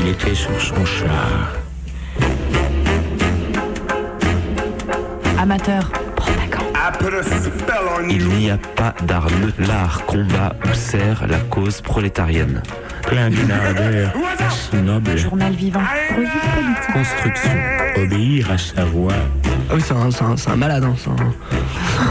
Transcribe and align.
Il 0.00 0.08
était 0.08 0.34
sur 0.34 0.58
son 0.60 0.84
char. 0.84 1.52
Amateur, 5.38 5.90
propagande. 6.16 6.66
Il 8.10 8.26
n'y 8.28 8.50
a 8.50 8.58
pas 8.58 8.94
d'art 9.02 9.26
neutre. 9.40 9.54
L'art 9.60 10.04
combat 10.06 10.54
ou 10.64 10.74
sert 10.74 11.26
la 11.28 11.38
cause 11.38 11.80
prolétarienne. 11.80 12.62
Plein 13.02 13.30
d'une 13.30 13.50
ardeur 13.50 14.12
noble. 14.82 15.16
Journal 15.16 15.52
vivant. 15.52 15.80
Revue 16.10 16.26
politique. 16.54 16.92
Construction. 16.92 17.50
Obéir 17.96 18.50
à 18.52 18.58
sa 18.58 18.84
voix. 18.84 19.12
Ah 19.70 19.74
oui, 19.74 19.80
c'est 19.84 19.94
un, 20.50 20.56
malade, 20.56 20.84
hein. 20.84 20.94
c'est 20.98 21.10
un, 21.10 21.16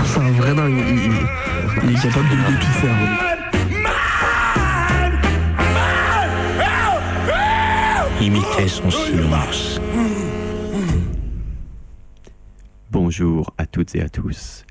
c'est 0.05 0.19
un 0.19 0.31
vrai 0.31 0.53
dingue. 0.53 0.73
Il, 0.89 0.95
il- 1.05 1.11
il 1.83 1.91
est 1.97 2.01
capable 2.01 2.29
de, 2.29 2.35
de 2.35 2.59
tout 2.59 2.71
faire. 2.81 3.28
Imiter 8.21 8.67
son 8.67 8.91
silence. 8.91 9.79
Bonjour 12.91 13.53
à 13.57 13.65
toutes 13.65 13.95
et 13.95 14.01
à 14.01 14.09
tous, 14.09 14.65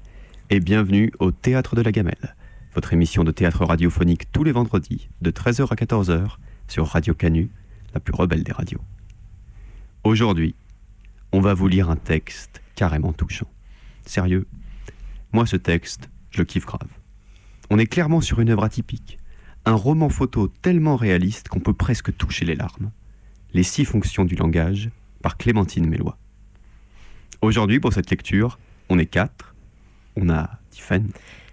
et 0.50 0.60
bienvenue 0.60 1.10
au 1.18 1.30
Théâtre 1.30 1.74
de 1.74 1.80
la 1.80 1.90
Gamelle, 1.90 2.36
votre 2.74 2.92
émission 2.92 3.24
de 3.24 3.30
théâtre 3.30 3.64
radiophonique 3.64 4.30
tous 4.32 4.44
les 4.44 4.52
vendredis 4.52 5.08
de 5.22 5.30
13h 5.30 5.72
à 5.72 5.76
14h 5.76 6.36
sur 6.68 6.88
Radio 6.88 7.14
Canu, 7.14 7.48
la 7.94 8.00
plus 8.00 8.12
rebelle 8.12 8.44
des 8.44 8.52
radios. 8.52 8.82
Aujourd'hui, 10.04 10.54
on 11.32 11.40
va 11.40 11.54
vous 11.54 11.68
lire 11.68 11.88
un 11.88 11.96
texte 11.96 12.60
carrément 12.74 13.14
touchant. 13.14 13.48
Sérieux, 14.04 14.46
moi 15.32 15.46
ce 15.46 15.56
texte, 15.56 16.10
je 16.32 16.40
le 16.40 16.44
kiffe 16.44 16.66
grave. 16.66 16.88
On 17.70 17.78
est 17.78 17.86
clairement 17.86 18.20
sur 18.20 18.40
une 18.40 18.50
œuvre 18.50 18.64
atypique, 18.64 19.18
un 19.64 19.74
roman 19.74 20.10
photo 20.10 20.48
tellement 20.48 20.96
réaliste 20.96 21.48
qu'on 21.48 21.60
peut 21.60 21.72
presque 21.72 22.14
toucher 22.14 22.44
les 22.44 22.54
larmes. 22.54 22.90
Les 23.52 23.62
six 23.62 23.84
fonctions 23.84 24.24
du 24.24 24.34
langage 24.36 24.90
par 25.22 25.36
Clémentine 25.36 25.88
Mélois. 25.88 26.18
Aujourd'hui, 27.40 27.80
pour 27.80 27.92
cette 27.92 28.10
lecture, 28.10 28.58
on 28.88 28.98
est 28.98 29.06
quatre. 29.06 29.54
On 30.16 30.28
a 30.28 30.58
Tiffen, 30.70 31.08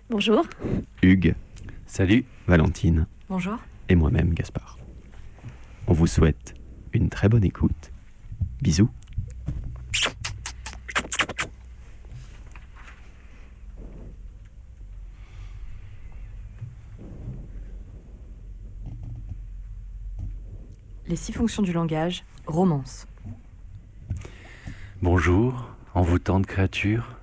Bonjour. 0.10 0.46
Hugues, 1.02 1.36
Salut. 1.88 2.26
Valentine 2.48 3.08
Bonjour. 3.30 3.58
et 3.90 3.96
moi-même, 3.96 4.34
Gaspard. 4.34 4.78
On 5.88 5.94
vous 5.94 6.08
souhaite 6.08 6.54
une 6.94 7.10
très 7.10 7.30
bonne 7.30 7.44
écoute. 7.44 7.92
Bisous. 8.62 8.90
Les 21.08 21.16
six 21.16 21.34
fonctions 21.34 21.62
du 21.62 21.72
langage, 21.72 22.24
romance. 22.48 23.08
Bonjour, 25.04 25.70
envoûtante 25.94 26.48
créature. 26.48 27.20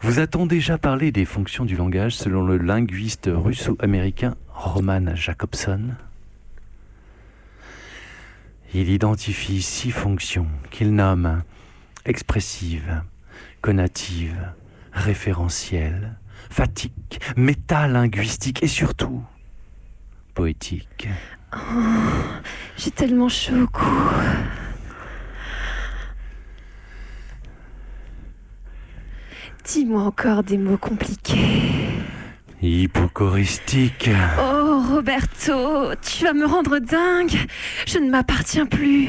Vous 0.00 0.18
a-t-on 0.18 0.46
déjà 0.46 0.78
parlé 0.78 1.12
des 1.12 1.24
fonctions 1.24 1.64
du 1.64 1.76
langage 1.76 2.16
selon 2.16 2.42
le 2.44 2.56
linguiste 2.56 3.30
russo-américain 3.32 4.34
Roman 4.52 5.14
Jacobson? 5.14 5.94
Il 8.74 8.90
identifie 8.90 9.62
six 9.62 9.92
fonctions 9.92 10.48
qu'il 10.72 10.92
nomme 10.92 11.44
expressive, 12.04 13.02
conative, 13.60 14.52
référentielle, 14.92 16.16
fatigue, 16.50 17.20
métalinguistique 17.36 18.60
et 18.64 18.68
surtout 18.68 19.22
poétique. 20.34 21.08
J'ai 22.76 22.90
tellement 22.90 23.28
chaud 23.28 23.62
au 23.62 23.66
cou. 23.66 23.84
Dis-moi 29.64 30.02
encore 30.02 30.42
des 30.42 30.58
mots 30.58 30.78
compliqués. 30.78 31.70
Hypochoristique. 32.62 34.10
Oh, 34.38 34.59
Roberto, 34.90 35.94
tu 36.02 36.24
vas 36.24 36.32
me 36.32 36.44
rendre 36.44 36.80
dingue. 36.80 37.36
Je 37.86 37.98
ne 37.98 38.10
m'appartiens 38.10 38.66
plus. 38.66 39.08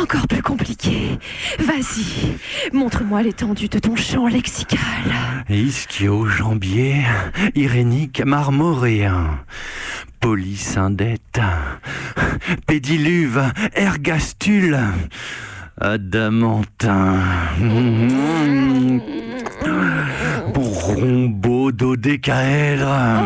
Encore 0.00 0.28
plus 0.28 0.42
compliqué. 0.42 1.18
Vas-y, 1.58 2.36
montre-moi 2.74 3.22
l'étendue 3.22 3.68
de 3.68 3.78
ton 3.78 3.96
champ 3.96 4.26
lexical. 4.26 4.78
Ischio-jambier, 5.48 7.04
irénique, 7.54 8.22
marmoréen, 8.24 9.40
polysyndète, 10.20 11.40
pédiluve, 12.66 13.52
ergastule, 13.74 14.78
adamantin, 15.80 17.16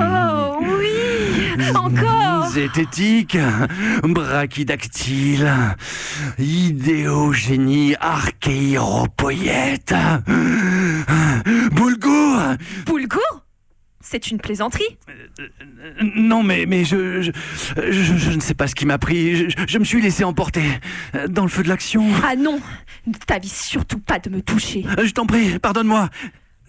Oh 0.02 0.58
oui, 0.60 0.79
encore. 1.74 2.46
zététique, 2.50 3.36
brachydactyle, 4.02 5.52
idéogénie 6.38 7.94
archéiropoïète, 8.00 9.94
boulgour, 11.72 12.38
Boulgour? 12.86 13.44
C'est 14.02 14.30
une 14.30 14.38
plaisanterie 14.38 14.98
Non, 16.16 16.42
mais, 16.42 16.64
mais 16.66 16.84
je, 16.84 17.20
je, 17.22 17.30
je- 17.76 18.16
je 18.16 18.30
ne 18.30 18.40
sais 18.40 18.54
pas 18.54 18.66
ce 18.66 18.74
qui 18.74 18.86
m'a 18.86 18.96
pris. 18.98 19.36
Je, 19.50 19.56
je 19.68 19.78
me 19.78 19.84
suis 19.84 20.00
laissé 20.00 20.24
emporter 20.24 20.62
euh, 21.14 21.28
dans 21.28 21.42
le 21.42 21.48
feu 21.48 21.62
de 21.62 21.68
l'action. 21.68 22.06
Ah 22.24 22.34
non, 22.34 22.60
ne 23.06 23.12
t'avise 23.12 23.52
surtout 23.52 23.98
pas 23.98 24.18
de 24.18 24.30
me 24.30 24.40
toucher. 24.40 24.84
Euh, 24.98 25.04
Je 25.06 25.12
t'en 25.12 25.26
prie, 25.26 25.58
pardonne-moi. 25.58 26.08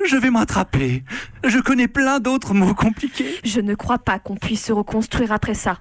Je 0.08 0.18
vais 0.18 0.32
m'attraper. 0.32 1.04
Je 1.44 1.60
connais 1.60 1.88
plein 1.88 2.20
d'autres 2.20 2.54
mots 2.54 2.74
compliqués. 2.74 3.40
Je 3.44 3.62
ne 3.62 3.76
crois 3.76 4.00
pas 4.00 4.20
qu'on 4.20 4.36
puisse 4.36 4.66
se 4.66 4.74
reconstruire 4.74 5.32
après 5.32 5.54
ça. 5.54 5.80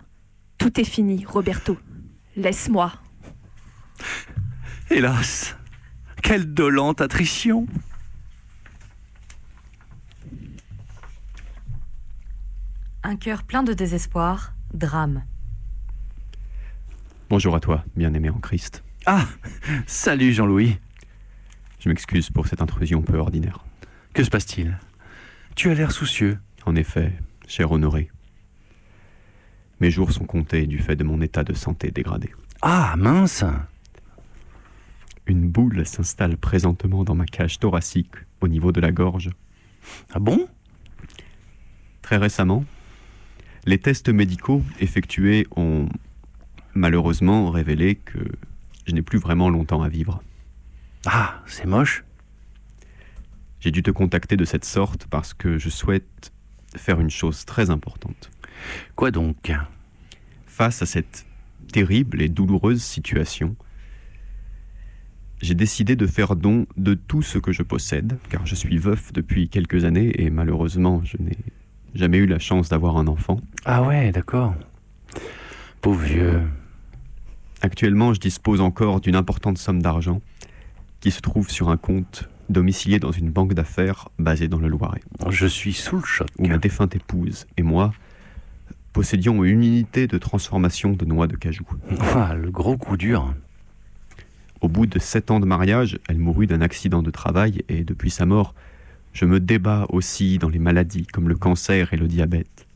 Tout 0.59 0.81
est 0.81 0.85
fini, 0.85 1.25
Roberto. 1.27 1.79
Laisse-moi. 2.37 2.93
Hélas, 4.91 5.57
quelle 6.23 6.53
dolente 6.53 7.01
attrition. 7.01 7.67
Un 13.03 13.17
cœur 13.17 13.45
plein 13.45 13.63
de 13.63 13.73
désespoir, 13.73 14.53
drame. 14.75 15.25
Bonjour 17.31 17.55
à 17.55 17.61
toi, 17.61 17.85
bien-aimé 17.97 18.29
en 18.29 18.39
Christ. 18.39 18.83
Ah, 19.07 19.27
salut 19.87 20.33
Jean-Louis. 20.33 20.79
Je 21.79 21.89
m'excuse 21.89 22.29
pour 22.31 22.47
cette 22.47 22.61
intrusion 22.61 23.01
peu 23.01 23.17
ordinaire. 23.17 23.65
Que 24.13 24.25
se 24.25 24.31
passe-t-il? 24.31 24.79
Tu 25.55 25.71
as 25.71 25.75
l'air 25.75 25.93
soucieux. 25.93 26.39
En 26.67 26.75
effet, 26.77 27.13
cher 27.47 27.71
Honoré, 27.73 28.11
mes 29.81 29.91
jours 29.91 30.13
sont 30.13 30.25
comptés 30.25 30.67
du 30.67 30.79
fait 30.79 30.97
de 30.97 31.05
mon 31.05 31.21
état 31.21 31.43
de 31.43 31.55
santé 31.55 31.91
dégradé. 31.91 32.31
Ah, 32.61 32.95
mince. 32.99 33.45
Une 35.27 35.49
boule 35.49 35.87
s'installe 35.87 36.37
présentement 36.37 37.05
dans 37.05 37.15
ma 37.15 37.25
cage 37.25 37.59
thoracique 37.59 38.15
au 38.41 38.49
niveau 38.49 38.73
de 38.73 38.81
la 38.81 38.93
gorge. 38.93 39.31
Ah 40.13 40.19
bon? 40.19 40.49
Très 42.03 42.17
récemment, 42.17 42.65
les 43.65 43.79
tests 43.79 44.09
médicaux 44.09 44.63
effectués 44.81 45.47
ont 45.57 45.89
malheureusement 46.75 47.51
révélé 47.51 47.95
que 47.95 48.19
je 48.87 48.93
n'ai 48.93 49.03
plus 49.03 49.19
vraiment 49.19 49.49
longtemps 49.49 49.83
à 49.83 49.89
vivre. 49.89 50.23
Ah, 51.07 51.41
c'est 51.47 51.67
moche. 51.67 52.05
J'ai 53.61 53.71
dû 53.71 53.83
te 53.83 53.91
contacter 53.91 54.37
de 54.37 54.45
cette 54.45 54.65
sorte 54.65 55.07
parce 55.07 55.35
que 55.35 55.59
je 55.59 55.69
souhaite 55.69 56.33
faire 56.77 56.99
une 56.99 57.11
chose 57.11 57.45
très 57.45 57.69
importante. 57.69 58.31
Quoi 58.97 59.11
donc? 59.11 59.53
Face 60.47 60.81
à 60.83 60.87
cette 60.87 61.27
terrible 61.73 62.23
et 62.23 62.29
douloureuse 62.29 62.83
situation, 62.83 63.57
j'ai 65.43 65.55
décidé 65.55 65.95
de 65.95 66.07
faire 66.07 66.37
don 66.37 66.67
de 66.77 66.95
tout 66.95 67.23
ce 67.23 67.39
que 67.39 67.53
je 67.53 67.63
possède, 67.63 68.19
car 68.31 68.47
je 68.47 68.55
suis 68.55 68.79
veuf 68.79 69.13
depuis 69.13 69.49
quelques 69.49 69.85
années 69.85 70.23
et 70.23 70.31
malheureusement 70.31 71.03
je 71.05 71.17
n'ai 71.19 71.37
jamais 71.95 72.19
eu 72.19 72.27
la 72.27 72.39
chance 72.39 72.71
d'avoir 72.71 72.97
un 72.97 73.07
enfant. 73.09 73.41
Ah 73.67 73.83
ouais, 73.83 74.11
d'accord. 74.11 74.55
Pauvre 75.83 76.01
vieux. 76.01 76.43
Actuellement, 77.63 78.15
je 78.15 78.21
dispose 78.21 78.63
encore 78.63 79.01
d'une 79.01 79.17
importante 79.17 79.59
somme 79.59 79.83
d'argent 79.83 80.23
qui 81.01 81.11
se 81.11 81.21
trouve 81.21 81.51
sur 81.51 81.69
un 81.69 81.77
compte 81.77 82.30
domicilié 82.51 82.99
dans 82.99 83.13
une 83.13 83.31
banque 83.31 83.55
d'affaires 83.55 84.09
basée 84.19 84.49
dans 84.49 84.59
le 84.59 84.69
Loiret, 84.69 85.01
Je 85.29 85.47
suis 85.47 85.73
sous 85.73 85.97
le 85.97 86.05
choc. 86.05 86.29
où 86.39 86.47
ma 86.47 86.59
défunte 86.59 86.95
épouse 86.97 87.47
et 87.57 87.63
moi 87.63 87.93
possédions 88.93 89.45
une 89.45 89.63
unité 89.63 90.07
de 90.07 90.19
transformation 90.19 90.93
de 90.93 91.05
noix 91.05 91.27
de 91.29 91.37
cajou. 91.37 91.65
Ah, 92.15 92.35
le 92.35 92.51
gros 92.51 92.77
coup 92.77 92.97
dur. 92.97 93.33
Au 94.61 94.69
bout 94.69 94.87
de 94.87 94.99
sept 94.99 95.31
ans 95.31 95.41
de 95.41 95.47
mariage, 95.47 95.99
elle 96.09 96.19
mourut 96.19 96.47
d'un 96.47 96.61
accident 96.61 97.03
de 97.03 97.11
travail 97.11 97.63
et 97.69 97.85
depuis 97.85 98.11
sa 98.11 98.27
mort, 98.27 98.55
je 99.13 99.25
me 99.25 99.41
débat 99.41 99.87
aussi 99.89 100.39
dans 100.39 100.49
les 100.49 100.59
maladies 100.59 101.07
comme 101.07 101.29
le 101.29 101.37
cancer 101.37 101.95
et 101.95 101.97
le 101.97 102.09
diabète. 102.09 102.67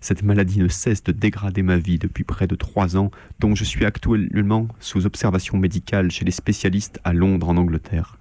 Cette 0.00 0.22
maladie 0.24 0.58
ne 0.58 0.66
cesse 0.68 1.04
de 1.04 1.12
dégrader 1.12 1.62
ma 1.62 1.76
vie 1.76 1.98
depuis 1.98 2.24
près 2.24 2.48
de 2.48 2.56
trois 2.56 2.96
ans, 2.96 3.10
dont 3.38 3.54
je 3.54 3.62
suis 3.62 3.84
actuellement 3.84 4.66
sous 4.80 5.06
observation 5.06 5.58
médicale 5.58 6.10
chez 6.10 6.24
les 6.24 6.32
spécialistes 6.32 6.98
à 7.04 7.12
Londres 7.12 7.48
en 7.48 7.56
Angleterre. 7.56 8.18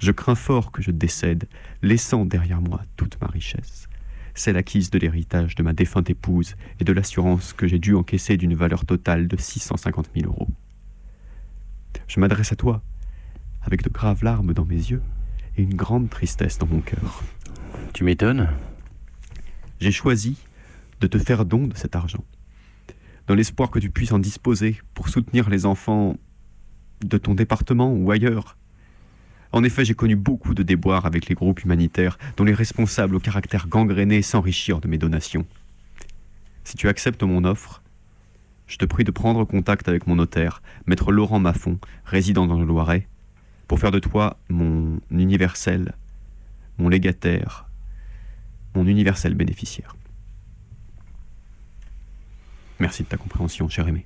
Je 0.00 0.12
crains 0.12 0.34
fort 0.34 0.72
que 0.72 0.80
je 0.80 0.90
décède, 0.90 1.46
laissant 1.82 2.24
derrière 2.24 2.62
moi 2.62 2.80
toute 2.96 3.20
ma 3.20 3.26
richesse, 3.26 3.86
celle 4.34 4.56
acquise 4.56 4.88
de 4.88 4.98
l'héritage 4.98 5.54
de 5.54 5.62
ma 5.62 5.74
défunte 5.74 6.08
épouse 6.08 6.56
et 6.80 6.84
de 6.84 6.92
l'assurance 6.94 7.52
que 7.52 7.66
j'ai 7.66 7.78
dû 7.78 7.94
encaisser 7.94 8.38
d'une 8.38 8.54
valeur 8.54 8.86
totale 8.86 9.28
de 9.28 9.36
650 9.36 10.08
000 10.16 10.32
euros. 10.32 10.48
Je 12.06 12.18
m'adresse 12.18 12.50
à 12.50 12.56
toi, 12.56 12.82
avec 13.60 13.82
de 13.82 13.90
graves 13.90 14.24
larmes 14.24 14.54
dans 14.54 14.64
mes 14.64 14.74
yeux 14.74 15.02
et 15.58 15.62
une 15.62 15.74
grande 15.74 16.08
tristesse 16.08 16.56
dans 16.56 16.66
mon 16.66 16.80
cœur. 16.80 17.22
Tu 17.92 18.02
m'étonnes 18.02 18.48
J'ai 19.80 19.92
choisi 19.92 20.38
de 21.00 21.08
te 21.08 21.18
faire 21.18 21.44
don 21.44 21.66
de 21.66 21.76
cet 21.76 21.94
argent, 21.94 22.24
dans 23.26 23.34
l'espoir 23.34 23.70
que 23.70 23.78
tu 23.78 23.90
puisses 23.90 24.12
en 24.12 24.18
disposer 24.18 24.80
pour 24.94 25.10
soutenir 25.10 25.50
les 25.50 25.66
enfants 25.66 26.16
de 27.04 27.18
ton 27.18 27.34
département 27.34 27.92
ou 27.92 28.10
ailleurs. 28.10 28.56
En 29.52 29.64
effet, 29.64 29.84
j'ai 29.84 29.94
connu 29.94 30.14
beaucoup 30.14 30.54
de 30.54 30.62
déboires 30.62 31.06
avec 31.06 31.28
les 31.28 31.34
groupes 31.34 31.64
humanitaires 31.64 32.18
dont 32.36 32.44
les 32.44 32.54
responsables 32.54 33.16
au 33.16 33.20
caractère 33.20 33.66
gangréné 33.66 34.22
s'enrichirent 34.22 34.80
de 34.80 34.88
mes 34.88 34.98
donations. 34.98 35.44
Si 36.64 36.76
tu 36.76 36.88
acceptes 36.88 37.22
mon 37.22 37.44
offre, 37.44 37.82
je 38.68 38.76
te 38.76 38.84
prie 38.84 39.02
de 39.02 39.10
prendre 39.10 39.44
contact 39.44 39.88
avec 39.88 40.06
mon 40.06 40.14
notaire, 40.14 40.62
maître 40.86 41.10
Laurent 41.10 41.40
Maffon, 41.40 41.78
résident 42.04 42.46
dans 42.46 42.60
le 42.60 42.64
Loiret, 42.64 43.08
pour 43.66 43.80
faire 43.80 43.90
de 43.90 43.98
toi 43.98 44.36
mon 44.48 45.00
universel, 45.10 45.94
mon 46.78 46.88
légataire, 46.88 47.68
mon 48.76 48.86
universel 48.86 49.34
bénéficiaire. 49.34 49.96
Merci 52.78 53.02
de 53.02 53.08
ta 53.08 53.16
compréhension, 53.16 53.68
cher 53.68 53.88
aimé. 53.88 54.04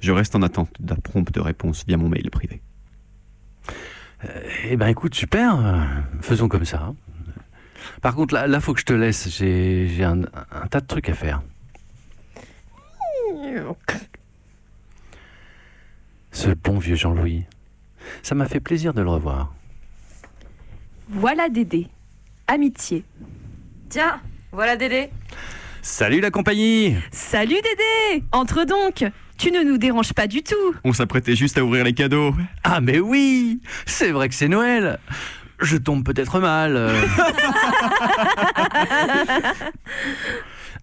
Je 0.00 0.12
reste 0.12 0.36
en 0.36 0.42
attente 0.42 0.70
de 0.78 0.86
ta 0.86 0.96
prompte 0.96 1.36
réponse 1.38 1.84
via 1.86 1.96
mon 1.96 2.10
mail 2.10 2.30
privé. 2.30 2.60
Eh 4.64 4.76
ben 4.76 4.88
écoute, 4.88 5.14
super, 5.14 5.58
faisons 6.20 6.48
comme 6.48 6.64
ça. 6.64 6.92
Par 8.02 8.14
contre, 8.14 8.34
là, 8.34 8.46
là 8.46 8.60
faut 8.60 8.74
que 8.74 8.80
je 8.80 8.84
te 8.86 8.92
laisse, 8.92 9.28
j'ai 9.28 9.88
j'ai 9.88 10.04
un, 10.04 10.22
un 10.22 10.66
tas 10.68 10.80
de 10.80 10.86
trucs 10.86 11.08
à 11.08 11.14
faire. 11.14 11.42
Ce 16.32 16.50
bon 16.50 16.78
vieux 16.78 16.96
Jean-Louis, 16.96 17.44
ça 18.22 18.34
m'a 18.34 18.46
fait 18.46 18.60
plaisir 18.60 18.92
de 18.92 19.02
le 19.02 19.08
revoir. 19.08 19.54
Voilà 21.08 21.48
Dédé. 21.48 21.88
Amitié. 22.46 23.04
Tiens, 23.88 24.20
voilà 24.52 24.76
Dédé. 24.76 25.10
Salut 25.82 26.20
la 26.20 26.30
compagnie 26.30 26.96
Salut 27.12 27.54
Dédé 27.54 28.24
Entre 28.32 28.64
donc 28.64 29.04
Tu 29.38 29.50
ne 29.52 29.62
nous 29.62 29.78
déranges 29.78 30.12
pas 30.12 30.26
du 30.26 30.42
tout. 30.42 30.54
On 30.84 30.92
s'apprêtait 30.92 31.36
juste 31.36 31.58
à 31.58 31.64
ouvrir 31.64 31.84
les 31.84 31.92
cadeaux. 31.92 32.34
Ah 32.64 32.80
mais 32.80 32.98
oui 33.00 33.60
C'est 33.84 34.10
vrai 34.10 34.28
que 34.28 34.34
c'est 34.34 34.48
Noël 34.48 34.98
Je 35.60 35.76
tombe 35.76 36.04
peut-être 36.04 36.40
mal. 36.40 36.74
euh. 36.76 36.94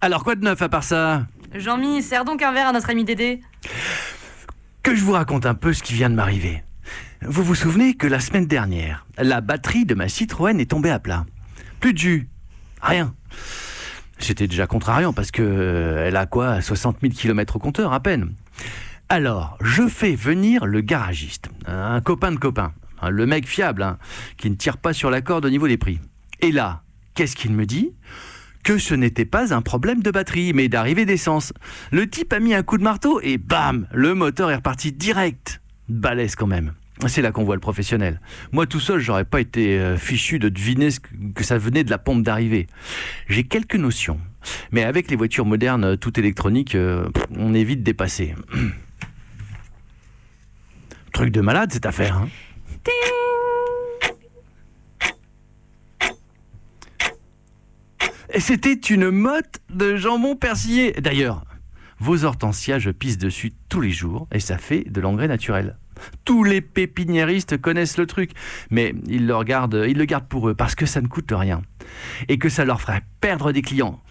Alors 0.00 0.24
quoi 0.24 0.34
de 0.34 0.44
neuf 0.44 0.60
à 0.62 0.68
part 0.68 0.84
ça? 0.84 1.26
Jean-Mi, 1.54 2.02
sers 2.02 2.24
donc 2.24 2.42
un 2.42 2.52
verre 2.52 2.68
à 2.68 2.72
notre 2.72 2.90
ami 2.90 3.04
Dédé. 3.04 3.40
Que 4.82 4.94
je 4.94 5.02
vous 5.04 5.12
raconte 5.12 5.46
un 5.46 5.54
peu 5.54 5.72
ce 5.72 5.82
qui 5.82 5.94
vient 5.94 6.10
de 6.10 6.14
m'arriver. 6.14 6.62
Vous 7.22 7.42
vous 7.42 7.54
souvenez 7.54 7.94
que 7.94 8.06
la 8.06 8.20
semaine 8.20 8.46
dernière, 8.46 9.06
la 9.18 9.40
batterie 9.40 9.86
de 9.86 9.94
ma 9.94 10.08
Citroën 10.08 10.58
est 10.60 10.70
tombée 10.70 10.90
à 10.90 10.98
plat. 10.98 11.24
Plus 11.80 11.92
de 11.94 11.98
jus. 11.98 12.28
Rien. 12.82 13.14
J'étais 14.18 14.46
déjà 14.46 14.66
contrariant 14.66 15.12
parce 15.12 15.30
que 15.30 15.42
euh, 15.42 16.06
elle 16.06 16.16
a 16.16 16.26
quoi? 16.26 16.60
60 16.60 16.98
000 17.00 17.12
km 17.14 17.56
au 17.56 17.58
compteur 17.58 17.92
à 17.92 18.00
peine. 18.00 18.34
Alors, 19.08 19.58
je 19.60 19.86
fais 19.86 20.14
venir 20.14 20.66
le 20.66 20.80
garagiste, 20.80 21.50
un 21.66 22.00
copain 22.00 22.32
de 22.32 22.38
copain, 22.38 22.72
hein, 23.00 23.10
le 23.10 23.26
mec 23.26 23.46
fiable, 23.46 23.82
hein, 23.82 23.98
qui 24.38 24.50
ne 24.50 24.54
tire 24.54 24.78
pas 24.78 24.92
sur 24.92 25.10
la 25.10 25.20
corde 25.20 25.44
au 25.44 25.50
niveau 25.50 25.68
des 25.68 25.76
prix. 25.76 26.00
Et 26.40 26.52
là, 26.52 26.82
qu'est-ce 27.14 27.36
qu'il 27.36 27.52
me 27.52 27.66
dit? 27.66 27.92
Que 28.62 28.78
ce 28.78 28.94
n'était 28.94 29.26
pas 29.26 29.54
un 29.54 29.60
problème 29.60 30.02
de 30.02 30.10
batterie, 30.10 30.52
mais 30.54 30.68
d'arrivée 30.68 31.04
d'essence. 31.04 31.52
Le 31.92 32.08
type 32.08 32.32
a 32.32 32.40
mis 32.40 32.54
un 32.54 32.62
coup 32.62 32.78
de 32.78 32.82
marteau 32.82 33.20
et 33.22 33.36
bam, 33.36 33.86
le 33.92 34.14
moteur 34.14 34.50
est 34.50 34.56
reparti 34.56 34.90
direct. 34.90 35.60
Balèze 35.88 36.34
quand 36.34 36.46
même. 36.46 36.72
C'est 37.06 37.22
là 37.22 37.32
qu'on 37.32 37.44
voit 37.44 37.56
le 37.56 37.60
professionnel. 37.60 38.20
Moi 38.52 38.66
tout 38.66 38.80
seul, 38.80 39.00
j'aurais 39.00 39.24
pas 39.24 39.40
été 39.40 39.78
euh, 39.78 39.96
fichu 39.96 40.38
de 40.38 40.48
deviner 40.48 40.88
que 41.34 41.44
ça 41.44 41.58
venait 41.58 41.84
de 41.84 41.90
la 41.90 41.98
pompe 41.98 42.22
d'arrivée. 42.22 42.68
J'ai 43.28 43.44
quelques 43.44 43.74
notions, 43.76 44.18
mais 44.72 44.84
avec 44.84 45.10
les 45.10 45.16
voitures 45.16 45.46
modernes, 45.46 45.84
euh, 45.84 45.96
tout 45.96 46.18
électronique, 46.18 46.74
euh, 46.74 47.08
on 47.36 47.54
est 47.54 47.64
vite 47.64 47.82
dépassé. 47.82 48.34
Truc 51.12 51.30
de 51.30 51.40
malade 51.40 51.72
cette 51.72 51.86
affaire. 51.86 52.16
Hein 52.16 52.28
c'était 58.40 58.74
une 58.74 59.10
motte 59.10 59.60
de 59.70 59.96
jambon 59.96 60.36
persillé. 60.36 60.92
D'ailleurs, 60.92 61.44
vos 61.98 62.24
hortensias, 62.24 62.78
je 62.78 62.90
pisse 62.90 63.18
dessus 63.18 63.52
tous 63.68 63.80
les 63.80 63.90
jours 63.90 64.26
et 64.32 64.40
ça 64.40 64.58
fait 64.58 64.84
de 64.90 65.00
l'engrais 65.00 65.28
naturel. 65.28 65.76
Tous 66.24 66.42
les 66.42 66.60
pépiniéristes 66.60 67.56
connaissent 67.56 67.98
le 67.98 68.06
truc, 68.06 68.32
mais 68.70 68.94
ils 69.06 69.26
le, 69.26 69.34
ils 69.88 69.96
le 69.96 70.04
gardent 70.04 70.28
pour 70.28 70.48
eux 70.48 70.54
parce 70.54 70.74
que 70.74 70.86
ça 70.86 71.00
ne 71.00 71.06
coûte 71.06 71.32
rien 71.32 71.62
et 72.28 72.38
que 72.38 72.48
ça 72.48 72.64
leur 72.64 72.80
ferait 72.80 73.02
perdre 73.20 73.52
des 73.52 73.62
clients. 73.62 74.02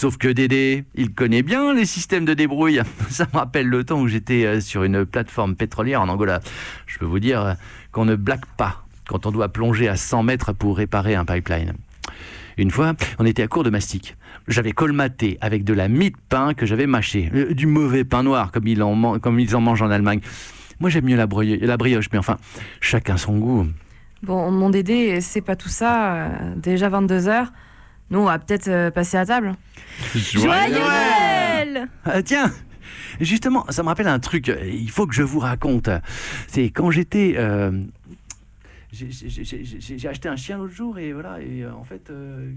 Sauf 0.00 0.16
que 0.16 0.28
Dédé, 0.28 0.84
il 0.94 1.12
connaît 1.12 1.42
bien 1.42 1.74
les 1.74 1.84
systèmes 1.84 2.24
de 2.24 2.32
débrouille. 2.32 2.80
Ça 3.10 3.26
me 3.30 3.38
rappelle 3.38 3.66
le 3.66 3.84
temps 3.84 4.00
où 4.00 4.08
j'étais 4.08 4.46
euh, 4.46 4.58
sur 4.62 4.82
une 4.82 5.04
plateforme 5.04 5.56
pétrolière 5.56 6.00
en 6.00 6.08
Angola. 6.08 6.40
Je 6.86 6.98
peux 6.98 7.04
vous 7.04 7.18
dire 7.18 7.42
euh, 7.44 7.52
qu'on 7.92 8.06
ne 8.06 8.16
blague 8.16 8.46
pas 8.56 8.86
quand 9.06 9.26
on 9.26 9.30
doit 9.30 9.50
plonger 9.50 9.88
à 9.88 9.96
100 9.96 10.22
mètres 10.22 10.54
pour 10.54 10.78
réparer 10.78 11.16
un 11.16 11.26
pipeline. 11.26 11.74
Une 12.56 12.70
fois, 12.70 12.94
on 13.18 13.26
était 13.26 13.42
à 13.42 13.46
court 13.46 13.62
de 13.62 13.68
mastic. 13.68 14.16
J'avais 14.48 14.72
colmaté 14.72 15.36
avec 15.42 15.64
de 15.64 15.74
la 15.74 15.88
mie 15.88 16.12
de 16.12 16.16
pain 16.30 16.54
que 16.54 16.64
j'avais 16.64 16.86
mâché. 16.86 17.30
Euh, 17.34 17.52
Du 17.52 17.66
mauvais 17.66 18.04
pain 18.04 18.22
noir, 18.22 18.52
comme 18.52 18.68
ils 18.68 18.82
en, 18.82 18.94
mangent 18.94 19.82
en 19.82 19.90
Allemagne. 19.90 20.20
Moi, 20.80 20.88
j'aime 20.88 21.04
mieux 21.04 21.16
la, 21.16 21.26
la 21.26 21.76
brioche, 21.76 22.08
mais 22.10 22.18
enfin, 22.18 22.38
chacun 22.80 23.18
son 23.18 23.36
goût. 23.36 23.66
Bon, 24.22 24.50
mon 24.50 24.70
Dédé, 24.70 25.20
c'est 25.20 25.42
pas 25.42 25.56
tout 25.56 25.68
ça. 25.68 26.30
déjà 26.56 26.88
22h. 26.88 27.48
Nous, 28.10 28.18
on 28.18 28.24
va 28.24 28.38
peut-être 28.38 28.68
euh, 28.68 28.90
passer 28.90 29.16
à 29.16 29.24
table. 29.26 29.54
Joyeux 30.14 30.74
Noël 30.78 31.88
Ah, 32.04 32.22
tiens 32.22 32.52
Justement, 33.20 33.64
ça 33.70 33.82
me 33.82 33.88
rappelle 33.88 34.08
un 34.08 34.18
truc, 34.18 34.48
euh, 34.48 34.64
il 34.66 34.90
faut 34.90 35.06
que 35.06 35.14
je 35.14 35.22
vous 35.22 35.38
raconte. 35.40 35.88
C'est 36.48 36.64
quand 36.70 36.90
j'étais... 36.90 37.34
euh, 37.36 37.84
j'ai- 38.92 40.08
acheté 40.08 40.28
un 40.28 40.36
chien 40.36 40.58
l'autre 40.58 40.74
jour 40.74 40.98
et 40.98 41.12
voilà, 41.12 41.40
et 41.40 41.66
en 41.66 41.84
fait... 41.84 42.10
euh, 42.10 42.50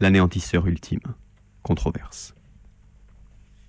L'anéantisseur 0.00 0.66
ultime. 0.66 1.00
Controverse. 1.62 2.34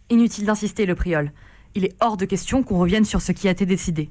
Inutile 0.10 0.46
d'insister, 0.46 0.86
le 0.86 0.96
priol. 0.96 1.32
Il 1.76 1.86
est 1.86 1.96
hors 2.02 2.18
de 2.18 2.26
question 2.26 2.64
qu'on 2.64 2.80
revienne 2.80 3.06
sur 3.06 3.22
ce 3.22 3.32
qui 3.32 3.48
a 3.48 3.52
été 3.52 3.66
décidé. 3.66 4.10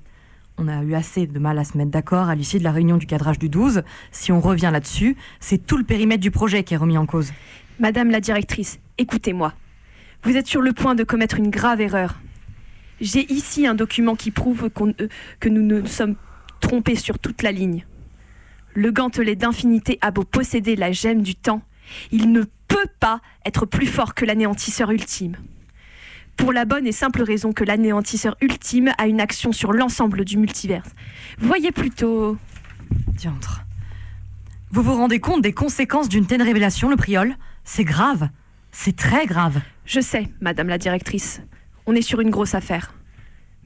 On 0.62 0.68
a 0.68 0.82
eu 0.82 0.92
assez 0.92 1.26
de 1.26 1.38
mal 1.38 1.58
à 1.58 1.64
se 1.64 1.78
mettre 1.78 1.90
d'accord 1.90 2.28
à 2.28 2.34
l'issue 2.34 2.58
de 2.58 2.64
la 2.64 2.70
réunion 2.70 2.98
du 2.98 3.06
cadrage 3.06 3.38
du 3.38 3.48
12. 3.48 3.82
Si 4.12 4.30
on 4.30 4.40
revient 4.40 4.68
là-dessus, 4.70 5.16
c'est 5.40 5.56
tout 5.56 5.78
le 5.78 5.84
périmètre 5.84 6.20
du 6.20 6.30
projet 6.30 6.64
qui 6.64 6.74
est 6.74 6.76
remis 6.76 6.98
en 6.98 7.06
cause. 7.06 7.32
Madame 7.78 8.10
la 8.10 8.20
directrice, 8.20 8.78
écoutez-moi. 8.98 9.54
Vous 10.22 10.36
êtes 10.36 10.46
sur 10.46 10.60
le 10.60 10.74
point 10.74 10.94
de 10.94 11.02
commettre 11.02 11.38
une 11.38 11.48
grave 11.48 11.80
erreur. 11.80 12.20
J'ai 13.00 13.32
ici 13.32 13.66
un 13.66 13.74
document 13.74 14.16
qui 14.16 14.30
prouve 14.30 14.68
euh, 14.78 15.08
que 15.40 15.48
nous 15.48 15.62
nous 15.62 15.86
sommes 15.86 16.16
trompés 16.60 16.96
sur 16.96 17.18
toute 17.18 17.42
la 17.42 17.52
ligne. 17.52 17.86
Le 18.74 18.92
gantelet 18.92 19.36
d'infinité 19.36 19.98
a 20.02 20.10
beau 20.10 20.24
posséder 20.24 20.76
la 20.76 20.92
gemme 20.92 21.22
du 21.22 21.36
temps, 21.36 21.62
il 22.10 22.32
ne 22.32 22.42
peut 22.68 22.86
pas 23.00 23.22
être 23.46 23.64
plus 23.64 23.86
fort 23.86 24.14
que 24.14 24.26
l'anéantisseur 24.26 24.90
ultime. 24.90 25.36
Pour 26.40 26.54
la 26.54 26.64
bonne 26.64 26.86
et 26.86 26.92
simple 26.92 27.22
raison 27.22 27.52
que 27.52 27.64
l'anéantisseur 27.64 28.34
ultime 28.40 28.92
a 28.96 29.06
une 29.06 29.20
action 29.20 29.52
sur 29.52 29.72
l'ensemble 29.72 30.24
du 30.24 30.38
multivers. 30.38 30.82
Voyez 31.38 31.70
plutôt... 31.70 32.38
Diantre. 33.08 33.62
Vous 34.70 34.82
vous 34.82 34.94
rendez 34.94 35.20
compte 35.20 35.42
des 35.42 35.52
conséquences 35.52 36.08
d'une 36.08 36.26
telle 36.26 36.42
révélation, 36.42 36.88
le 36.88 36.96
priol? 36.96 37.36
C'est 37.64 37.84
grave. 37.84 38.30
C'est 38.72 38.96
très 38.96 39.26
grave. 39.26 39.60
Je 39.84 40.00
sais, 40.00 40.28
Madame 40.40 40.68
la 40.68 40.78
directrice, 40.78 41.42
on 41.86 41.94
est 41.94 42.02
sur 42.02 42.20
une 42.20 42.30
grosse 42.30 42.54
affaire. 42.54 42.94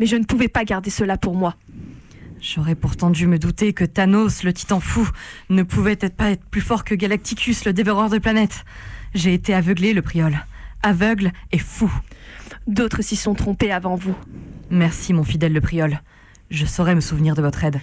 Mais 0.01 0.07
je 0.07 0.17
ne 0.17 0.25
pouvais 0.25 0.49
pas 0.49 0.65
garder 0.65 0.91
cela 0.91 1.17
pour 1.17 1.37
moi. 1.37 1.55
J'aurais 2.41 2.75
pourtant 2.75 3.11
dû 3.11 3.29
me 3.29 3.39
douter 3.39 3.73
que 3.73 3.85
Thanos, 3.85 4.43
le 4.43 4.53
titan 4.53 4.81
fou, 4.81 5.09
ne 5.49 5.63
pouvait 5.63 5.99
être 6.01 6.17
pas 6.17 6.31
être 6.31 6.45
plus 6.45 6.61
fort 6.61 6.83
que 6.85 6.97
Galacticus, 6.97 7.65
le 7.65 7.73
dévoreur 7.73 8.11
de 8.11 8.19
planètes. 8.19 8.65
J'ai 9.15 9.33
été 9.33 9.55
aveuglé, 9.55 9.95
le 9.95 10.03
priol. 10.03 10.45
Aveugle 10.83 11.33
et 11.53 11.59
fou. 11.59 11.91
D'autres 12.67 13.03
s'y 13.03 13.17
sont 13.17 13.35
trompés 13.35 13.73
avant 13.73 13.95
vous. 13.95 14.17
Merci, 14.71 15.13
mon 15.13 15.25
fidèle 15.25 15.53
le 15.53 15.61
priol. 15.61 16.01
Je 16.51 16.65
saurai 16.67 16.95
me 16.95 17.01
souvenir 17.01 17.35
de 17.35 17.43
votre 17.43 17.63
aide. 17.65 17.81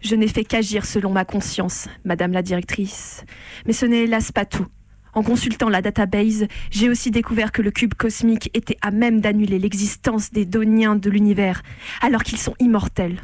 Je 0.00 0.14
n'ai 0.14 0.28
fait 0.28 0.44
qu'agir 0.44 0.86
selon 0.86 1.10
ma 1.10 1.24
conscience, 1.24 1.88
Madame 2.04 2.32
la 2.32 2.42
directrice. 2.42 3.24
Mais 3.66 3.72
ce 3.72 3.86
n'est 3.86 4.04
hélas 4.04 4.32
pas 4.32 4.44
tout. 4.44 4.66
En 5.12 5.22
consultant 5.22 5.68
la 5.68 5.82
database, 5.82 6.46
j'ai 6.70 6.88
aussi 6.88 7.10
découvert 7.10 7.50
que 7.50 7.62
le 7.62 7.72
cube 7.72 7.94
cosmique 7.94 8.50
était 8.54 8.76
à 8.80 8.92
même 8.92 9.20
d'annuler 9.20 9.58
l'existence 9.58 10.30
des 10.30 10.44
doniens 10.44 10.94
de 10.94 11.10
l'univers, 11.10 11.62
alors 12.00 12.22
qu'ils 12.22 12.38
sont 12.38 12.54
immortels. 12.60 13.20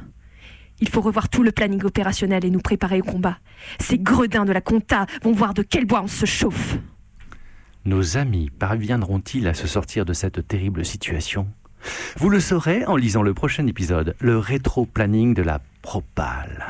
Il 0.80 0.88
faut 0.88 1.00
revoir 1.00 1.28
tout 1.28 1.42
le 1.42 1.52
planning 1.52 1.82
opérationnel 1.84 2.44
et 2.44 2.50
nous 2.50 2.60
préparer 2.60 3.00
au 3.00 3.04
combat. 3.04 3.38
Ces 3.80 3.98
gredins 3.98 4.44
de 4.44 4.52
la 4.52 4.60
compta 4.60 5.06
vont 5.22 5.32
voir 5.32 5.54
de 5.54 5.62
quel 5.62 5.86
bois 5.86 6.02
on 6.02 6.08
se 6.08 6.26
chauffe. 6.26 6.76
Nos 7.86 8.16
amis 8.16 8.50
parviendront-ils 8.50 9.46
à 9.46 9.54
se 9.54 9.68
sortir 9.68 10.04
de 10.04 10.12
cette 10.12 10.48
terrible 10.48 10.84
situation? 10.84 11.46
Vous 12.16 12.30
le 12.30 12.40
saurez 12.40 12.84
en 12.84 12.96
lisant 12.96 13.22
le 13.22 13.32
prochain 13.32 13.64
épisode, 13.68 14.16
le 14.18 14.38
rétro-planning 14.38 15.34
de 15.34 15.42
la 15.42 15.60
propale. 15.82 16.66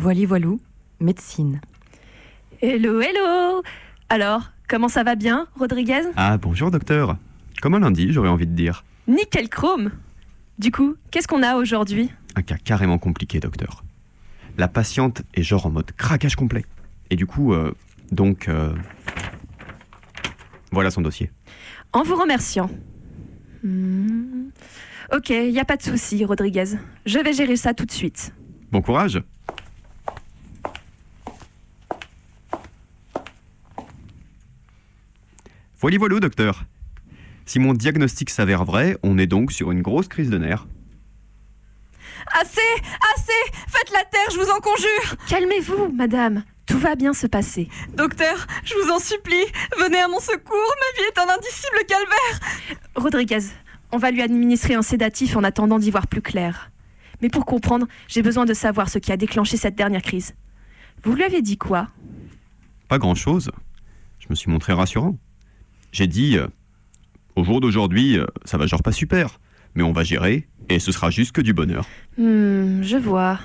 Voili 0.00 0.24
voilou, 0.24 0.58
médecine. 0.98 1.60
Hello, 2.62 3.02
hello 3.02 3.62
Alors, 4.08 4.50
comment 4.66 4.88
ça 4.88 5.02
va 5.02 5.14
bien, 5.14 5.46
Rodriguez? 5.58 6.00
Ah, 6.16 6.38
bonjour 6.38 6.70
docteur. 6.70 7.18
Comme 7.60 7.74
un 7.74 7.80
lundi, 7.80 8.10
j'aurais 8.10 8.30
envie 8.30 8.46
de 8.46 8.54
dire. 8.54 8.82
Nickel 9.08 9.50
chrome 9.50 9.90
Du 10.58 10.72
coup, 10.72 10.94
qu'est-ce 11.10 11.28
qu'on 11.28 11.42
a 11.42 11.56
aujourd'hui? 11.56 12.10
Un 12.34 12.40
cas 12.40 12.56
carrément 12.56 12.96
compliqué, 12.96 13.40
docteur. 13.40 13.84
La 14.56 14.68
patiente 14.68 15.20
est 15.34 15.42
genre 15.42 15.66
en 15.66 15.70
mode 15.70 15.92
craquage 15.92 16.34
complet. 16.34 16.64
Et 17.10 17.16
du 17.16 17.26
coup, 17.26 17.52
euh, 17.52 17.74
donc... 18.10 18.48
euh, 18.48 18.72
Voilà 20.72 20.90
son 20.90 21.02
dossier. 21.02 21.30
En 21.92 22.04
vous 22.04 22.16
remerciant. 22.16 22.70
Hmm. 23.62 24.48
Ok, 25.14 25.28
y 25.28 25.58
a 25.60 25.64
pas 25.66 25.76
de 25.76 25.82
souci, 25.82 26.24
Rodriguez. 26.24 26.78
Je 27.04 27.18
vais 27.18 27.34
gérer 27.34 27.56
ça 27.56 27.74
tout 27.74 27.84
de 27.84 27.92
suite. 27.92 28.32
Bon 28.72 28.80
courage 28.80 29.20
Voilà, 35.80 35.96
voilà, 35.96 36.20
docteur. 36.20 36.64
Si 37.46 37.58
mon 37.58 37.72
diagnostic 37.72 38.28
s'avère 38.28 38.64
vrai, 38.64 38.98
on 39.02 39.16
est 39.16 39.26
donc 39.26 39.50
sur 39.50 39.70
une 39.70 39.80
grosse 39.80 40.08
crise 40.08 40.28
de 40.28 40.36
nerfs. 40.36 40.66
Assez 42.38 42.60
Assez 43.14 43.52
Faites 43.66 43.90
la 43.92 44.04
terre, 44.04 44.28
je 44.30 44.38
vous 44.38 44.50
en 44.50 44.60
conjure 44.60 45.16
Calmez-vous, 45.26 45.90
madame. 45.92 46.44
Tout 46.66 46.78
va 46.78 46.96
bien 46.96 47.14
se 47.14 47.26
passer. 47.26 47.68
Docteur, 47.94 48.46
je 48.62 48.74
vous 48.74 48.90
en 48.90 48.98
supplie, 48.98 49.44
venez 49.80 49.98
à 49.98 50.06
mon 50.06 50.20
secours, 50.20 50.36
ma 50.52 51.02
vie 51.02 51.08
est 51.08 51.18
un 51.18 51.34
indicible 51.34 51.78
calvaire 51.88 52.76
Rodriguez, 52.94 53.40
on 53.90 53.96
va 53.96 54.10
lui 54.10 54.22
administrer 54.22 54.74
un 54.74 54.82
sédatif 54.82 55.34
en 55.34 55.42
attendant 55.42 55.78
d'y 55.78 55.90
voir 55.90 56.06
plus 56.06 56.22
clair. 56.22 56.70
Mais 57.22 57.30
pour 57.30 57.46
comprendre, 57.46 57.86
j'ai 58.06 58.22
besoin 58.22 58.44
de 58.44 58.54
savoir 58.54 58.88
ce 58.90 58.98
qui 58.98 59.12
a 59.12 59.16
déclenché 59.16 59.56
cette 59.56 59.74
dernière 59.74 60.02
crise. 60.02 60.34
Vous 61.02 61.14
lui 61.14 61.24
avez 61.24 61.42
dit 61.42 61.56
quoi? 61.58 61.88
Pas 62.86 62.98
grand-chose. 62.98 63.50
Je 64.18 64.26
me 64.28 64.34
suis 64.34 64.50
montré 64.50 64.72
rassurant. 64.72 65.16
J'ai 65.92 66.06
dit, 66.06 66.36
euh, 66.38 66.46
au 67.36 67.44
jour 67.44 67.60
d'aujourd'hui, 67.60 68.18
euh, 68.18 68.26
ça 68.44 68.58
va 68.58 68.66
genre 68.66 68.82
pas 68.82 68.92
super, 68.92 69.40
mais 69.74 69.82
on 69.82 69.92
va 69.92 70.04
gérer, 70.04 70.48
et 70.68 70.78
ce 70.78 70.92
sera 70.92 71.10
juste 71.10 71.32
que 71.32 71.40
du 71.40 71.52
bonheur. 71.52 71.86
Hmm, 72.18 72.82
je 72.82 72.96
vois. 72.96 73.38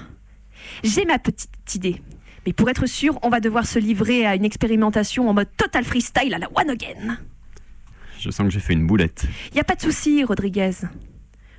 J'ai 0.84 1.06
ma 1.06 1.20
petite 1.20 1.76
idée. 1.76 2.02
Mais 2.46 2.54
pour 2.54 2.70
être 2.70 2.86
sûr, 2.86 3.18
on 3.24 3.30
va 3.30 3.40
devoir 3.40 3.66
se 3.66 3.80
livrer 3.80 4.26
à 4.26 4.36
une 4.36 4.46
expérimentation 4.46 5.30
en 5.30 5.34
mode 5.34 5.50
total 5.58 5.84
freestyle 5.84 6.34
à 6.34 6.38
la 6.38 6.48
one 6.56 6.70
again. 6.70 7.18
Je 8.20 8.30
sens 8.30 8.48
que 8.48 8.54
j'ai 8.54 8.60
fait 8.60 8.74
une 8.74 8.86
boulette. 8.86 9.26
Y 9.56 9.60
a 9.60 9.64
pas 9.64 9.76
de 9.76 9.82
souci, 9.82 10.24
Rodriguez. 10.24 10.72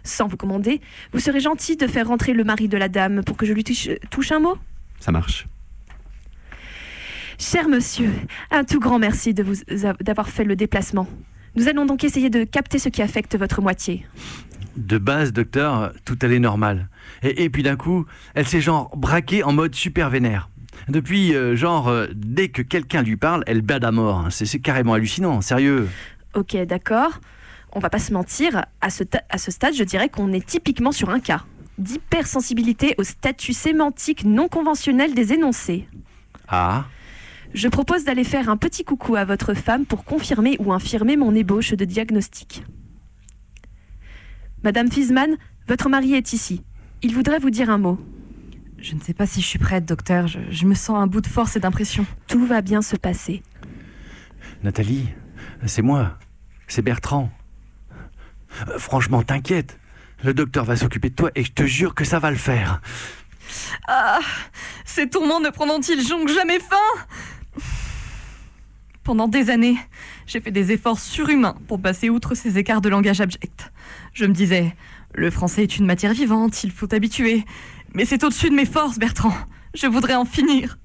Sans 0.05 0.28
vous 0.28 0.37
commander, 0.37 0.81
vous 1.12 1.19
serez 1.19 1.40
gentil 1.40 1.76
de 1.76 1.88
faire 1.88 2.07
rentrer 2.07 2.33
le 2.33 2.45
mari 2.45 2.69
de 2.69 2.76
la 2.76 2.88
dame 2.88 3.25
pour 3.25 3.37
que 3.37 3.45
je 3.47 3.52
lui 3.52 3.64
touche, 3.64 3.88
touche 4.11 4.31
un 4.31 4.38
mot? 4.38 4.57
Ça 5.00 5.11
marche. 5.11 5.47
Cher 7.38 7.69
monsieur, 7.69 8.11
un 8.50 8.64
tout 8.64 8.81
grand 8.81 8.99
merci 8.99 9.35
de 9.35 9.43
vous 9.43 9.55
d'avoir 10.00 10.28
fait 10.28 10.45
le 10.45 10.57
déplacement. 10.57 11.07
Nous 11.55 11.69
allons 11.69 11.87
donc 11.87 12.05
essayer 12.05 12.31
de 12.31 12.45
capter 12.45 12.78
ce 12.78 12.88
qui 12.88 13.02
affecte 13.02 13.37
votre 13.37 13.61
moitié. 13.62 14.07
De 14.76 14.99
base, 14.99 15.33
docteur, 15.33 15.93
tout 16.05 16.19
allait 16.23 16.38
normal. 16.38 16.88
Et, 17.23 17.45
et 17.45 17.50
puis 17.50 17.62
d'un 17.62 17.76
coup, 17.76 18.05
elle 18.35 18.47
s'est 18.47 18.61
genre 18.61 18.95
braquée 18.97 19.43
en 19.43 19.52
mode 19.52 19.75
super 19.75 20.11
vénère. 20.11 20.50
Depuis, 20.88 21.35
euh, 21.35 21.57
genre, 21.57 21.88
euh, 21.88 22.09
dès 22.14 22.49
que 22.49 22.61
quelqu'un 22.61 23.02
lui 23.02 23.16
parle, 23.16 23.43
elle 23.47 23.62
bade 23.62 23.85
à 23.85 23.90
mort. 23.90 24.19
hein. 24.21 24.28
C'est 24.31 24.59
carrément 24.59 24.93
hallucinant, 24.93 25.40
sérieux. 25.40 25.88
Ok, 26.35 26.55
d'accord. 26.66 27.21
On 27.73 27.81
va 27.81 27.88
pas 27.88 27.99
se 27.99 28.12
mentir, 28.12 28.64
à 28.83 28.90
ce, 28.90 29.02
à 29.31 29.38
ce 29.38 29.50
stade, 29.50 29.75
je 29.75 29.85
dirais 29.85 30.09
qu'on 30.11 30.33
est 30.33 30.45
typiquement 30.45 30.93
sur 30.93 31.11
un 31.11 31.21
cas 31.21 31.45
d'hypersensibilité 31.78 32.95
au 32.99 33.02
statut 33.02 33.52
sémantique 33.52 34.25
non 34.25 34.49
conventionnel 34.49 35.14
des 35.14 35.33
énoncés. 35.35 35.87
Ah, 36.49 36.87
Je 37.55 37.69
propose 37.69 38.05
d'aller 38.05 38.25
faire 38.25 38.49
un 38.49 38.57
petit 38.57 38.85
coucou 38.85 39.17
à 39.17 39.25
votre 39.25 39.55
femme 39.55 39.87
pour 39.87 40.05
confirmer 40.05 40.57
ou 40.59 40.73
infirmer 40.73 41.17
mon 41.17 41.35
ébauche 41.35 41.73
de 41.73 41.85
diagnostic. 41.85 42.65
Madame 44.62 44.91
Fisman, 44.91 45.37
votre 45.69 45.88
mari 45.88 46.15
est 46.15 46.33
ici. 46.33 46.62
Il 47.03 47.15
voudrait 47.15 47.38
vous 47.38 47.50
dire 47.50 47.71
un 47.71 47.79
mot. 47.79 47.99
Je 48.79 48.95
ne 48.95 49.00
sais 49.00 49.15
pas 49.15 49.26
si 49.26 49.41
je 49.41 49.47
suis 49.47 49.59
prête, 49.59 49.85
docteur, 49.85 50.26
je, 50.26 50.38
je 50.50 50.67
me 50.67 50.75
sens 50.75 50.99
un 50.99 51.07
bout 51.07 51.21
de 51.21 51.26
force 51.26 51.57
et 51.57 51.61
d'impression. 51.61 52.05
Tout 52.26 52.45
va 52.47 52.61
bien 52.61 52.83
se 52.83 52.97
passer. 52.97 53.43
Nathalie, 54.62 55.09
c'est 55.67 55.83
moi. 55.83 56.19
C'est 56.69 56.83
Bertrand. 56.83 57.31
Euh, 58.69 58.79
franchement, 58.79 59.23
t'inquiète. 59.23 59.79
Le 60.25 60.35
docteur 60.35 60.65
va 60.65 60.76
s'occuper 60.76 61.11
de 61.11 61.15
toi 61.15 61.31
et 61.35 61.45
je 61.45 61.53
te 61.53 61.65
jure 61.65 61.95
que 61.95 62.05
ça 62.05 62.19
va 62.19 62.31
le 62.31 62.37
faire. 62.37 62.81
Ah 63.87 64.19
Ces 64.85 65.09
tourments 65.09 65.41
ne 65.41 65.50
prendront-ils 65.50 66.09
donc 66.09 66.29
jamais 66.29 66.59
fin? 66.59 66.76
Pendant 69.07 69.29
des 69.29 69.51
années, 69.51 69.79
j'ai 70.27 70.41
fait 70.41 70.51
des 70.51 70.73
efforts 70.73 70.99
surhumains 70.99 71.55
pour 71.69 71.81
passer 71.81 72.11
outre 72.11 72.35
ces 72.35 72.59
écarts 72.59 72.81
de 72.81 72.89
langage 72.89 73.21
abject. 73.21 73.71
Je 74.13 74.25
me 74.25 74.33
disais, 74.33 74.75
le 75.15 75.31
français 75.31 75.63
est 75.63 75.79
une 75.79 75.87
matière 75.87 76.13
vivante, 76.13 76.65
il 76.65 76.73
faut 76.73 76.93
habituer. 76.93 77.45
Mais 77.95 78.05
c'est 78.05 78.25
au-dessus 78.25 78.51
de 78.51 78.57
mes 78.57 78.65
forces, 78.65 78.99
Bertrand. 78.99 79.33
Je 79.77 79.87
voudrais 79.87 80.17
en 80.17 80.25
finir. 80.25 80.77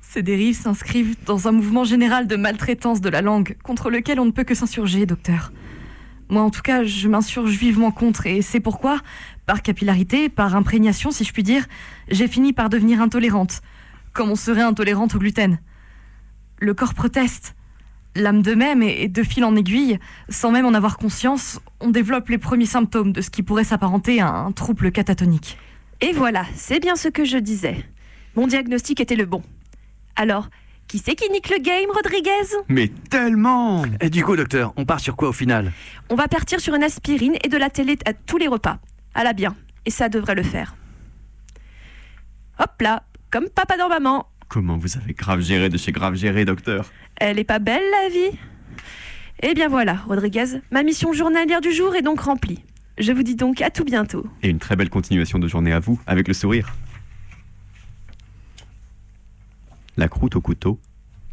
Ces 0.00 0.22
dérives 0.22 0.54
s'inscrivent 0.54 1.16
dans 1.26 1.48
un 1.48 1.52
mouvement 1.52 1.82
général 1.82 2.28
de 2.28 2.36
maltraitance 2.36 3.00
de 3.00 3.08
la 3.08 3.20
langue, 3.20 3.56
contre 3.64 3.90
lequel 3.90 4.20
on 4.20 4.26
ne 4.26 4.30
peut 4.30 4.44
que 4.44 4.54
s'insurger, 4.54 5.06
docteur. 5.06 5.52
Moi, 6.28 6.42
en 6.42 6.50
tout 6.50 6.62
cas, 6.62 6.84
je 6.84 7.08
m'insurge 7.08 7.56
vivement 7.56 7.90
contre, 7.90 8.28
et 8.28 8.40
c'est 8.40 8.60
pourquoi, 8.60 9.00
par 9.46 9.62
capillarité, 9.62 10.28
par 10.28 10.54
imprégnation, 10.54 11.10
si 11.10 11.24
je 11.24 11.32
puis 11.32 11.42
dire, 11.42 11.66
j'ai 12.06 12.28
fini 12.28 12.52
par 12.52 12.68
devenir 12.70 13.00
intolérante, 13.02 13.62
comme 14.12 14.30
on 14.30 14.36
serait 14.36 14.62
intolérante 14.62 15.16
au 15.16 15.18
gluten. 15.18 15.58
Le 16.64 16.72
corps 16.72 16.94
proteste. 16.94 17.56
L'âme 18.16 18.40
de 18.40 18.54
même, 18.54 18.82
et 18.82 19.08
de 19.08 19.22
fil 19.22 19.44
en 19.44 19.54
aiguille, 19.54 19.98
sans 20.30 20.50
même 20.50 20.64
en 20.64 20.72
avoir 20.72 20.96
conscience, 20.96 21.60
on 21.80 21.90
développe 21.90 22.30
les 22.30 22.38
premiers 22.38 22.64
symptômes 22.64 23.12
de 23.12 23.20
ce 23.20 23.28
qui 23.28 23.42
pourrait 23.42 23.64
s'apparenter 23.64 24.22
à 24.22 24.30
un 24.30 24.50
trouble 24.50 24.90
catatonique. 24.90 25.58
Et 26.00 26.12
voilà, 26.12 26.46
c'est 26.54 26.80
bien 26.80 26.96
ce 26.96 27.08
que 27.08 27.26
je 27.26 27.36
disais. 27.36 27.84
Mon 28.34 28.46
diagnostic 28.46 28.98
était 29.00 29.14
le 29.14 29.26
bon. 29.26 29.42
Alors, 30.16 30.48
qui 30.88 30.98
c'est 30.98 31.14
qui 31.14 31.28
nique 31.30 31.50
le 31.50 31.58
game, 31.58 31.90
Rodriguez? 31.92 32.56
Mais 32.70 32.88
tellement 33.10 33.84
Et 34.00 34.08
du 34.08 34.24
coup, 34.24 34.36
docteur, 34.36 34.72
on 34.78 34.86
part 34.86 35.00
sur 35.00 35.16
quoi 35.16 35.28
au 35.28 35.32
final? 35.34 35.70
On 36.08 36.14
va 36.14 36.28
partir 36.28 36.60
sur 36.60 36.74
une 36.74 36.82
aspirine 36.82 37.34
et 37.44 37.48
de 37.50 37.58
la 37.58 37.68
télé 37.68 37.98
à 38.06 38.14
tous 38.14 38.38
les 38.38 38.48
repas. 38.48 38.78
À 39.14 39.22
la 39.22 39.34
bien. 39.34 39.54
Et 39.84 39.90
ça 39.90 40.08
devrait 40.08 40.34
le 40.34 40.42
faire. 40.42 40.76
Hop 42.58 42.80
là, 42.80 43.02
comme 43.30 43.50
papa 43.50 43.76
dans 43.76 43.90
maman. 43.90 44.28
Comment 44.54 44.78
vous 44.78 44.96
avez 44.96 45.14
grave 45.14 45.40
géré 45.40 45.68
de 45.68 45.76
chez 45.76 45.90
grave 45.90 46.14
géré, 46.14 46.44
docteur 46.44 46.92
Elle 47.16 47.40
est 47.40 47.44
pas 47.44 47.58
belle, 47.58 47.82
la 47.90 48.08
vie? 48.08 48.38
Eh 49.42 49.52
bien 49.52 49.66
voilà, 49.66 49.96
Rodriguez, 50.06 50.60
ma 50.70 50.84
mission 50.84 51.12
journalière 51.12 51.60
du 51.60 51.72
jour 51.72 51.96
est 51.96 52.02
donc 52.02 52.20
remplie. 52.20 52.62
Je 52.96 53.10
vous 53.10 53.24
dis 53.24 53.34
donc 53.34 53.60
à 53.62 53.70
tout 53.70 53.82
bientôt. 53.82 54.24
Et 54.44 54.48
une 54.48 54.60
très 54.60 54.76
belle 54.76 54.90
continuation 54.90 55.40
de 55.40 55.48
journée 55.48 55.72
à 55.72 55.80
vous, 55.80 56.00
avec 56.06 56.28
le 56.28 56.34
sourire. 56.34 56.72
La 59.96 60.06
croûte 60.06 60.36
au 60.36 60.40
couteau, 60.40 60.78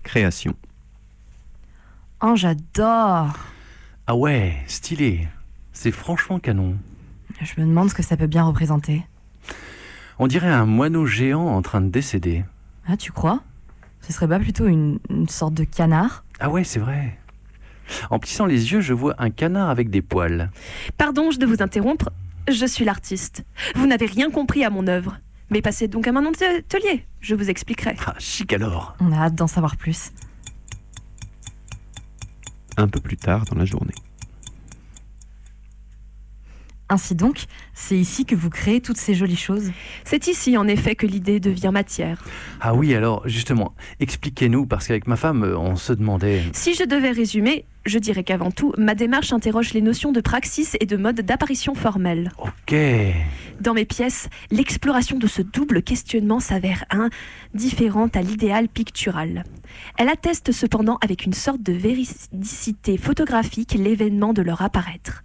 création. 0.02 0.56
Oh, 2.24 2.34
j'adore 2.36 3.38
Ah 4.08 4.16
ouais, 4.16 4.56
stylé. 4.66 5.28
C'est 5.74 5.92
franchement 5.92 6.40
canon. 6.40 6.76
Je 7.40 7.62
me 7.62 7.68
demande 7.68 7.92
ce 7.92 7.94
que 7.94 8.02
ça 8.02 8.18
peut 8.18 8.26
bien 8.26 8.46
représenter. 8.46 9.04
On 10.18 10.26
dirait 10.26 10.50
un 10.50 10.66
moineau 10.66 11.06
géant 11.06 11.46
en 11.50 11.62
train 11.62 11.82
de 11.82 11.90
décéder. 11.90 12.46
Ah, 12.92 12.98
tu 12.98 13.14
crois? 13.14 13.42
Ce 14.02 14.12
serait 14.12 14.28
pas 14.28 14.38
plutôt 14.38 14.68
une, 14.68 15.00
une 15.10 15.30
sorte 15.30 15.54
de 15.54 15.64
canard? 15.64 16.26
Ah 16.42 16.50
ouais, 16.50 16.66
c'est 16.66 16.80
vrai. 16.80 17.18
En 18.10 18.20
plissant 18.20 18.46
les 18.46 18.74
yeux, 18.74 18.82
je 18.82 18.94
vois 18.94 19.16
un 19.18 19.30
canard 19.30 19.70
avec 19.70 19.90
des 19.90 20.02
poils. 20.02 20.52
Pardon 20.98 21.30
de 21.30 21.46
vous 21.46 21.64
interrompre, 21.64 22.10
je 22.50 22.66
suis 22.66 22.84
l'artiste. 22.84 23.46
Vous 23.76 23.88
n'avez 23.88 24.08
rien 24.08 24.30
compris 24.30 24.66
à 24.66 24.70
mon 24.70 24.88
œuvre. 24.88 25.20
Mais 25.52 25.62
passez 25.62 25.88
donc 25.88 26.06
à 26.06 26.12
mon 26.12 26.26
atelier, 26.26 27.08
je 27.22 27.34
vous 27.34 27.50
expliquerai. 27.50 27.96
Ah, 28.06 28.16
chic 28.20 28.52
alors. 28.52 28.98
On 29.00 29.14
a 29.14 29.18
hâte 29.18 29.36
d'en 29.36 29.48
savoir 29.48 29.78
plus. 29.78 30.12
Un 32.76 32.90
peu 32.90 33.00
plus 33.00 33.16
tard 33.16 33.46
dans 33.46 33.56
la 33.58 33.64
journée. 33.64 33.96
Ainsi 36.92 37.16
donc, 37.16 37.46
c'est 37.74 37.96
ici 37.96 38.26
que 38.26 38.36
vous 38.36 38.50
créez 38.50 38.82
toutes 38.82 38.98
ces 38.98 39.14
jolies 39.14 39.38
choses 39.38 39.72
C'est 40.04 40.28
ici, 40.28 40.58
en 40.58 40.68
effet, 40.68 40.94
que 40.94 41.08
l'idée 41.08 41.40
devient 41.40 41.70
matière. 41.72 42.22
Ah 42.60 42.74
oui, 42.74 42.94
alors 42.94 43.26
justement, 43.30 43.74
expliquez-nous, 44.02 44.66
parce 44.66 44.88
qu'avec 44.88 45.08
ma 45.08 45.16
femme, 45.16 45.56
on 45.58 45.78
se 45.78 45.94
demandait... 45.94 46.44
Si 46.52 46.74
je 46.74 46.84
devais 46.84 47.12
résumer, 47.12 47.64
je 47.86 47.98
dirais 47.98 48.26
qu'avant 48.26 48.52
tout, 48.52 48.74
ma 48.78 48.94
démarche 48.94 49.32
interroge 49.32 49.72
les 49.74 49.80
notions 49.80 50.12
de 50.12 50.20
praxis 50.20 50.76
et 50.82 50.86
de 50.86 50.98
mode 50.98 51.22
d'apparition 51.22 51.76
formelle. 51.76 52.30
Ok. 52.38 52.76
Dans 53.62 53.74
mes 53.74 53.86
pièces, 53.86 54.28
l'exploration 54.52 55.18
de 55.18 55.28
ce 55.28 55.42
double 55.42 55.84
questionnement 55.84 56.42
s'avère 56.42 56.84
indifférente 57.54 58.18
à 58.18 58.22
l'idéal 58.22 58.68
pictural. 58.68 59.46
Elle 59.98 60.10
atteste 60.10 60.52
cependant 60.52 60.98
avec 61.02 61.26
une 61.26 61.32
sorte 61.32 61.64
de 61.64 61.72
véridicité 61.72 62.98
photographique 62.98 63.76
l'événement 63.78 64.34
de 64.34 64.42
leur 64.42 64.62
apparaître. 64.62 65.24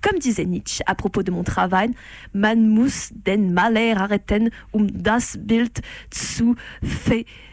Comme 0.00 0.18
disait 0.18 0.44
Nietzsche 0.44 0.82
à 0.86 0.94
propos 0.94 1.22
de 1.22 1.30
mon 1.30 1.42
travail, 1.42 1.90
man 2.32 2.68
muss 2.68 3.10
den 3.12 3.52
Maler 3.52 3.94
arrêten, 3.96 4.50
um 4.72 4.90
das 4.90 5.36
Bild 5.36 5.80
zu 6.10 6.54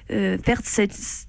äh, 0.07 0.37
versetzen. 0.37 1.27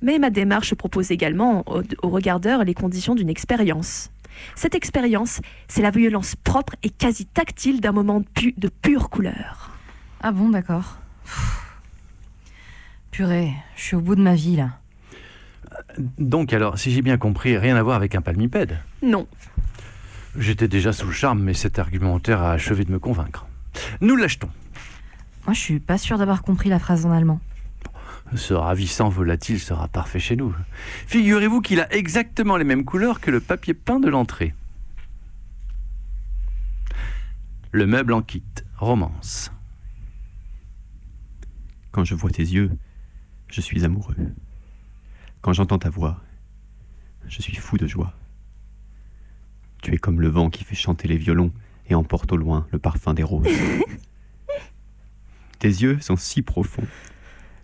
Mais 0.00 0.18
ma 0.18 0.30
démarche 0.30 0.74
propose 0.74 1.10
également 1.10 1.64
aux, 1.68 2.08
regardeurs 2.08 2.64
les 2.64 2.74
conditions 2.74 3.14
d'une 3.14 3.28
expérience. 3.28 4.10
Cette 4.56 4.74
expérience, 4.74 5.40
c'est 5.68 5.82
la 5.82 5.90
violence 5.90 6.34
propre 6.36 6.74
et 6.82 6.90
quasi 6.90 7.26
tactile 7.26 7.80
d'un 7.80 7.92
moment 7.92 8.20
de, 8.20 8.24
pu 8.24 8.54
de 8.56 8.68
pure 8.68 9.10
couleur. 9.10 9.70
Ah 10.22 10.32
bon, 10.32 10.48
d'accord. 10.48 10.98
Purée, 13.10 13.52
je 13.76 13.82
suis 13.82 13.96
au 13.96 14.00
bout 14.00 14.16
de 14.16 14.22
ma 14.22 14.34
vie 14.34 14.56
là. 14.56 14.78
Donc 16.18 16.52
alors, 16.52 16.78
si 16.78 16.90
j'ai 16.90 17.02
bien 17.02 17.18
compris, 17.18 17.56
rien 17.56 17.76
à 17.76 17.82
voir 17.82 17.96
avec 17.96 18.14
un 18.14 18.22
palmipède? 18.22 18.78
Non, 19.02 19.26
J'étais 20.36 20.68
déjà 20.68 20.92
sous 20.92 21.06
le 21.06 21.12
charme, 21.12 21.42
mais 21.42 21.54
cet 21.54 21.78
argumentaire 21.78 22.40
a 22.40 22.52
achevé 22.52 22.84
de 22.84 22.90
me 22.90 22.98
convaincre. 22.98 23.46
Nous 24.00 24.16
l'achetons. 24.16 24.50
Moi, 25.46 25.54
je 25.54 25.60
suis 25.60 25.80
pas 25.80 25.98
sûre 25.98 26.18
d'avoir 26.18 26.42
compris 26.42 26.68
la 26.68 26.78
phrase 26.78 27.04
en 27.04 27.10
allemand. 27.10 27.40
Ce 28.34 28.54
ravissant 28.54 29.10
volatile 29.10 29.60
sera 29.60 29.88
parfait 29.88 30.20
chez 30.20 30.36
nous. 30.36 30.54
Figurez-vous 31.06 31.60
qu'il 31.60 31.80
a 31.80 31.92
exactement 31.92 32.56
les 32.56 32.64
mêmes 32.64 32.84
couleurs 32.84 33.20
que 33.20 33.30
le 33.30 33.40
papier 33.40 33.74
peint 33.74 34.00
de 34.00 34.08
l'entrée. 34.08 34.54
Le 37.72 37.86
meuble 37.86 38.14
en 38.14 38.22
kit, 38.22 38.44
romance. 38.78 39.52
Quand 41.90 42.04
je 42.04 42.14
vois 42.14 42.30
tes 42.30 42.42
yeux, 42.42 42.70
je 43.48 43.60
suis 43.60 43.84
amoureux. 43.84 44.16
Quand 45.42 45.52
j'entends 45.52 45.78
ta 45.78 45.90
voix, 45.90 46.22
je 47.28 47.42
suis 47.42 47.56
fou 47.56 47.76
de 47.76 47.86
joie. 47.86 48.14
Tu 49.82 49.92
es 49.92 49.98
comme 49.98 50.20
le 50.20 50.28
vent 50.28 50.48
qui 50.48 50.64
fait 50.64 50.76
chanter 50.76 51.08
les 51.08 51.16
violons 51.16 51.52
et 51.88 51.94
emporte 51.94 52.32
au 52.32 52.36
loin 52.36 52.66
le 52.70 52.78
parfum 52.78 53.14
des 53.14 53.24
roses. 53.24 53.46
Tes 55.58 55.68
yeux 55.68 55.98
sont 56.00 56.16
si 56.16 56.42
profonds 56.42 56.86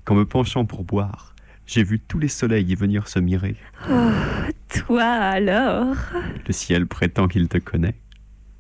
qu'en 0.05 0.17
me 0.17 0.25
penchant 0.25 0.65
pour 0.65 0.85
boire, 0.85 1.35
j'ai 1.67 1.85
vu 1.85 2.01
tous 2.01 2.19
les 2.19 2.29
soleils 2.29 2.67
y 2.69 2.75
venir 2.75 3.09
se 3.09 3.21
mirer. 3.21 3.57
toi 4.69 5.05
alors? 5.05 5.97
Le 6.47 6.53
ciel 6.53 6.87
prétend 6.87 7.29
qu'il 7.29 7.49
te 7.49 7.59
connaît. 7.59 7.95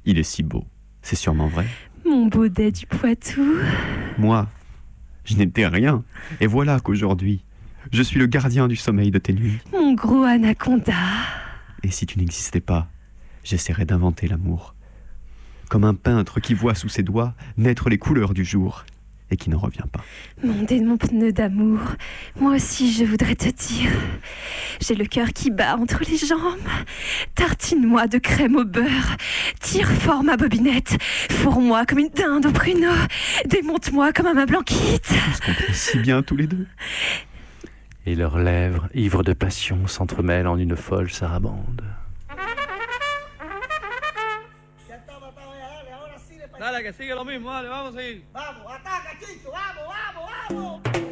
Il 0.04 0.18
est 0.18 0.24
si 0.24 0.42
beau, 0.42 0.64
c'est 1.02 1.16
sûrement 1.16 1.48
vrai. 1.48 1.66
Mon 2.04 2.26
baudet 2.26 2.70
du 2.70 2.86
Poitou 2.86 3.56
Moi, 4.18 4.46
je 5.24 5.36
n'étais 5.36 5.66
rien, 5.66 6.04
et 6.40 6.46
voilà 6.46 6.80
qu'aujourd'hui, 6.80 7.44
je 7.92 8.02
suis 8.02 8.18
le 8.18 8.26
gardien 8.26 8.68
du 8.68 8.76
sommeil 8.76 9.10
de 9.10 9.18
tes 9.18 9.32
nuits. 9.32 9.58
Mon 9.72 9.94
gros 9.94 10.22
anaconda 10.22 10.94
Et 11.82 11.90
si 11.90 12.06
tu 12.06 12.18
n'existais 12.18 12.60
pas, 12.60 12.88
j'essaierais 13.44 13.84
d'inventer 13.84 14.28
l'amour. 14.28 14.74
Comme 15.68 15.84
un 15.84 15.94
peintre 15.94 16.40
qui 16.40 16.54
voit 16.54 16.74
sous 16.74 16.88
ses 16.88 17.02
doigts 17.02 17.34
naître 17.56 17.88
les 17.88 17.98
couleurs 17.98 18.34
du 18.34 18.44
jour 18.44 18.84
et 19.30 19.36
qui 19.36 19.50
n'en 19.50 19.58
revient 19.58 19.84
pas. 19.92 20.02
Mon 20.42 20.62
démon 20.62 20.96
pneu 20.96 21.32
d'amour, 21.32 21.80
moi 22.40 22.54
aussi 22.54 22.92
je 22.92 23.04
voudrais 23.04 23.34
te 23.34 23.48
dire. 23.48 23.92
J'ai 24.80 24.94
le 24.94 25.04
cœur 25.04 25.28
qui 25.28 25.50
bat 25.50 25.76
entre 25.76 26.02
les 26.08 26.16
jambes. 26.16 26.58
Tartine-moi 27.34 28.06
de 28.06 28.18
crème 28.18 28.56
au 28.56 28.64
beurre. 28.64 29.16
Tire 29.60 29.90
fort 29.90 30.22
ma 30.22 30.36
bobinette. 30.36 30.96
Fourre-moi 31.30 31.84
comme 31.84 31.98
une 31.98 32.08
dinde 32.08 32.46
au 32.46 32.52
pruneau. 32.52 32.94
Démonte-moi 33.46 34.12
comme 34.12 34.26
un 34.26 34.34
ma 34.34 34.46
blanquite. 34.46 35.12
On 35.12 35.34
se 35.34 35.40
comprend 35.40 35.72
si 35.72 35.98
bien 35.98 36.22
tous 36.22 36.36
les 36.36 36.46
deux. 36.46 36.66
Et 38.06 38.14
leurs 38.14 38.38
lèvres, 38.38 38.88
ivres 38.94 39.22
de 39.22 39.34
passion, 39.34 39.86
s'entremêlent 39.86 40.46
en 40.46 40.56
une 40.56 40.76
folle 40.76 41.10
sarabande. 41.10 41.82
Dale, 46.58 46.82
que 46.82 46.92
sigue 46.92 47.14
lo 47.14 47.24
mismo, 47.24 47.52
dale, 47.52 47.68
vamos 47.68 47.94
a 47.94 47.98
seguir. 47.98 48.24
Vamos, 48.32 48.72
ataca, 48.72 49.16
Chicho, 49.18 49.50
vamos, 49.52 49.84
vamos, 49.86 50.30
vamos. 50.50 51.07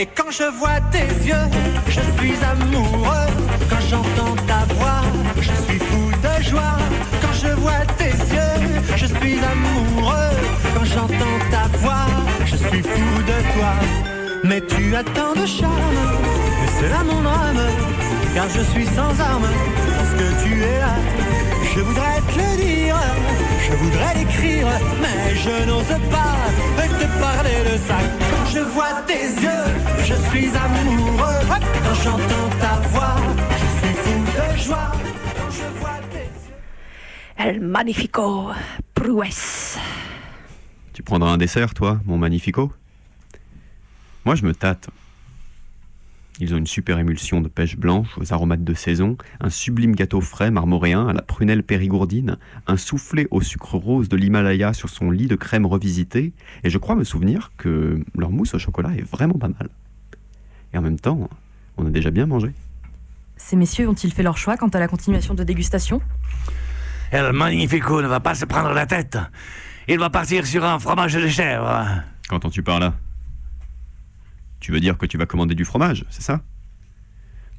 Et 0.00 0.06
quand 0.06 0.30
je 0.30 0.44
vois 0.44 0.80
tes 0.90 1.10
yeux, 1.28 1.48
je 1.88 2.00
suis 2.16 2.34
amoureux. 2.42 3.30
Quand 3.68 3.82
j'entends 3.90 4.34
ta 4.46 4.60
voix, 4.72 5.02
je 5.36 5.52
suis 5.64 5.78
fou 5.78 6.10
de 6.24 6.42
joie. 6.42 6.78
Quand 7.20 7.34
je 7.34 7.52
vois 7.60 7.84
tes 7.98 8.14
yeux, 8.34 8.80
je 8.96 9.04
suis 9.04 9.38
amoureux. 9.54 10.36
Quand 10.74 10.86
j'entends 10.86 11.38
ta 11.50 11.64
voix, 11.80 12.06
je 12.46 12.56
suis 12.56 12.82
fou 12.82 13.08
de 13.30 13.38
toi. 13.52 13.74
Mais 14.42 14.62
tu 14.62 14.96
as 14.96 15.04
tant 15.04 15.34
de 15.34 15.44
charme, 15.44 16.00
c'est 16.78 16.88
là 16.88 17.04
mon 17.04 17.20
drame. 17.20 17.66
Car 18.34 18.48
je 18.48 18.62
suis 18.72 18.86
sans 18.86 19.12
armes, 19.20 19.50
parce 20.10 20.22
que 20.22 20.44
tu 20.44 20.62
es 20.62 20.78
là. 20.78 20.94
Je 21.74 21.80
voudrais 21.80 22.20
te 22.20 22.38
le 22.38 22.56
dire, 22.64 22.96
je 23.62 23.72
voudrais 23.76 24.14
l'écrire, 24.14 24.66
mais 25.00 25.34
je 25.36 25.66
n'ose 25.66 25.86
pas 26.10 26.36
te 26.76 27.20
parler 27.20 27.72
de 27.72 27.78
ça. 27.78 27.98
Quand 28.30 28.46
je 28.52 28.60
vois 28.60 29.02
tes 29.06 29.24
yeux, 29.42 29.66
je 29.98 30.14
suis 30.30 30.48
amoureux. 30.56 31.40
Quand 31.48 31.94
j'entends 32.02 32.50
ta 32.60 32.74
voix, 32.88 33.16
je 33.52 33.86
suis 33.86 33.94
fou 33.94 34.18
de 34.24 34.58
joie. 34.58 34.92
Quand 35.36 35.50
je 35.50 35.78
vois 35.80 35.98
tes 36.10 36.18
yeux. 36.18 36.56
El 37.36 37.60
Magnifico 37.60 38.50
prouesse. 38.94 39.78
Tu 40.92 41.02
prendras 41.02 41.30
un 41.30 41.38
dessert, 41.38 41.72
toi, 41.72 42.00
mon 42.04 42.18
magnifico? 42.18 42.72
Moi, 44.24 44.34
je 44.34 44.44
me 44.44 44.54
tâte. 44.54 44.90
Ils 46.40 46.54
ont 46.54 46.56
une 46.56 46.66
super 46.66 46.98
émulsion 46.98 47.42
de 47.42 47.48
pêche 47.48 47.76
blanche 47.76 48.16
aux 48.16 48.32
aromates 48.32 48.64
de 48.64 48.72
saison, 48.72 49.18
un 49.40 49.50
sublime 49.50 49.94
gâteau 49.94 50.22
frais 50.22 50.50
marmoréen 50.50 51.06
à 51.06 51.12
la 51.12 51.20
prunelle 51.20 51.62
périgourdine, 51.62 52.38
un 52.66 52.78
soufflé 52.78 53.28
au 53.30 53.42
sucre 53.42 53.74
rose 53.76 54.08
de 54.08 54.16
l'Himalaya 54.16 54.72
sur 54.72 54.88
son 54.88 55.10
lit 55.10 55.26
de 55.26 55.36
crème 55.36 55.66
revisité, 55.66 56.32
et 56.64 56.70
je 56.70 56.78
crois 56.78 56.96
me 56.96 57.04
souvenir 57.04 57.52
que 57.58 58.02
leur 58.16 58.30
mousse 58.30 58.54
au 58.54 58.58
chocolat 58.58 58.90
est 58.96 59.02
vraiment 59.02 59.38
pas 59.38 59.48
mal. 59.48 59.68
Et 60.72 60.78
en 60.78 60.82
même 60.82 60.98
temps, 60.98 61.28
on 61.76 61.84
a 61.84 61.90
déjà 61.90 62.10
bien 62.10 62.24
mangé. 62.24 62.52
Ces 63.36 63.56
messieurs 63.56 63.88
ont-ils 63.88 64.12
fait 64.12 64.22
leur 64.22 64.38
choix 64.38 64.56
quant 64.56 64.68
à 64.68 64.78
la 64.78 64.88
continuation 64.88 65.34
de 65.34 65.44
dégustation? 65.44 66.00
El 67.10 67.32
Magnifico 67.34 68.00
ne 68.00 68.06
va 68.06 68.20
pas 68.20 68.34
se 68.34 68.46
prendre 68.46 68.72
la 68.72 68.86
tête. 68.86 69.18
Il 69.88 69.98
va 69.98 70.08
partir 70.08 70.46
sur 70.46 70.64
un 70.64 70.78
fromage 70.78 71.14
de 71.14 71.28
chèvre. 71.28 72.02
Qu'entends-tu 72.28 72.62
par 72.62 72.80
là? 72.80 72.94
Tu 74.60 74.72
veux 74.72 74.80
dire 74.80 74.98
que 74.98 75.06
tu 75.06 75.16
vas 75.18 75.26
commander 75.26 75.54
du 75.54 75.64
fromage, 75.64 76.04
c'est 76.10 76.22
ça? 76.22 76.42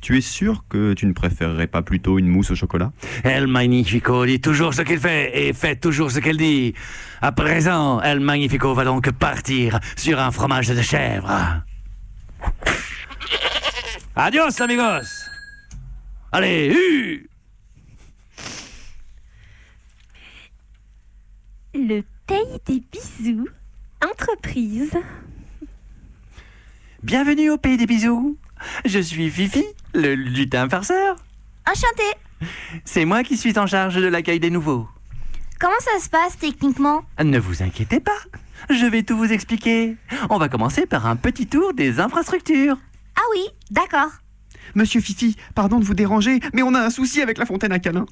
Tu 0.02 0.18
es 0.18 0.22
sûr 0.22 0.66
que 0.68 0.94
tu 0.94 1.06
ne 1.06 1.14
préférerais 1.14 1.68
pas 1.68 1.84
plutôt 1.84 2.18
une 2.18 2.28
mousse 2.28 2.50
au 2.52 2.56
chocolat? 2.56 2.92
El 3.24 3.46
Magnifico 3.46 4.26
dit 4.26 4.42
toujours 4.42 4.74
ce 4.74 4.82
qu'il 4.82 5.00
fait 5.00 5.48
et 5.48 5.54
fait 5.54 5.76
toujours 5.76 6.10
ce 6.10 6.20
qu'elle 6.20 6.38
dit. 6.38 6.74
À 7.22 7.32
présent, 7.32 8.02
El 8.02 8.20
Magnifico 8.20 8.74
va 8.74 8.84
donc 8.84 9.12
partir 9.12 9.80
sur 9.96 10.20
un 10.20 10.32
fromage 10.32 10.70
de 10.70 10.82
chèvre. 10.82 11.64
Adios, 14.16 14.60
amigos 14.60 15.30
Allez, 16.32 16.74
hu 16.74 17.30
Le 21.74 22.02
pays 22.26 22.60
des 22.66 22.82
bisous, 22.92 23.48
entreprise. 24.04 24.92
Bienvenue 27.04 27.50
au 27.50 27.58
pays 27.58 27.78
des 27.78 27.88
bisous. 27.88 28.38
Je 28.86 29.00
suis 29.00 29.32
Fifi, 29.32 29.66
le 29.96 30.14
lutin 30.14 30.70
farceur. 30.70 31.16
Enchanté. 31.68 32.52
C'est 32.86 33.06
moi 33.06 33.24
qui 33.24 33.38
suis 33.38 33.58
en 33.58 33.66
charge 33.66 33.96
de 33.96 34.06
l'accueil 34.06 34.40
des 34.40 34.52
nouveaux. 34.52 34.88
Comment 35.60 35.80
ça 35.80 36.00
se 36.00 36.10
passe 36.10 36.38
techniquement? 36.38 37.02
Ne 37.20 37.40
vous 37.40 37.64
inquiétez 37.64 38.00
pas, 38.00 38.20
je 38.70 38.86
vais 38.86 39.02
tout 39.02 39.18
vous 39.18 39.34
expliquer. 39.34 39.98
On 40.30 40.38
va 40.38 40.48
commencer 40.48 40.86
par 40.86 41.08
un 41.08 41.16
petit 41.16 41.48
tour 41.48 41.74
des 41.74 42.00
infrastructures. 42.00 42.78
Ah 43.16 43.24
oui, 43.34 43.48
d'accord. 43.72 44.12
Monsieur 44.76 45.02
Fifi, 45.02 45.36
pardon 45.56 45.80
de 45.80 45.86
vous 45.86 45.96
déranger, 45.96 46.40
mais 46.54 46.62
on 46.62 46.76
a 46.76 46.82
un 46.82 46.92
souci 46.92 47.24
avec 47.24 47.40
la 47.40 47.48
fontaine 47.48 47.72
à 47.72 47.80
câlin. 47.80 48.06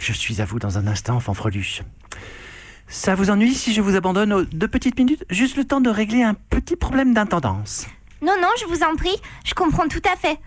Je 0.00 0.12
suis 0.12 0.42
à 0.42 0.44
vous 0.44 0.58
dans 0.58 0.76
un 0.76 0.86
instant, 0.86 1.18
fanfreluche. 1.18 1.80
Ça 2.88 3.14
vous 3.14 3.30
ennuie 3.30 3.54
si 3.54 3.72
je 3.72 3.80
vous 3.80 3.96
abandonne 3.96 4.34
aux 4.34 4.44
deux 4.44 4.68
petites 4.68 4.98
minutes? 4.98 5.24
Juste 5.30 5.56
le 5.56 5.64
temps 5.64 5.80
de 5.80 5.88
régler 5.88 6.22
un 6.22 6.34
petit 6.34 6.76
problème 6.76 7.14
d'intendance. 7.14 7.86
Non, 8.22 8.34
non, 8.40 8.48
je 8.60 8.66
vous 8.66 8.84
en 8.84 8.94
prie, 8.94 9.16
je 9.44 9.52
comprends 9.52 9.88
tout 9.88 10.02
à 10.10 10.16
fait. 10.16 10.38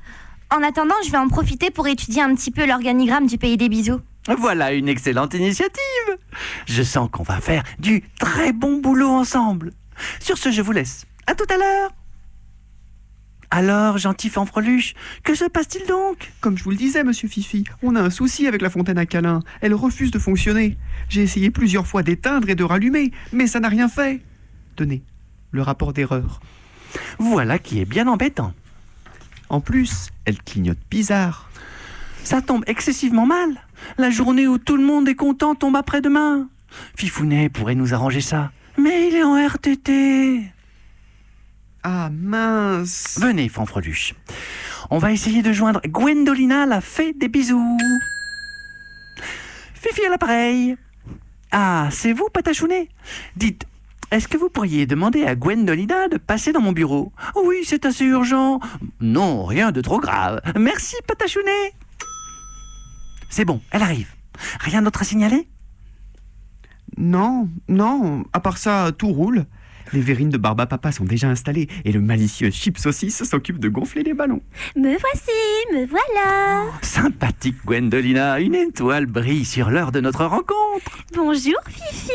En 0.49 0.63
attendant, 0.63 0.95
je 1.05 1.11
vais 1.11 1.17
en 1.17 1.27
profiter 1.27 1.71
pour 1.71 1.87
étudier 1.87 2.21
un 2.21 2.33
petit 2.33 2.51
peu 2.51 2.65
l'organigramme 2.65 3.27
du 3.27 3.37
pays 3.37 3.57
des 3.57 3.67
bisous. 3.67 3.99
Voilà 4.37 4.71
une 4.71 4.87
excellente 4.87 5.33
initiative. 5.33 6.17
Je 6.67 6.83
sens 6.83 7.09
qu'on 7.11 7.23
va 7.23 7.41
faire 7.41 7.63
du 7.77 8.03
très 8.17 8.53
bon 8.53 8.79
boulot 8.79 9.09
ensemble. 9.09 9.73
Sur 10.21 10.37
ce, 10.37 10.51
je 10.51 10.61
vous 10.61 10.71
laisse. 10.71 11.05
À 11.27 11.35
tout 11.35 11.45
à 11.53 11.57
l'heure. 11.57 11.91
Alors, 13.51 13.97
gentil 13.97 14.29
fanfreluche, 14.29 14.95
que 15.23 15.35
se 15.35 15.45
passe-t-il 15.45 15.85
donc? 15.85 16.31
Comme 16.41 16.57
je 16.57 16.63
vous 16.63 16.71
le 16.71 16.75
disais, 16.77 17.03
monsieur 17.03 17.27
Fifi, 17.27 17.65
on 17.83 17.95
a 17.95 18.01
un 18.01 18.09
souci 18.09 18.47
avec 18.47 18.61
la 18.61 18.69
fontaine 18.69 18.97
à 18.97 19.05
câlin. 19.05 19.41
Elle 19.61 19.73
refuse 19.73 20.11
de 20.11 20.19
fonctionner. 20.19 20.77
J'ai 21.09 21.23
essayé 21.23 21.51
plusieurs 21.51 21.87
fois 21.87 22.03
d'éteindre 22.03 22.49
et 22.49 22.55
de 22.55 22.63
rallumer, 22.63 23.11
mais 23.31 23.47
ça 23.47 23.59
n'a 23.59 23.69
rien 23.69 23.87
fait. 23.87 24.21
Tenez, 24.75 25.03
le 25.51 25.61
rapport 25.61 25.93
d'erreur. 25.93 26.39
Voilà 27.19 27.59
qui 27.59 27.79
est 27.79 27.85
bien 27.85 28.07
embêtant. 28.07 28.53
En 29.49 29.61
plus, 29.61 30.09
elle 30.25 30.41
clignote 30.41 30.79
bizarre. 30.89 31.49
Ça 32.23 32.41
tombe 32.41 32.63
excessivement 32.67 33.25
mal. 33.25 33.61
La 33.97 34.09
journée 34.09 34.47
où 34.47 34.57
tout 34.57 34.77
le 34.77 34.83
monde 34.83 35.07
est 35.07 35.15
content 35.15 35.55
tombe 35.55 35.75
après-demain. 35.75 36.49
Fifounet 36.95 37.49
pourrait 37.49 37.75
nous 37.75 37.93
arranger 37.93 38.21
ça. 38.21 38.51
Mais 38.77 39.07
il 39.07 39.15
est 39.15 39.23
en 39.23 39.35
RTT. 39.35 40.41
Ah 41.83 42.09
mince 42.11 43.19
Venez, 43.21 43.47
fanfreluche. 43.47 44.15
On 44.89 44.97
va 44.97 45.11
essayer 45.11 45.43
de 45.43 45.53
joindre 45.53 45.81
Gwendolina, 45.85 46.65
la 46.65 46.81
fée 46.81 47.13
des 47.13 47.27
bisous. 47.27 47.77
Fifi 49.75 50.05
à 50.05 50.09
l'appareil. 50.09 50.75
Ah, 51.51 51.89
c'est 51.91 52.11
vous, 52.11 52.27
Patachounet? 52.33 52.89
Dites, 53.35 53.65
est-ce 54.11 54.27
que 54.27 54.37
vous 54.37 54.49
pourriez 54.49 54.85
demander 54.85 55.25
à 55.25 55.35
Gwendolina 55.35 56.07
de 56.07 56.17
passer 56.17 56.51
dans 56.51 56.61
mon 56.61 56.71
bureau? 56.71 57.11
Oui, 57.35 57.57
c'est 57.63 57.85
assez 57.85 58.05
urgent. 58.05 58.59
Non, 58.99 59.45
rien 59.45 59.71
de 59.71 59.81
trop 59.81 59.99
grave. 59.99 60.41
Merci, 60.57 60.95
Patachounet. 61.07 61.73
C'est 63.29 63.45
bon, 63.45 63.61
elle 63.71 63.81
arrive. 63.81 64.13
Rien 64.59 64.81
d'autre 64.81 65.01
à 65.01 65.05
signaler? 65.05 65.47
Non, 66.97 67.49
non, 67.67 68.23
à 68.31 68.39
part 68.39 68.57
ça, 68.57 68.91
tout 68.97 69.09
roule. 69.09 69.45
Les 69.93 70.01
verrines 70.01 70.29
de 70.29 70.37
Barba 70.37 70.65
Papa 70.65 70.91
sont 70.91 71.05
déjà 71.05 71.27
installées 71.29 71.67
et 71.83 71.91
le 71.91 72.01
malicieux 72.01 72.49
Chip 72.51 72.77
Saucisse 72.77 73.23
s'occupe 73.23 73.59
de 73.59 73.69
gonfler 73.69 74.03
les 74.03 74.13
ballons. 74.13 74.41
Me 74.75 74.97
voici, 74.97 75.73
me 75.73 75.85
voilà. 75.85 76.63
Sympathique 76.81 77.57
Gwendolina, 77.65 78.39
une 78.39 78.55
étoile 78.55 79.05
brille 79.05 79.45
sur 79.45 79.69
l'heure 79.69 79.91
de 79.91 80.01
notre 80.01 80.25
rencontre. 80.25 80.97
Bonjour 81.13 81.59
Fifi. 81.69 82.11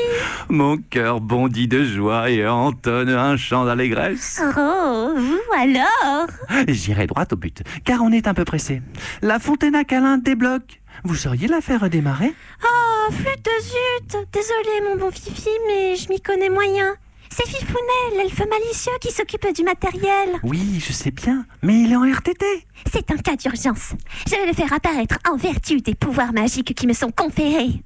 Mon 0.49 0.77
cœur 0.79 1.21
bondit 1.21 1.69
de 1.69 1.85
joie 1.85 2.31
et 2.31 2.47
entonne 2.47 3.09
un 3.09 3.37
chant 3.37 3.65
d'allégresse. 3.65 4.43
Oh, 4.57 5.13
vous 5.17 5.41
alors? 5.59 6.27
J'irai 6.69 7.07
droit 7.07 7.25
au 7.31 7.37
but, 7.37 7.63
car 7.85 8.03
on 8.03 8.11
est 8.13 8.27
un 8.27 8.35
peu 8.35 8.45
pressé. 8.45 8.83
La 9.23 9.39
fontaine 9.39 9.75
à 9.75 9.85
câlin 9.85 10.19
débloque. 10.19 10.81
Vous 11.05 11.15
sauriez 11.15 11.49
la 11.49 11.61
faire 11.61 11.81
redémarrer? 11.81 12.35
Oh, 12.65 13.13
flûte 13.13 13.45
de 13.45 13.63
zut 13.63 14.27
Désolé 14.33 14.89
mon 14.89 14.97
bon 14.97 15.11
Fifi, 15.11 15.49
mais 15.67 15.97
je 15.97 16.09
m'y 16.09 16.21
connais 16.21 16.51
moyen. 16.51 16.95
C'est 17.33 17.47
Fifounet, 17.47 18.17
l'elfe 18.17 18.43
malicieux 18.49 18.93
qui 19.01 19.13
s'occupe 19.13 19.47
du 19.55 19.63
matériel. 19.63 20.41
Oui, 20.43 20.83
je 20.85 20.93
sais 20.93 21.13
bien, 21.13 21.47
mais 21.63 21.81
il 21.81 21.93
est 21.93 21.97
en 21.97 22.03
RTT. 22.03 22.45
C'est 22.93 23.11
un 23.13 23.17
cas 23.17 23.37
d'urgence. 23.37 23.93
Je 24.27 24.35
vais 24.35 24.47
le 24.47 24.53
faire 24.53 24.73
apparaître 24.73 25.17
en 25.31 25.37
vertu 25.37 25.81
des 25.81 25.95
pouvoirs 25.95 26.33
magiques 26.33 26.75
qui 26.75 26.87
me 26.89 26.93
sont 26.93 27.13
conférés. 27.13 27.83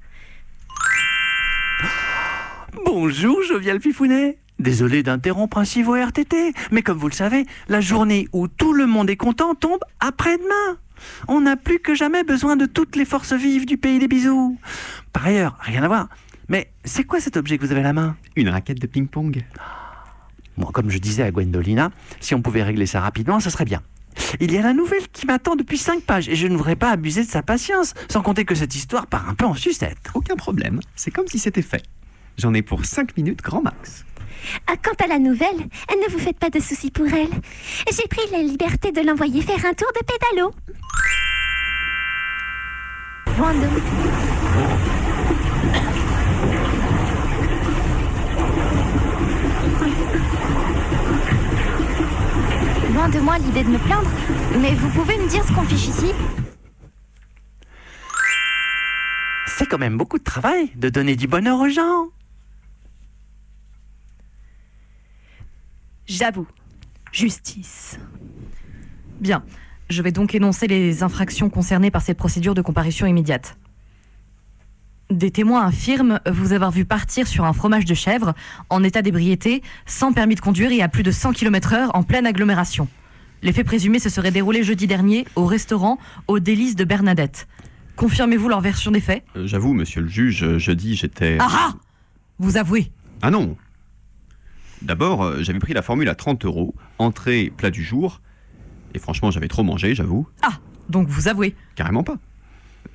Bonjour, 2.85 3.41
jovial 3.43 3.79
Fifounet. 3.79 4.39
Désolé 4.57 5.03
d'interrompre 5.03 5.59
ainsi 5.59 5.83
vos 5.83 5.95
RTT, 5.95 6.53
mais 6.71 6.81
comme 6.81 6.97
vous 6.97 7.09
le 7.09 7.13
savez, 7.13 7.45
la 7.67 7.81
journée 7.81 8.27
où 8.33 8.47
tout 8.47 8.73
le 8.73 8.87
monde 8.87 9.09
est 9.09 9.17
content 9.17 9.53
tombe 9.53 9.81
après-demain. 9.99 10.79
On 11.27 11.41
n'a 11.41 11.55
plus 11.55 11.79
que 11.79 11.93
jamais 11.93 12.23
besoin 12.23 12.55
de 12.55 12.65
toutes 12.65 12.95
les 12.95 13.05
forces 13.05 13.33
vives 13.33 13.65
du 13.65 13.77
pays 13.77 13.99
des 13.99 14.07
bisous. 14.07 14.57
Par 15.13 15.25
ailleurs, 15.25 15.57
rien 15.61 15.83
à 15.83 15.87
voir. 15.87 16.07
Mais 16.47 16.71
c'est 16.83 17.03
quoi 17.03 17.19
cet 17.19 17.37
objet 17.37 17.57
que 17.57 17.65
vous 17.65 17.71
avez 17.71 17.81
à 17.81 17.83
la 17.83 17.93
main? 17.93 18.15
Une 18.35 18.49
raquette 18.49 18.79
de 18.79 18.87
ping-pong. 18.87 19.43
Bon, 20.57 20.67
comme 20.67 20.89
je 20.89 20.97
disais 20.97 21.23
à 21.23 21.31
Gwendolina, 21.31 21.91
si 22.19 22.35
on 22.35 22.41
pouvait 22.41 22.63
régler 22.63 22.85
ça 22.85 23.01
rapidement, 23.01 23.39
ce 23.39 23.49
serait 23.49 23.65
bien. 23.65 23.81
Il 24.39 24.51
y 24.51 24.57
a 24.57 24.61
la 24.61 24.73
nouvelle 24.73 25.07
qui 25.11 25.25
m'attend 25.25 25.55
depuis 25.55 25.77
cinq 25.77 26.01
pages 26.01 26.29
et 26.29 26.35
je 26.35 26.47
ne 26.47 26.55
voudrais 26.55 26.75
pas 26.75 26.91
abuser 26.91 27.23
de 27.23 27.29
sa 27.29 27.43
patience, 27.43 27.93
sans 28.09 28.21
compter 28.21 28.45
que 28.45 28.55
cette 28.55 28.75
histoire 28.75 29.07
part 29.07 29.27
un 29.27 29.35
peu 29.35 29.45
en 29.45 29.53
sucette. 29.53 29.97
Aucun 30.13 30.35
problème, 30.35 30.79
c'est 30.95 31.11
comme 31.11 31.27
si 31.27 31.39
c'était 31.39 31.61
fait. 31.61 31.83
J'en 32.37 32.53
ai 32.53 32.61
pour 32.61 32.85
5 32.85 33.17
minutes 33.17 33.41
grand 33.41 33.61
max. 33.61 34.05
Ah, 34.67 34.75
quant 34.81 35.03
à 35.03 35.07
la 35.07 35.19
nouvelle, 35.19 35.57
ne 35.57 36.11
vous 36.11 36.19
faites 36.19 36.37
pas 36.37 36.49
de 36.49 36.59
soucis 36.59 36.91
pour 36.91 37.07
elle. 37.07 37.31
J'ai 37.91 38.07
pris 38.07 38.29
la 38.31 38.39
liberté 38.39 38.91
de 38.91 39.01
l'envoyer 39.01 39.41
faire 39.41 39.65
un 39.65 39.73
tour 39.73 39.89
de 39.95 40.01
pédalo. 40.05 40.53
Loin 52.93 53.09
de 53.09 53.19
moi 53.19 53.37
l'idée 53.37 53.63
de 53.63 53.69
me 53.69 53.77
plaindre, 53.77 54.09
mais 54.59 54.73
vous 54.73 54.89
pouvez 54.89 55.17
me 55.17 55.27
dire 55.27 55.43
ce 55.43 55.51
qu'on 55.51 55.63
fiche 55.63 55.87
ici 55.87 56.11
C'est 59.47 59.65
quand 59.65 59.77
même 59.77 59.97
beaucoup 59.97 60.17
de 60.17 60.23
travail 60.23 60.71
de 60.75 60.89
donner 60.89 61.15
du 61.15 61.27
bonheur 61.27 61.59
aux 61.59 61.69
gens. 61.69 62.07
J'avoue. 66.07 66.47
Justice. 67.11 67.99
Bien. 69.19 69.43
Je 69.89 70.01
vais 70.01 70.11
donc 70.11 70.33
énoncer 70.33 70.67
les 70.67 71.03
infractions 71.03 71.49
concernées 71.49 71.91
par 71.91 72.01
cette 72.01 72.17
procédure 72.17 72.55
de 72.55 72.61
comparution 72.61 73.05
immédiate. 73.05 73.55
Des 75.11 75.29
témoins 75.29 75.65
affirment 75.67 76.19
vous 76.31 76.51
avoir 76.53 76.71
vu 76.71 76.83
partir 76.83 77.27
sur 77.27 77.45
un 77.45 77.53
fromage 77.53 77.85
de 77.85 77.93
chèvre 77.93 78.33
en 78.69 78.83
état 78.83 79.03
d'ébriété, 79.03 79.61
sans 79.85 80.13
permis 80.13 80.33
de 80.35 80.39
conduire 80.39 80.71
et 80.71 80.81
à 80.81 80.87
plus 80.89 81.03
de 81.03 81.11
100 81.11 81.33
km/h 81.33 81.91
en 81.93 82.01
pleine 82.03 82.25
agglomération. 82.25 82.87
Les 83.43 83.53
faits 83.53 83.67
présumés 83.67 83.99
se 83.99 84.09
seraient 84.09 84.31
déroulés 84.31 84.63
jeudi 84.63 84.87
dernier 84.87 85.27
au 85.35 85.45
restaurant 85.45 85.99
aux 86.27 86.39
délices 86.39 86.75
de 86.75 86.83
Bernadette. 86.85 87.47
Confirmez-vous 87.97 88.49
leur 88.49 88.61
version 88.61 88.89
des 88.89 88.99
faits? 88.99 89.23
Euh, 89.35 89.45
J'avoue, 89.45 89.73
monsieur 89.73 90.01
le 90.01 90.07
juge, 90.07 90.43
euh, 90.43 90.57
jeudi 90.57 90.95
j'étais. 90.95 91.37
Ah 91.39 91.47
ah 91.51 91.73
Vous 92.39 92.57
avouez 92.57 92.91
Ah 93.21 93.29
non 93.29 93.55
D'abord, 94.81 95.23
euh, 95.23 95.43
j'avais 95.43 95.59
pris 95.59 95.73
la 95.73 95.83
formule 95.83 96.09
à 96.09 96.15
30 96.15 96.45
euros, 96.45 96.73
entrée, 96.97 97.53
plat 97.55 97.69
du 97.69 97.83
jour. 97.83 98.21
Et 98.95 98.99
franchement, 98.99 99.29
j'avais 99.29 99.47
trop 99.47 99.63
mangé, 99.63 99.93
j'avoue. 99.93 100.27
Ah 100.41 100.53
Donc 100.89 101.07
vous 101.07 101.27
avouez 101.27 101.55
Carrément 101.75 102.03
pas. 102.03 102.15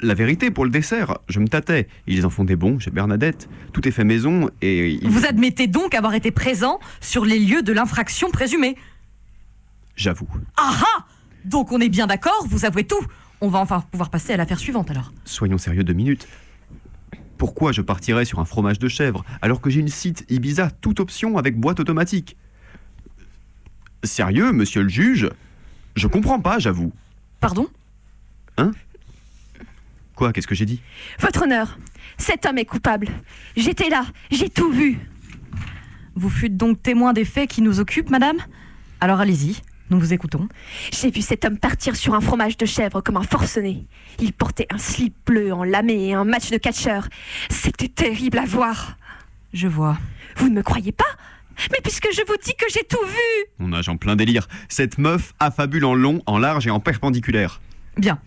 La 0.03 0.15
vérité, 0.15 0.51
pour 0.51 0.65
le 0.65 0.71
dessert, 0.71 1.19
je 1.29 1.41
me 1.41 1.49
tâtais. 1.49 1.87
Ils 2.07 2.25
en 2.25 2.31
font 2.31 2.45
des 2.45 2.57
bons 2.57 2.79
chez 2.79 2.91
Bernadette. 2.91 3.49
Tout 3.75 3.87
est 3.87 3.91
fait 3.91 4.05
maison 4.05 4.49
et. 4.63 4.91
ils- 4.93 5.09
Vous 5.11 5.27
admettez 5.27 5.67
donc 5.67 5.95
avoir 5.95 6.15
été 6.15 6.31
présent 6.31 6.81
sur 7.01 7.25
les 7.27 7.39
lieux 7.39 7.63
de 7.63 7.73
l'infraction 7.73 8.31
présumée 8.31 8.77
J'avoue. 9.97 10.29
Ah 10.57 10.73
ah 10.81 11.05
Donc 11.45 11.71
on 11.73 11.81
est 11.81 11.91
bien 11.91 12.07
d'accord, 12.07 12.47
vous 12.49 12.65
avouez 12.65 12.85
tout 12.85 13.05
On 13.43 13.49
va 13.49 13.59
enfin 13.59 13.85
pouvoir 13.91 14.09
passer 14.09 14.33
à 14.33 14.37
l'affaire 14.39 14.59
suivante 14.59 14.91
alors. 14.91 15.13
Soyons 15.27 15.59
sérieux 15.59 15.85
deux 15.85 15.93
minutes. 15.93 16.27
Pourquoi 17.37 17.73
je 17.73 17.83
partirais 17.83 18.25
sur 18.25 18.39
un 18.39 18.45
fromage 18.47 18.79
de 18.79 18.89
chèvre 18.89 19.25
alors 19.43 19.61
que 19.61 19.69
j'ai 19.69 19.81
une 19.81 19.89
site 19.89 20.25
Ibiza 20.31 20.71
toute 20.71 21.01
option 21.01 21.37
avec 21.37 21.59
boîte 21.59 21.81
automatique? 21.81 22.37
Sérieux, 24.03 24.53
monsieur 24.53 24.83
le 24.83 24.89
juge? 24.89 25.29
Je 25.95 26.07
comprends 26.07 26.41
pas, 26.41 26.59
j'avoue. 26.59 26.93
Pardon? 27.41 27.67
Hein? 28.57 28.73
Quoi 30.21 30.35
Qu'est-ce 30.35 30.47
que 30.47 30.55
j'ai 30.55 30.67
dit? 30.67 30.83
Votre 31.21 31.45
honneur, 31.45 31.79
cet 32.19 32.45
homme 32.45 32.59
est 32.59 32.67
coupable. 32.67 33.09
J'étais 33.57 33.89
là, 33.89 34.05
j'ai 34.31 34.51
tout 34.51 34.71
vu. 34.71 34.99
Vous 36.15 36.29
fûtes 36.29 36.59
donc 36.59 36.83
témoin 36.83 37.15
des 37.15 37.25
faits 37.25 37.49
qui 37.49 37.63
nous 37.63 37.81
occupent, 37.81 38.11
madame? 38.11 38.37
Alors 39.01 39.21
allez-y, 39.21 39.63
nous 39.89 39.99
vous 39.99 40.13
écoutons. 40.13 40.47
J'ai 40.93 41.11
vu 41.11 41.23
cet 41.23 41.47
homme 41.47 41.57
partir 41.57 41.97
sur 41.97 42.13
un 42.13 42.21
fromage 42.21 42.59
de 42.59 42.67
chèvre 42.67 43.01
comme 43.01 43.17
un 43.17 43.23
forcené. 43.23 43.87
Il 44.19 44.35
portait 44.35 44.67
un 44.69 44.77
slip 44.77 45.15
bleu 45.25 45.55
en 45.55 45.65
lamé 45.65 46.09
et 46.09 46.13
un 46.13 46.27
match 46.27 46.51
de 46.51 46.59
catcheur. 46.59 47.09
C'était 47.49 47.89
terrible 47.89 48.41
à 48.41 48.45
voir. 48.45 48.99
Je 49.55 49.69
vois. 49.69 49.97
Vous 50.37 50.51
ne 50.51 50.55
me 50.55 50.63
croyez 50.63 50.93
pas? 50.93 51.17
Mais 51.71 51.79
puisque 51.83 52.09
je 52.13 52.21
vous 52.29 52.37
dis 52.45 52.55
que 52.57 52.67
j'ai 52.69 52.85
tout 52.85 53.07
vu 53.07 53.47
On 53.59 53.69
nage 53.69 53.89
en 53.89 53.97
plein 53.97 54.17
délire. 54.17 54.49
Cette 54.69 54.99
meuf 54.99 55.33
affabule 55.41 55.87
en 55.87 55.95
long, 55.95 56.21
en 56.27 56.37
large 56.37 56.67
et 56.67 56.71
en 56.71 56.79
perpendiculaire. 56.79 57.63
Bien. 57.97 58.21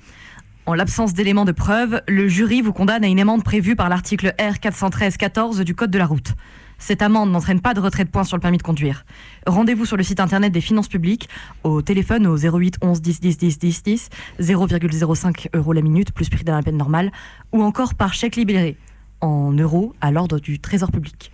En 0.65 0.75
l'absence 0.75 1.13
d'éléments 1.13 1.43
de 1.43 1.51
preuve, 1.51 2.01
le 2.07 2.29
jury 2.29 2.61
vous 2.61 2.71
condamne 2.71 3.03
à 3.03 3.07
une 3.07 3.19
amende 3.19 3.43
prévue 3.43 3.75
par 3.75 3.89
l'article 3.89 4.33
R 4.39 4.53
413-14 4.53 5.61
du 5.63 5.75
Code 5.75 5.91
de 5.91 5.97
la 5.97 6.05
route. 6.05 6.35
Cette 6.77 7.01
amende 7.01 7.31
n'entraîne 7.31 7.59
pas 7.59 7.73
de 7.73 7.81
retrait 7.81 8.05
de 8.05 8.09
points 8.09 8.23
sur 8.23 8.37
le 8.37 8.41
permis 8.41 8.59
de 8.59 8.63
conduire. 8.63 9.05
Rendez-vous 9.45 9.85
sur 9.85 9.97
le 9.97 10.03
site 10.03 10.21
internet 10.21 10.53
des 10.53 10.61
finances 10.61 10.87
publiques, 10.87 11.27
au 11.63 11.81
téléphone 11.81 12.25
au 12.27 12.37
08 12.37 12.77
11 12.81 13.01
10 13.01 13.19
10 13.19 13.37
10 13.37 13.59
10 13.59 13.83
10, 13.83 14.09
0,05 14.39 15.47
euros 15.53 15.73
la 15.73 15.81
minute 15.81 16.13
plus 16.13 16.29
prix 16.29 16.45
de 16.45 16.51
la 16.51 16.61
peine 16.61 16.77
normale, 16.77 17.11
ou 17.51 17.61
encore 17.61 17.95
par 17.95 18.13
chèque 18.13 18.37
libéré, 18.37 18.77
en 19.19 19.51
euros 19.51 19.93
à 19.99 20.11
l'ordre 20.11 20.39
du 20.39 20.59
Trésor 20.59 20.91
public. 20.91 21.31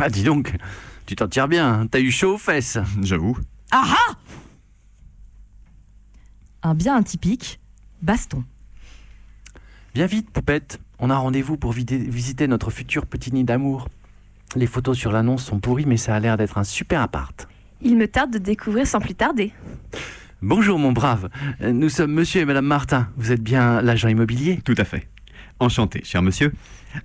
Ah, 0.00 0.08
dis 0.08 0.22
donc, 0.22 0.54
tu 1.06 1.16
t'en 1.16 1.26
tires 1.26 1.48
bien, 1.48 1.68
hein. 1.68 1.86
t'as 1.88 2.00
eu 2.00 2.12
chaud 2.12 2.34
aux 2.34 2.38
fesses. 2.38 2.78
J'avoue. 3.02 3.36
Ah 3.72 3.84
ah 3.88 4.14
Un 6.62 6.74
bien 6.74 6.94
atypique, 6.94 7.58
baston. 8.02 8.44
Bien 9.94 10.06
vite, 10.06 10.30
poupette. 10.30 10.80
On 10.98 11.10
a 11.10 11.16
rendez-vous 11.16 11.56
pour 11.56 11.72
visiter 11.72 12.46
notre 12.46 12.70
futur 12.70 13.06
petit 13.06 13.32
nid 13.32 13.44
d'amour. 13.44 13.88
Les 14.56 14.66
photos 14.66 14.96
sur 14.96 15.12
l'annonce 15.12 15.44
sont 15.44 15.60
pourries, 15.60 15.86
mais 15.86 15.96
ça 15.96 16.14
a 16.14 16.20
l'air 16.20 16.36
d'être 16.36 16.58
un 16.58 16.64
super 16.64 17.00
appart. 17.02 17.48
Il 17.80 17.96
me 17.96 18.06
tarde 18.06 18.30
de 18.32 18.38
découvrir 18.38 18.86
sans 18.86 19.00
plus 19.00 19.14
tarder. 19.14 19.52
Bonjour, 20.40 20.78
mon 20.78 20.92
brave. 20.92 21.28
Euh, 21.60 21.72
Nous 21.72 21.88
sommes 21.88 22.12
monsieur 22.12 22.40
et 22.40 22.44
madame 22.44 22.66
Martin. 22.66 23.08
Vous 23.16 23.32
êtes 23.32 23.42
bien 23.42 23.82
l'agent 23.82 24.08
immobilier? 24.08 24.60
Tout 24.64 24.74
à 24.76 24.84
fait. 24.84 25.08
Enchanté, 25.62 26.02
cher 26.02 26.22
monsieur. 26.22 26.52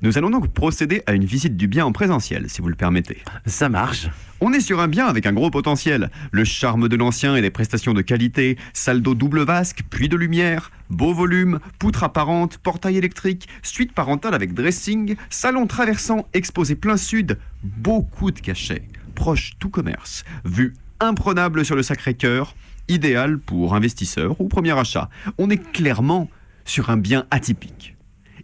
Nous 0.01 0.17
allons 0.17 0.31
donc 0.31 0.47
procéder 0.47 1.03
à 1.05 1.13
une 1.13 1.25
visite 1.25 1.55
du 1.57 1.67
bien 1.67 1.85
en 1.85 1.91
présentiel, 1.91 2.49
si 2.49 2.59
vous 2.59 2.69
le 2.69 2.75
permettez. 2.75 3.19
Ça 3.45 3.69
marche. 3.69 4.07
On 4.41 4.51
est 4.51 4.61
sur 4.61 4.79
un 4.79 4.87
bien 4.87 5.05
avec 5.05 5.27
un 5.27 5.31
gros 5.31 5.51
potentiel. 5.51 6.09
Le 6.31 6.43
charme 6.43 6.89
de 6.89 6.95
l'ancien 6.95 7.35
et 7.35 7.41
des 7.43 7.51
prestations 7.51 7.93
de 7.93 8.01
qualité, 8.01 8.57
salle 8.73 9.03
d'eau 9.03 9.13
double 9.13 9.41
vasque, 9.41 9.83
puits 9.91 10.09
de 10.09 10.17
lumière, 10.17 10.71
beau 10.89 11.13
volume, 11.13 11.59
poutre 11.77 12.03
apparente, 12.03 12.57
portail 12.57 12.97
électrique, 12.97 13.47
suite 13.61 13.93
parentale 13.93 14.33
avec 14.33 14.55
dressing, 14.55 15.17
salon 15.29 15.67
traversant, 15.67 16.27
exposé 16.33 16.73
plein 16.73 16.97
sud, 16.97 17.37
beaucoup 17.61 18.31
de 18.31 18.39
cachets, 18.39 18.87
proche 19.13 19.51
tout 19.59 19.69
commerce, 19.69 20.25
vue 20.45 20.73
imprenable 20.99 21.63
sur 21.63 21.75
le 21.75 21.83
Sacré-Cœur, 21.83 22.55
idéal 22.87 23.37
pour 23.37 23.75
investisseurs 23.75 24.41
ou 24.41 24.47
premier 24.47 24.75
achat. 24.75 25.11
On 25.37 25.51
est 25.51 25.63
clairement 25.71 26.27
sur 26.65 26.89
un 26.89 26.97
bien 26.97 27.27
atypique. 27.29 27.96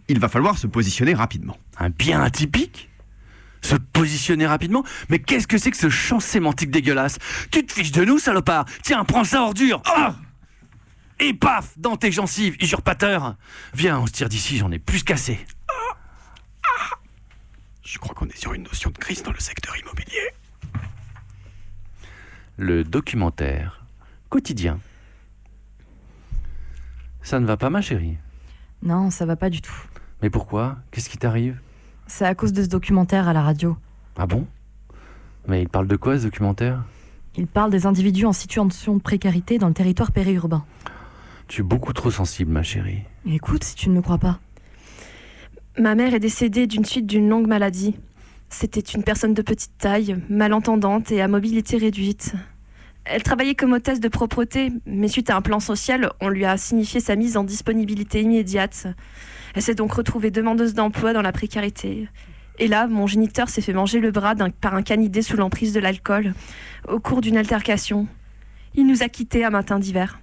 Il 0.08 0.18
va 0.18 0.28
falloir 0.28 0.58
se 0.58 0.66
positionner 0.66 1.14
rapidement. 1.14 1.56
Un 1.78 1.90
bien 1.90 2.22
atypique? 2.22 2.90
Se 3.62 3.76
positionner 3.76 4.46
rapidement? 4.46 4.84
Mais 5.08 5.18
qu'est-ce 5.18 5.46
que 5.46 5.56
c'est 5.56 5.70
que 5.70 5.76
ce 5.76 5.88
champ 5.88 6.20
sémantique 6.20 6.70
dégueulasse? 6.70 7.18
Tu 7.50 7.64
te 7.64 7.72
fiches 7.72 7.92
de 7.92 8.04
nous, 8.04 8.18
salopard 8.18 8.66
Tiens, 8.82 9.04
prends 9.04 9.24
ça, 9.24 9.42
ordure 9.42 9.82
Ah 9.86 10.16
Et 11.18 11.32
paf 11.32 11.78
Dans 11.78 11.96
tes 11.96 12.12
gencives, 12.12 12.56
usurpateur 12.60 13.36
Viens, 13.72 13.98
on 13.98 14.06
se 14.06 14.12
tire 14.12 14.28
d'ici, 14.28 14.58
j'en 14.58 14.70
ai 14.70 14.78
plus 14.78 15.02
cassé. 15.02 15.38
Je 17.82 17.98
crois 17.98 18.14
qu'on 18.14 18.26
est 18.28 18.36
sur 18.36 18.52
une 18.54 18.64
notion 18.64 18.90
de 18.90 18.98
crise 18.98 19.22
dans 19.22 19.32
le 19.32 19.38
secteur 19.38 19.76
immobilier. 19.78 20.30
Le 22.56 22.82
documentaire 22.82 23.84
quotidien. 24.28 24.80
Ça 27.22 27.40
ne 27.40 27.46
va 27.46 27.56
pas, 27.56 27.70
ma 27.70 27.80
chérie? 27.80 28.18
Non, 28.82 29.10
ça 29.10 29.26
va 29.26 29.36
pas 29.36 29.48
du 29.48 29.62
tout. 29.62 29.72
Mais 30.24 30.30
pourquoi? 30.30 30.78
Qu'est-ce 30.90 31.10
qui 31.10 31.18
t'arrive? 31.18 31.60
C'est 32.06 32.24
à 32.24 32.34
cause 32.34 32.54
de 32.54 32.62
ce 32.62 32.68
documentaire 32.68 33.28
à 33.28 33.34
la 33.34 33.42
radio. 33.42 33.76
Ah 34.16 34.26
bon? 34.26 34.46
Mais 35.46 35.60
il 35.60 35.68
parle 35.68 35.86
de 35.86 35.96
quoi, 35.96 36.18
ce 36.18 36.24
documentaire? 36.24 36.82
Il 37.36 37.46
parle 37.46 37.70
des 37.70 37.84
individus 37.84 38.24
en 38.24 38.32
situation 38.32 38.96
de 38.96 39.02
précarité 39.02 39.58
dans 39.58 39.68
le 39.68 39.74
territoire 39.74 40.12
périurbain. 40.12 40.64
Tu 41.46 41.60
es 41.60 41.62
beaucoup 41.62 41.92
trop 41.92 42.10
sensible, 42.10 42.50
ma 42.50 42.62
chérie. 42.62 43.02
Écoute, 43.26 43.64
si 43.64 43.74
tu 43.74 43.90
ne 43.90 43.96
me 43.96 44.00
crois 44.00 44.16
pas. 44.16 44.40
Ma 45.78 45.94
mère 45.94 46.14
est 46.14 46.20
décédée 46.20 46.66
d'une 46.66 46.86
suite 46.86 47.04
d'une 47.06 47.28
longue 47.28 47.46
maladie. 47.46 47.94
C'était 48.48 48.80
une 48.80 49.04
personne 49.04 49.34
de 49.34 49.42
petite 49.42 49.76
taille, 49.76 50.16
malentendante 50.30 51.12
et 51.12 51.20
à 51.20 51.28
mobilité 51.28 51.76
réduite. 51.76 52.32
Elle 53.06 53.22
travaillait 53.22 53.54
comme 53.54 53.72
hôtesse 53.72 54.00
de 54.00 54.08
propreté, 54.08 54.72
mais 54.86 55.08
suite 55.08 55.28
à 55.28 55.36
un 55.36 55.42
plan 55.42 55.60
social, 55.60 56.10
on 56.20 56.28
lui 56.28 56.46
a 56.46 56.56
signifié 56.56 57.00
sa 57.00 57.16
mise 57.16 57.36
en 57.36 57.44
disponibilité 57.44 58.22
immédiate. 58.22 58.86
Elle 59.54 59.62
s'est 59.62 59.74
donc 59.74 59.92
retrouvée 59.92 60.30
demandeuse 60.30 60.72
d'emploi 60.72 61.12
dans 61.12 61.20
la 61.20 61.32
précarité. 61.32 62.08
Et 62.58 62.66
là, 62.66 62.86
mon 62.86 63.06
géniteur 63.06 63.48
s'est 63.50 63.60
fait 63.60 63.74
manger 63.74 64.00
le 64.00 64.10
bras 64.10 64.34
par 64.60 64.74
un 64.74 64.82
canidé 64.82 65.20
sous 65.20 65.36
l'emprise 65.36 65.74
de 65.74 65.80
l'alcool, 65.80 66.34
au 66.88 66.98
cours 66.98 67.20
d'une 67.20 67.36
altercation. 67.36 68.06
Il 68.74 68.86
nous 68.86 69.02
a 69.02 69.08
quittés 69.08 69.44
un 69.44 69.50
matin 69.50 69.78
d'hiver. 69.78 70.20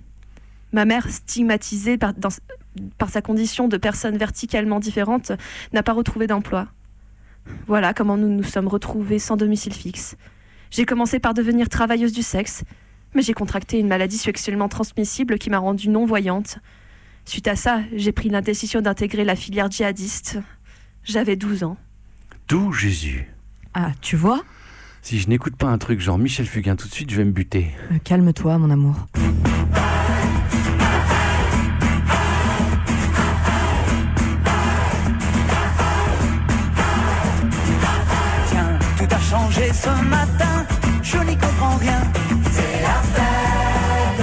Ma 0.72 0.86
mère, 0.86 1.08
stigmatisée 1.10 1.98
par 1.98 3.10
sa 3.10 3.22
condition 3.22 3.68
de 3.68 3.78
personne 3.78 4.18
verticalement 4.18 4.80
différente, 4.80 5.34
n'a 5.72 5.84
pas 5.84 5.94
retrouvé 5.94 6.26
d'emploi. 6.26 6.68
Voilà 7.68 7.94
comment 7.94 8.18
nous 8.18 8.30
nous 8.30 8.44
sommes 8.44 8.68
retrouvés 8.68 9.20
sans 9.20 9.38
domicile 9.38 9.74
fixe. 9.74 10.16
J'ai 10.72 10.86
commencé 10.86 11.20
par 11.20 11.34
devenir 11.34 11.70
travailleuse 11.70 12.14
du 12.14 12.22
sexe, 12.24 12.64
mais 13.14 13.22
j'ai 13.22 13.34
contracté 13.34 13.78
une 13.78 13.88
maladie 13.88 14.18
sexuellement 14.18 14.70
transmissible 14.70 15.38
qui 15.38 15.50
m'a 15.50 15.60
rendue 15.60 15.90
non-voyante. 15.90 16.60
Suite 17.26 17.48
à 17.48 17.56
ça, 17.56 17.82
j'ai 17.94 18.12
pris 18.12 18.30
la 18.30 18.42
décision 18.42 18.82
d'intégrer 18.82 19.24
la 19.26 19.36
filière 19.36 19.70
djihadiste. 19.70 20.40
J'avais 21.04 21.36
12 21.36 21.64
ans. 21.64 21.78
D'où 22.48 22.72
Jésus? 22.72 23.28
Ah, 23.74 23.92
tu 24.02 24.16
vois? 24.16 24.44
Si 25.02 25.20
je 25.20 25.28
n'écoute 25.30 25.56
pas 25.56 25.68
un 25.68 25.78
truc 25.78 26.00
genre 26.00 26.18
Michel 26.18 26.46
Fugain 26.46 26.76
tout 26.76 26.88
de 26.88 26.94
suite, 26.94 27.10
je 27.12 27.18
vais 27.18 27.26
me 27.26 27.32
buter. 27.32 27.72
Euh, 27.92 27.98
Calme-toi, 28.04 28.58
mon 28.58 28.70
amour. 28.70 28.96
Tiens, 38.50 38.80
tout 38.98 39.08
a 39.16 39.20
changé 39.20 39.72
ce 39.74 39.90
matin, 40.10 40.51
je 41.12 41.18
n'y 41.26 41.38
comprends 41.38 41.78
rien. 41.78 42.02
C'est 42.52 42.82
la 42.88 42.98
fête, 43.16 44.22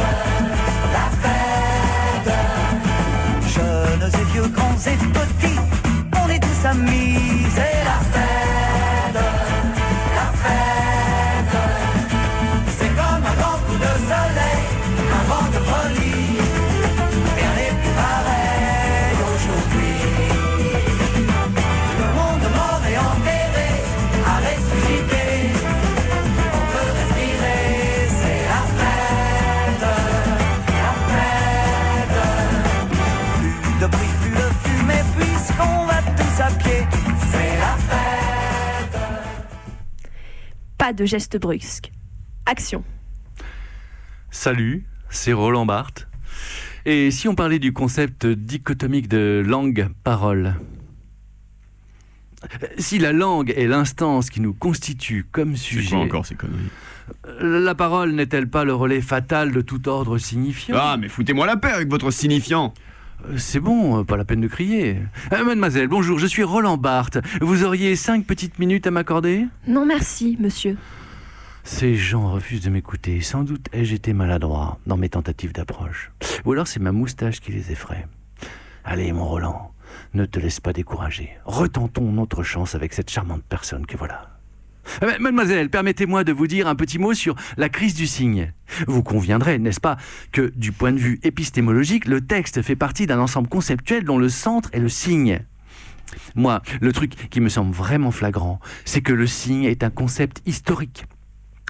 la 0.96 1.06
fête. 1.22 2.32
Jeunes 3.54 4.10
et 4.20 4.24
vieux, 4.32 4.48
grands 4.48 4.80
et 4.86 5.17
de 40.98 41.04
gestes 41.04 41.38
brusques. 41.40 41.92
Action. 42.44 42.82
Salut, 44.30 44.84
c'est 45.08 45.32
Roland 45.32 45.64
Barthes. 45.64 46.08
Et 46.84 47.10
si 47.10 47.28
on 47.28 47.34
parlait 47.34 47.58
du 47.60 47.72
concept 47.72 48.26
dichotomique 48.26 49.08
de 49.08 49.42
langue-parole 49.46 50.56
Si 52.78 52.98
la 52.98 53.12
langue 53.12 53.52
est 53.56 53.66
l'instance 53.66 54.28
qui 54.30 54.40
nous 54.40 54.52
constitue 54.54 55.24
comme 55.30 55.56
C'est 55.56 55.64
sujet, 55.64 55.90
quoi 55.90 55.98
encore 56.00 56.26
ces 56.26 56.34
conneries? 56.34 56.68
la 57.40 57.74
parole 57.74 58.12
n'est-elle 58.12 58.48
pas 58.50 58.64
le 58.64 58.74
relais 58.74 59.00
fatal 59.00 59.50
de 59.52 59.60
tout 59.60 59.88
ordre 59.88 60.18
signifiant? 60.18 60.76
Ah, 60.78 60.96
mais 60.98 61.08
foutez-moi 61.08 61.46
la 61.46 61.56
paix 61.56 61.70
avec 61.70 61.88
votre 61.88 62.10
signifiant 62.10 62.74
C'est 63.36 63.60
bon, 63.60 64.00
euh, 64.00 64.04
pas 64.04 64.16
la 64.16 64.24
peine 64.24 64.40
de 64.40 64.48
crier. 64.48 64.98
Euh, 65.32 65.44
mademoiselle, 65.44 65.88
bonjour, 65.88 66.18
je 66.18 66.26
suis 66.26 66.42
Roland 66.44 66.76
Barthes. 66.76 67.18
Vous 67.40 67.64
auriez 67.64 67.96
cinq 67.96 68.24
petites 68.24 68.58
minutes 68.58 68.86
à 68.86 68.90
m'accorder? 68.90 69.46
Non, 69.66 69.84
merci, 69.84 70.36
monsieur. 70.40 70.76
Ces 71.64 71.96
gens 71.96 72.32
refusent 72.32 72.62
de 72.62 72.70
m'écouter. 72.70 73.20
Sans 73.20 73.44
doute 73.44 73.66
ai-je 73.72 73.94
été 73.94 74.12
maladroit 74.12 74.78
dans 74.86 74.96
mes 74.96 75.08
tentatives 75.08 75.52
d'approche. 75.52 76.10
Ou 76.44 76.52
alors 76.52 76.66
c'est 76.66 76.80
ma 76.80 76.92
moustache 76.92 77.40
qui 77.40 77.52
les 77.52 77.72
effraie. 77.72 78.06
Allez, 78.84 79.12
mon 79.12 79.26
Roland, 79.26 79.72
ne 80.14 80.24
te 80.24 80.38
laisse 80.38 80.60
pas 80.60 80.72
décourager. 80.72 81.30
Retentons 81.44 82.10
notre 82.10 82.42
chance 82.42 82.74
avec 82.74 82.94
cette 82.94 83.10
charmante 83.10 83.42
personne 83.46 83.84
que 83.84 83.96
voilà. 83.98 84.37
Ben, 85.00 85.18
Mademoiselle, 85.20 85.70
permettez-moi 85.70 86.24
de 86.24 86.32
vous 86.32 86.46
dire 86.46 86.68
un 86.68 86.74
petit 86.74 86.98
mot 86.98 87.14
sur 87.14 87.34
la 87.56 87.68
crise 87.68 87.94
du 87.94 88.06
signe. 88.06 88.52
Vous 88.86 89.02
conviendrez, 89.02 89.58
n'est-ce 89.58 89.80
pas, 89.80 89.96
que 90.32 90.52
du 90.56 90.72
point 90.72 90.92
de 90.92 90.98
vue 90.98 91.20
épistémologique, 91.22 92.06
le 92.06 92.20
texte 92.20 92.62
fait 92.62 92.76
partie 92.76 93.06
d'un 93.06 93.18
ensemble 93.18 93.48
conceptuel 93.48 94.04
dont 94.04 94.18
le 94.18 94.28
centre 94.28 94.70
est 94.72 94.80
le 94.80 94.88
signe. 94.88 95.40
Moi, 96.34 96.62
le 96.80 96.92
truc 96.92 97.28
qui 97.30 97.40
me 97.40 97.48
semble 97.48 97.72
vraiment 97.72 98.10
flagrant, 98.10 98.60
c'est 98.84 99.02
que 99.02 99.12
le 99.12 99.26
signe 99.26 99.64
est 99.64 99.82
un 99.82 99.90
concept 99.90 100.42
historique 100.46 101.04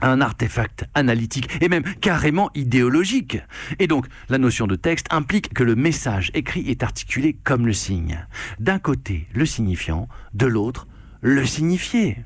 un 0.00 0.20
artefact 0.20 0.84
analytique 0.94 1.48
et 1.60 1.68
même 1.68 1.82
carrément 2.00 2.50
idéologique. 2.54 3.38
Et 3.78 3.86
donc, 3.86 4.06
la 4.28 4.38
notion 4.38 4.66
de 4.66 4.76
texte 4.76 5.06
implique 5.10 5.52
que 5.52 5.64
le 5.64 5.74
message 5.74 6.30
écrit 6.34 6.70
est 6.70 6.82
articulé 6.82 7.32
comme 7.32 7.66
le 7.66 7.72
signe. 7.72 8.24
D'un 8.60 8.78
côté, 8.78 9.26
le 9.34 9.46
signifiant, 9.46 10.08
de 10.34 10.46
l'autre, 10.46 10.86
le 11.20 11.44
signifié. 11.44 12.18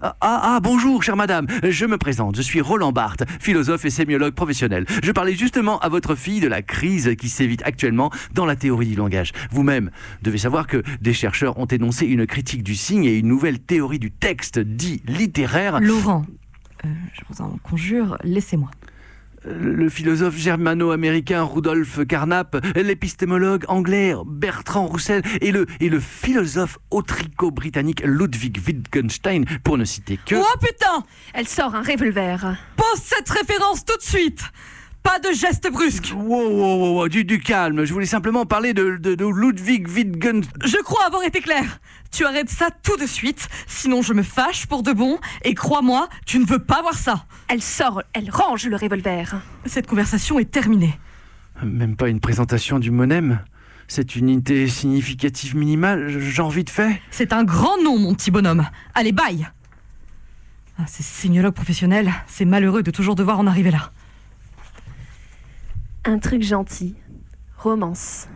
Ah, 0.00 0.16
ah, 0.20 0.40
ah, 0.44 0.60
bonjour, 0.62 1.02
chère 1.02 1.16
madame. 1.16 1.46
Je 1.64 1.84
me 1.84 1.98
présente. 1.98 2.36
Je 2.36 2.42
suis 2.42 2.60
Roland 2.60 2.92
Barthes, 2.92 3.24
philosophe 3.40 3.84
et 3.84 3.90
sémiologue 3.90 4.34
professionnel. 4.34 4.84
Je 5.02 5.10
parlais 5.10 5.34
justement 5.34 5.80
à 5.80 5.88
votre 5.88 6.14
fille 6.14 6.38
de 6.38 6.46
la 6.46 6.62
crise 6.62 7.16
qui 7.18 7.28
s'évite 7.28 7.62
actuellement 7.64 8.10
dans 8.32 8.46
la 8.46 8.54
théorie 8.54 8.86
du 8.86 8.94
langage. 8.94 9.32
Vous-même 9.50 9.90
devez 10.22 10.38
savoir 10.38 10.68
que 10.68 10.84
des 11.00 11.12
chercheurs 11.12 11.58
ont 11.58 11.66
énoncé 11.66 12.06
une 12.06 12.26
critique 12.26 12.62
du 12.62 12.76
signe 12.76 13.06
et 13.06 13.16
une 13.16 13.26
nouvelle 13.26 13.58
théorie 13.58 13.98
du 13.98 14.12
texte 14.12 14.60
dit 14.60 15.02
littéraire. 15.06 15.80
Laurent, 15.80 16.24
euh, 16.84 16.88
je 17.12 17.22
vous 17.28 17.42
en 17.42 17.58
conjure, 17.64 18.18
laissez-moi. 18.22 18.70
Le 19.56 19.88
philosophe 19.88 20.36
germano-américain 20.36 21.42
Rudolf 21.42 22.06
Carnap, 22.06 22.56
l'épistémologue 22.76 23.64
anglais 23.68 24.14
Bertrand 24.26 24.86
Roussel 24.86 25.22
et 25.40 25.52
le, 25.52 25.66
et 25.80 25.88
le 25.88 26.00
philosophe 26.00 26.78
autrico-britannique 26.90 28.02
Ludwig 28.04 28.60
Wittgenstein, 28.66 29.44
pour 29.64 29.78
ne 29.78 29.84
citer 29.84 30.18
que... 30.24 30.34
Oh 30.36 30.58
putain 30.60 31.04
Elle 31.32 31.48
sort 31.48 31.74
un 31.74 31.82
revolver. 31.82 32.56
Pose 32.76 33.02
cette 33.02 33.28
référence 33.30 33.84
tout 33.84 33.96
de 33.96 34.02
suite 34.02 34.42
Pas 35.02 35.18
de 35.20 35.32
geste 35.32 35.70
brusque 35.70 36.12
Wow, 36.14 36.48
wow, 36.50 36.76
wow, 36.76 36.94
wow, 36.96 37.08
du, 37.08 37.24
du 37.24 37.40
calme. 37.40 37.84
Je 37.84 37.92
voulais 37.92 38.06
simplement 38.06 38.44
parler 38.46 38.74
de, 38.74 38.96
de, 38.96 39.14
de 39.14 39.26
Ludwig 39.26 39.88
Wittgenstein. 39.88 40.42
Je 40.64 40.76
crois 40.82 41.06
avoir 41.06 41.22
été 41.22 41.40
clair. 41.40 41.80
Tu 42.10 42.24
arrêtes 42.24 42.50
ça 42.50 42.68
tout 42.82 42.96
de 42.96 43.06
suite, 43.06 43.48
sinon 43.66 44.02
je 44.02 44.12
me 44.12 44.22
fâche 44.22 44.66
pour 44.66 44.82
de 44.82 44.92
bon, 44.92 45.18
et 45.44 45.54
crois-moi, 45.54 46.08
tu 46.26 46.38
ne 46.38 46.46
veux 46.46 46.58
pas 46.58 46.80
voir 46.82 46.94
ça. 46.94 47.26
Elle 47.48 47.62
sort, 47.62 48.02
elle 48.14 48.30
range 48.30 48.66
le 48.66 48.76
revolver. 48.76 49.40
Cette 49.66 49.86
conversation 49.86 50.38
est 50.38 50.50
terminée. 50.50 50.98
Même 51.62 51.96
pas 51.96 52.08
une 52.08 52.20
présentation 52.20 52.78
du 52.78 52.90
monème 52.90 53.40
Cette 53.88 54.14
unité 54.16 54.68
significative 54.68 55.56
minimale, 55.56 56.08
j'en 56.08 56.48
vite 56.48 56.70
fait 56.70 57.00
C'est 57.10 57.32
un 57.32 57.44
grand 57.44 57.82
nom, 57.82 57.98
mon 57.98 58.14
petit 58.14 58.30
bonhomme. 58.30 58.66
Allez, 58.94 59.12
bye 59.12 59.46
ah, 60.78 60.84
Ces 60.86 61.02
sémiologues 61.02 61.54
professionnels, 61.54 62.12
c'est 62.26 62.44
malheureux 62.44 62.82
de 62.82 62.90
toujours 62.90 63.16
devoir 63.16 63.40
en 63.40 63.46
arriver 63.46 63.70
là. 63.70 63.90
Un 66.04 66.18
truc 66.18 66.42
gentil. 66.42 66.94
Romance. 67.58 68.28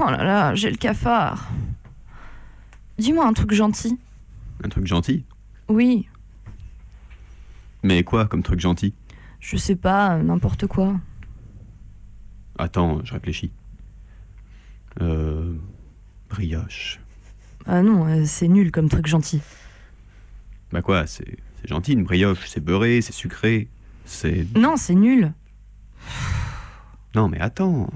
Oh 0.00 0.10
là 0.10 0.24
là, 0.24 0.54
j'ai 0.54 0.70
le 0.70 0.76
cafard. 0.76 1.50
Dis-moi 2.98 3.26
un 3.26 3.32
truc 3.32 3.52
gentil. 3.52 3.98
Un 4.64 4.68
truc 4.68 4.86
gentil? 4.86 5.24
Oui, 5.68 6.08
Mais 7.82 8.04
quoi 8.04 8.26
comme 8.26 8.42
truc 8.42 8.60
gentil? 8.60 8.94
Je 9.40 9.56
sais 9.56 9.74
pas, 9.76 10.16
n'importe 10.18 10.66
quoi. 10.66 11.00
Attends, 12.58 13.00
je 13.04 13.12
réfléchis. 13.12 13.50
Euh. 15.00 15.54
Brioche. 16.30 17.00
Ah 17.66 17.82
non, 17.82 18.06
euh, 18.06 18.24
c'est 18.24 18.48
nul 18.48 18.70
comme 18.70 18.88
truc 18.88 19.06
gentil. 19.06 19.40
Bah 20.70 20.80
quoi, 20.80 21.06
c'est 21.06 21.36
c'est 21.62 21.68
gentil, 21.68 21.92
une 21.92 22.02
brioche, 22.02 22.48
c'est 22.48 22.64
beurré, 22.64 23.00
c'est 23.02 23.12
sucré, 23.12 23.68
c'est... 24.04 24.46
Non, 24.56 24.76
c'est 24.76 24.96
nul. 24.96 25.32
Non 27.14 27.28
mais 27.28 27.40
attends. 27.40 27.90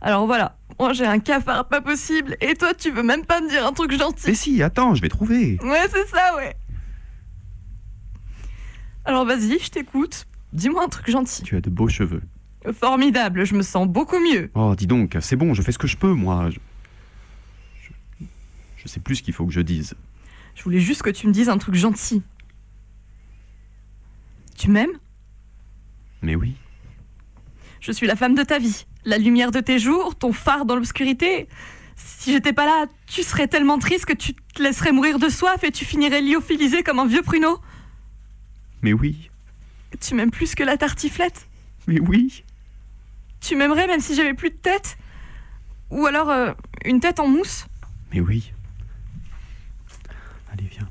Alors 0.00 0.26
voilà, 0.26 0.56
moi 0.78 0.92
j'ai 0.92 1.06
un 1.06 1.18
cafard 1.18 1.68
pas 1.68 1.80
possible, 1.80 2.36
et 2.40 2.54
toi 2.54 2.74
tu 2.74 2.90
veux 2.90 3.02
même 3.02 3.24
pas 3.24 3.40
me 3.40 3.48
dire 3.48 3.66
un 3.66 3.72
truc 3.72 3.92
gentil. 3.96 4.26
Mais 4.28 4.34
si, 4.34 4.62
attends, 4.62 4.94
je 4.94 5.02
vais 5.02 5.08
trouver. 5.08 5.58
Ouais, 5.62 5.86
c'est 5.90 6.06
ça, 6.08 6.36
ouais. 6.36 6.56
Alors 9.04 9.24
vas-y, 9.24 9.58
je 9.58 9.68
t'écoute. 9.70 10.26
Dis-moi 10.52 10.84
un 10.84 10.88
truc 10.88 11.10
gentil. 11.10 11.42
Tu 11.42 11.56
as 11.56 11.60
de 11.60 11.70
beaux 11.70 11.88
cheveux. 11.88 12.22
Formidable, 12.72 13.44
je 13.44 13.54
me 13.54 13.62
sens 13.62 13.88
beaucoup 13.88 14.20
mieux. 14.20 14.50
Oh, 14.54 14.74
dis 14.76 14.86
donc, 14.86 15.16
c'est 15.20 15.36
bon, 15.36 15.54
je 15.54 15.62
fais 15.62 15.72
ce 15.72 15.78
que 15.78 15.88
je 15.88 15.96
peux, 15.96 16.12
moi. 16.12 16.50
Je, 16.50 16.58
je, 17.82 18.24
je 18.76 18.88
sais 18.88 19.00
plus 19.00 19.16
ce 19.16 19.22
qu'il 19.22 19.34
faut 19.34 19.44
que 19.46 19.52
je 19.52 19.60
dise. 19.60 19.94
Je 20.54 20.62
voulais 20.62 20.78
juste 20.78 21.02
que 21.02 21.10
tu 21.10 21.26
me 21.26 21.32
dises 21.32 21.48
un 21.48 21.58
truc 21.58 21.74
gentil. 21.74 22.22
Tu 24.56 24.70
m'aimes? 24.70 24.98
Mais 26.20 26.36
oui. 26.36 26.54
Je 27.82 27.90
suis 27.90 28.06
la 28.06 28.14
femme 28.14 28.36
de 28.36 28.44
ta 28.44 28.60
vie, 28.60 28.86
la 29.04 29.18
lumière 29.18 29.50
de 29.50 29.58
tes 29.58 29.80
jours, 29.80 30.14
ton 30.14 30.32
phare 30.32 30.66
dans 30.66 30.76
l'obscurité. 30.76 31.48
Si 31.96 32.32
j'étais 32.32 32.52
pas 32.52 32.64
là, 32.64 32.86
tu 33.08 33.24
serais 33.24 33.48
tellement 33.48 33.80
triste 33.80 34.06
que 34.06 34.12
tu 34.12 34.34
te 34.34 34.62
laisserais 34.62 34.92
mourir 34.92 35.18
de 35.18 35.28
soif 35.28 35.64
et 35.64 35.72
tu 35.72 35.84
finirais 35.84 36.20
lyophilisé 36.22 36.84
comme 36.84 37.00
un 37.00 37.06
vieux 37.06 37.22
pruneau. 37.22 37.58
Mais 38.82 38.92
oui. 38.92 39.30
Tu 40.00 40.14
m'aimes 40.14 40.30
plus 40.30 40.54
que 40.54 40.62
la 40.62 40.76
tartiflette 40.76 41.48
Mais 41.88 41.98
oui. 41.98 42.44
Tu 43.40 43.56
m'aimerais 43.56 43.88
même 43.88 44.00
si 44.00 44.14
j'avais 44.14 44.34
plus 44.34 44.50
de 44.50 44.56
tête 44.56 44.96
Ou 45.90 46.06
alors 46.06 46.30
euh, 46.30 46.52
une 46.84 47.00
tête 47.00 47.18
en 47.18 47.26
mousse 47.26 47.66
Mais 48.12 48.20
oui. 48.20 48.52
Allez, 50.52 50.68
viens. 50.70 50.88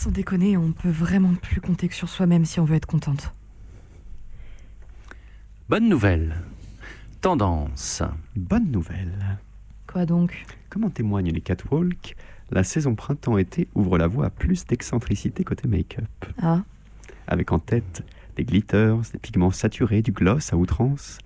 Sans 0.00 0.10
déconner, 0.10 0.56
on 0.56 0.72
peut 0.72 0.88
vraiment 0.88 1.34
plus 1.34 1.60
compter 1.60 1.86
que 1.86 1.94
sur 1.94 2.08
soi-même 2.08 2.46
si 2.46 2.58
on 2.58 2.64
veut 2.64 2.76
être 2.76 2.86
contente. 2.86 3.34
Bonne 5.68 5.90
nouvelle. 5.90 6.36
Tendance. 7.20 8.02
Bonne 8.34 8.70
nouvelle. 8.70 9.36
Quoi 9.86 10.06
donc? 10.06 10.46
Comme 10.70 10.84
en 10.84 10.88
témoignent 10.88 11.32
les 11.32 11.42
catwalks, 11.42 12.16
la 12.50 12.64
saison 12.64 12.94
printemps-été 12.94 13.68
ouvre 13.74 13.98
la 13.98 14.06
voie 14.06 14.24
à 14.24 14.30
plus 14.30 14.64
d'excentricité 14.64 15.44
côté 15.44 15.68
make-up. 15.68 16.08
Ah, 16.40 16.62
Avec 17.26 17.52
en 17.52 17.58
tête 17.58 18.02
des 18.36 18.44
glitters, 18.44 19.02
des 19.12 19.18
pigments 19.18 19.50
saturés, 19.50 20.00
du 20.00 20.12
gloss 20.12 20.54
à 20.54 20.56
outrance. 20.56 21.18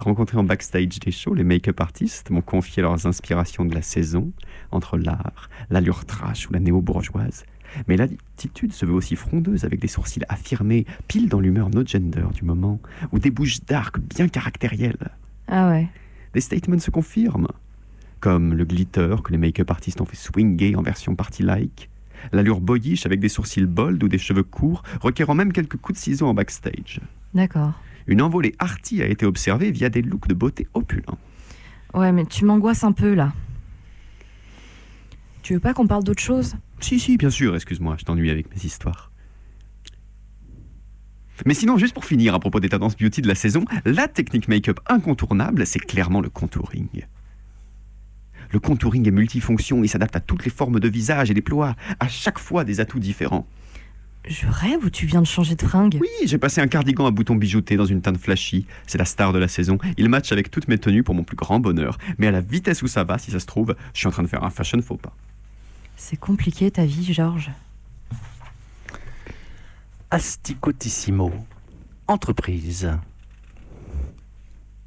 Rencontrés 0.00 0.36
en 0.36 0.42
backstage 0.42 0.98
des 0.98 1.12
shows, 1.12 1.34
les 1.34 1.44
make-up 1.44 1.80
artistes 1.80 2.30
m'ont 2.30 2.42
confié 2.42 2.82
leurs 2.82 3.06
inspirations 3.06 3.64
de 3.64 3.74
la 3.76 3.82
saison, 3.82 4.32
entre 4.72 4.98
l'art, 4.98 5.48
l'allure 5.70 6.04
trash 6.04 6.48
ou 6.48 6.52
la 6.52 6.58
néo-bourgeoise. 6.58 7.44
Mais 7.88 7.96
l'attitude 7.96 8.72
se 8.72 8.86
veut 8.86 8.94
aussi 8.94 9.16
frondeuse 9.16 9.64
avec 9.64 9.80
des 9.80 9.88
sourcils 9.88 10.22
affirmés, 10.28 10.86
pile 11.08 11.28
dans 11.28 11.40
l'humeur 11.40 11.70
no 11.70 11.84
gender 11.84 12.26
du 12.34 12.44
moment, 12.44 12.80
ou 13.12 13.18
des 13.18 13.30
bouches 13.30 13.60
d'arc 13.64 13.98
bien 13.98 14.28
caractérielles. 14.28 15.10
ah 15.48 15.68
ouais. 15.68 15.88
Des 16.34 16.40
statements 16.40 16.78
se 16.78 16.90
confirment, 16.90 17.48
comme 18.20 18.52
le 18.52 18.64
glitter 18.64 19.16
que 19.24 19.32
les 19.32 19.38
make-up 19.38 19.70
artistes 19.70 20.00
ont 20.00 20.04
fait 20.04 20.16
swinger 20.16 20.76
en 20.76 20.82
version 20.82 21.14
party-like, 21.14 21.88
l'allure 22.32 22.60
boyish 22.60 23.06
avec 23.06 23.20
des 23.20 23.28
sourcils 23.28 23.64
bold 23.66 24.02
ou 24.02 24.08
des 24.08 24.18
cheveux 24.18 24.42
courts, 24.42 24.82
requérant 25.00 25.34
même 25.34 25.52
quelques 25.52 25.76
coups 25.76 25.98
de 25.98 26.02
ciseaux 26.02 26.26
en 26.26 26.34
backstage. 26.34 27.00
D'accord. 27.34 27.72
Une 28.06 28.22
envolée 28.22 28.54
arty 28.58 29.02
a 29.02 29.06
été 29.06 29.26
observée 29.26 29.70
via 29.70 29.88
des 29.88 30.02
looks 30.02 30.28
de 30.28 30.34
beauté 30.34 30.66
opulents. 30.74 31.18
Ouais, 31.94 32.12
mais 32.12 32.26
tu 32.26 32.44
m'angoisses 32.44 32.84
un 32.84 32.92
peu 32.92 33.14
là. 33.14 33.32
Tu 35.42 35.54
veux 35.54 35.60
pas 35.60 35.74
qu'on 35.74 35.86
parle 35.86 36.04
d'autre 36.04 36.22
chose? 36.22 36.56
Si, 36.80 37.00
si, 37.00 37.16
bien 37.16 37.30
sûr, 37.30 37.54
excuse-moi, 37.54 37.96
je 37.98 38.04
t'ennuie 38.04 38.30
avec 38.30 38.54
mes 38.54 38.64
histoires. 38.64 39.10
Mais 41.44 41.54
sinon, 41.54 41.76
juste 41.76 41.94
pour 41.94 42.04
finir, 42.04 42.34
à 42.34 42.40
propos 42.40 42.60
des 42.60 42.68
tendances 42.68 42.96
beauty 42.96 43.20
de 43.20 43.28
la 43.28 43.34
saison, 43.34 43.64
la 43.84 44.08
technique 44.08 44.48
make-up 44.48 44.80
incontournable, 44.86 45.66
c'est 45.66 45.78
clairement 45.78 46.20
le 46.20 46.30
contouring. 46.30 47.04
Le 48.52 48.60
contouring 48.60 49.06
est 49.06 49.10
multifonction, 49.10 49.82
il 49.82 49.88
s'adapte 49.88 50.16
à 50.16 50.20
toutes 50.20 50.44
les 50.44 50.50
formes 50.50 50.80
de 50.80 50.88
visage 50.88 51.30
et 51.30 51.34
déploie 51.34 51.74
à 52.00 52.08
chaque 52.08 52.38
fois 52.38 52.64
des 52.64 52.80
atouts 52.80 53.00
différents. 53.00 53.46
Je 54.28 54.46
rêve 54.48 54.84
ou 54.84 54.90
tu 54.90 55.06
viens 55.06 55.20
de 55.20 55.26
changer 55.26 55.54
de 55.54 55.62
fringue 55.62 55.98
Oui, 56.00 56.08
j'ai 56.26 56.38
passé 56.38 56.60
un 56.60 56.66
cardigan 56.66 57.06
à 57.06 57.12
boutons 57.12 57.36
bijoutés 57.36 57.76
dans 57.76 57.84
une 57.84 58.02
teinte 58.02 58.18
flashy. 58.18 58.66
C'est 58.86 58.98
la 58.98 59.04
star 59.04 59.32
de 59.32 59.38
la 59.38 59.46
saison. 59.46 59.78
Il 59.98 60.08
match 60.08 60.32
avec 60.32 60.50
toutes 60.50 60.66
mes 60.66 60.78
tenues 60.78 61.04
pour 61.04 61.14
mon 61.14 61.22
plus 61.22 61.36
grand 61.36 61.60
bonheur. 61.60 61.96
Mais 62.18 62.26
à 62.26 62.32
la 62.32 62.40
vitesse 62.40 62.82
où 62.82 62.88
ça 62.88 63.04
va, 63.04 63.18
si 63.18 63.30
ça 63.30 63.38
se 63.38 63.46
trouve, 63.46 63.76
je 63.94 63.98
suis 64.00 64.08
en 64.08 64.10
train 64.10 64.24
de 64.24 64.28
faire 64.28 64.42
un 64.42 64.50
fashion 64.50 64.82
faux 64.82 64.96
pas. 64.96 65.14
C'est 65.96 66.18
compliqué 66.18 66.70
ta 66.70 66.84
vie, 66.84 67.12
Georges. 67.12 67.50
Asticotissimo. 70.10 71.32
Entreprise. 72.06 72.92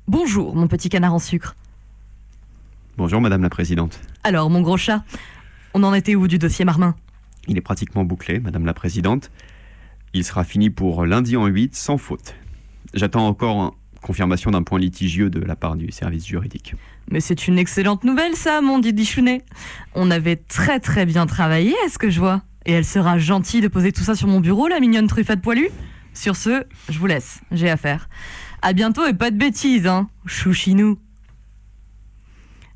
Bonjour, 0.08 0.56
mon 0.56 0.68
petit 0.68 0.88
canard 0.88 1.16
en 1.16 1.20
sucre. 1.20 1.56
Bonjour 2.96 3.22
Madame 3.22 3.42
la 3.42 3.50
Présidente. 3.50 4.00
Alors, 4.24 4.50
mon 4.50 4.62
gros 4.62 4.78
chat, 4.78 5.04
on 5.74 5.84
en 5.84 5.94
était 5.94 6.16
où 6.16 6.28
du 6.28 6.38
dossier 6.38 6.64
Marmin? 6.64 6.96
Il 7.48 7.58
est 7.58 7.62
pratiquement 7.62 8.04
bouclé, 8.04 8.40
Madame 8.40 8.66
la 8.66 8.74
Présidente. 8.74 9.32
Il 10.14 10.24
sera 10.24 10.44
fini 10.44 10.70
pour 10.70 11.06
lundi 11.06 11.36
en 11.38 11.48
8, 11.48 11.76
sans 11.76 11.98
faute. 11.98 12.36
J'attends 12.94 13.28
encore 13.28 13.76
confirmation 14.02 14.52
d'un 14.52 14.64
point 14.64 14.80
litigieux 14.80 15.30
de 15.30 15.40
la 15.40 15.56
part 15.56 15.76
du 15.76 15.92
service 15.92 16.26
juridique. 16.26 16.76
Mais 17.12 17.22
c'est 17.22 17.48
une 17.48 17.58
excellente 17.58 18.04
nouvelle, 18.04 18.36
ça, 18.36 18.62
mon 18.62 18.78
Didi 18.78 19.04
Chounet. 19.04 19.42
On 19.96 20.12
avait 20.12 20.36
très 20.36 20.80
très 20.80 21.06
bien 21.06 21.26
travaillé, 21.26 21.74
est-ce 21.86 21.98
que 21.98 22.12
je 22.12 22.20
vois 22.20 22.44
Et 22.66 22.72
elle 22.72 22.86
sera 22.86 23.18
gentille 23.18 23.62
de 23.62 23.68
poser 23.68 23.92
tout 23.92 24.04
ça 24.04 24.14
sur 24.14 24.28
mon 24.28 24.40
bureau, 24.40 24.68
la 24.68 24.80
mignonne 24.80 25.08
truffade 25.08 25.42
poilue 25.42 25.70
Sur 26.14 26.36
ce, 26.36 26.64
je 26.88 27.00
vous 27.00 27.08
laisse, 27.08 27.42
j'ai 27.52 27.70
affaire. 27.70 28.10
À 28.62 28.74
bientôt 28.74 29.08
et 29.08 29.14
pas 29.14 29.32
de 29.32 29.38
bêtises, 29.38 29.88
hein 29.88 30.08
Chouchinou. 30.28 31.00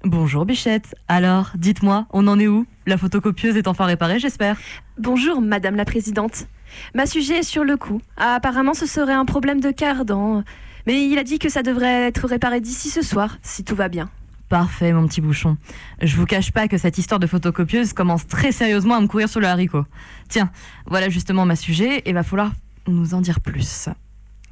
Bonjour 0.04 0.46
Bichette. 0.46 0.96
Alors, 1.08 1.52
dites-moi, 1.56 2.08
on 2.10 2.28
en 2.28 2.40
est 2.40 2.48
où? 2.48 2.66
La 2.88 2.98
photocopieuse 2.98 3.56
est 3.56 3.68
enfin 3.68 3.86
réparée, 3.86 4.18
j'espère 4.18 4.58
Bonjour, 4.98 5.42
Madame 5.42 5.76
la 5.76 5.86
Présidente. 5.86 6.48
Ma 6.96 7.06
sujet 7.06 7.40
est 7.40 7.44
sur 7.44 7.64
le 7.64 7.78
coup. 7.78 8.02
Ah, 8.18 8.34
apparemment, 8.36 8.74
ce 8.74 8.88
serait 8.88 9.14
un 9.14 9.26
problème 9.26 9.62
de 9.62 9.70
cardan. 9.70 10.44
Mais 10.88 11.06
il 11.08 11.20
a 11.20 11.24
dit 11.24 11.38
que 11.38 11.50
ça 11.50 11.62
devrait 11.62 12.08
être 12.08 12.28
réparé 12.28 12.62
d'ici 12.62 12.90
ce 12.90 13.04
soir, 13.04 13.38
si 13.44 13.64
tout 13.64 13.76
va 13.76 13.90
bien. 13.90 14.10
Parfait, 14.50 14.94
mon 14.94 15.08
petit 15.08 15.22
bouchon. 15.22 15.58
Je 16.02 16.16
vous 16.16 16.26
cache 16.26 16.52
pas 16.52 16.68
que 16.68 16.78
cette 16.78 16.98
histoire 16.98 17.20
de 17.20 17.28
photocopieuse 17.28 17.94
commence 17.94 18.28
très 18.28 18.52
sérieusement 18.52 18.96
à 18.96 19.02
me 19.02 19.08
courir 19.08 19.30
sur 19.30 19.40
le 19.40 19.48
haricot. 19.48 19.86
Tiens, 20.30 20.52
voilà 20.86 21.10
justement 21.10 21.46
ma 21.46 21.56
sujet, 21.56 22.04
et 22.06 22.14
va 22.14 22.24
falloir 22.24 22.52
nous 22.88 23.14
en 23.14 23.22
dire 23.22 23.40
plus. 23.40 23.90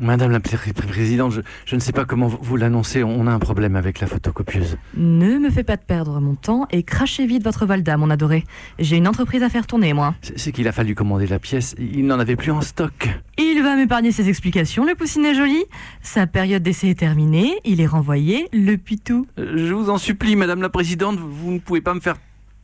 Madame 0.02 0.32
la 0.32 0.40
pré- 0.40 0.58
pré- 0.58 0.74
Présidente, 0.74 1.32
je, 1.32 1.42
je 1.66 1.76
ne 1.76 1.80
sais 1.80 1.92
pas 1.92 2.06
comment 2.06 2.28
vous, 2.28 2.58
l'annoncez, 2.58 3.04
on 3.04 3.28
a 3.28 3.32
un 3.32 3.40
problème 3.40 3.76
avec 3.76 4.00
la 4.00 4.08
photocopieuse. 4.08 4.78
Ne 4.98 5.38
me 5.38 5.50
fais 5.50 5.64
pas 5.64 5.78
de 5.78 5.84
perdre 5.84 6.20
mon 6.20 6.36
temps 6.36 6.68
et 6.72 6.84
crachez 6.84 7.26
vite 7.28 7.44
votre 7.44 7.66
Valda, 7.66 7.98
mon 7.98 8.10
adoré. 8.10 8.44
J'ai 8.80 8.98
une 8.98 9.08
entreprise 9.08 9.44
à 9.44 9.50
faire 9.50 9.68
tourner, 9.68 9.94
moi. 9.94 10.16
C'est 10.36 10.52
qu'il 10.52 10.68
a 10.68 10.72
fallu 10.72 10.96
commander 10.96 11.28
la 11.28 11.40
pièce, 11.40 11.76
il 11.80 12.06
n'en 12.08 12.20
avait 12.20 12.36
plus 12.36 12.52
en 12.52 12.62
stock. 12.62 13.10
Il 13.38 13.62
va 13.64 13.76
m'épargner 13.76 14.12
ses 14.12 14.28
explications, 14.28 14.86
le 14.86 14.96
poussinet 14.96 15.36
joli. 15.36 15.64
Sa 16.02 16.26
période 16.28 16.64
d'essai 16.64 16.90
est 16.90 17.00
terminée, 17.00 17.54
il 17.64 17.80
est 17.80 17.86
renvoyé, 17.88 18.48
le 18.52 18.76
pitou. 18.78 19.28
Euh, 19.38 19.68
Je 19.68 19.74
vous 19.74 19.90
en 19.92 19.98
supplie, 20.00 20.36
Madame 20.36 20.62
la 20.62 20.70
Présidente, 20.70 21.20
vous, 21.20 21.52
ne 21.52 21.60
pouvez 21.60 21.82
pas 21.82 21.94
me 21.94 22.00
faire 22.00 22.16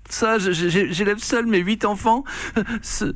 ça. 0.10 0.38
J'élève 0.40 1.18
seul 1.20 1.46
mes 1.48 1.60
huit 1.60 1.84
enfants. 1.84 2.24
Ce, 2.82 3.14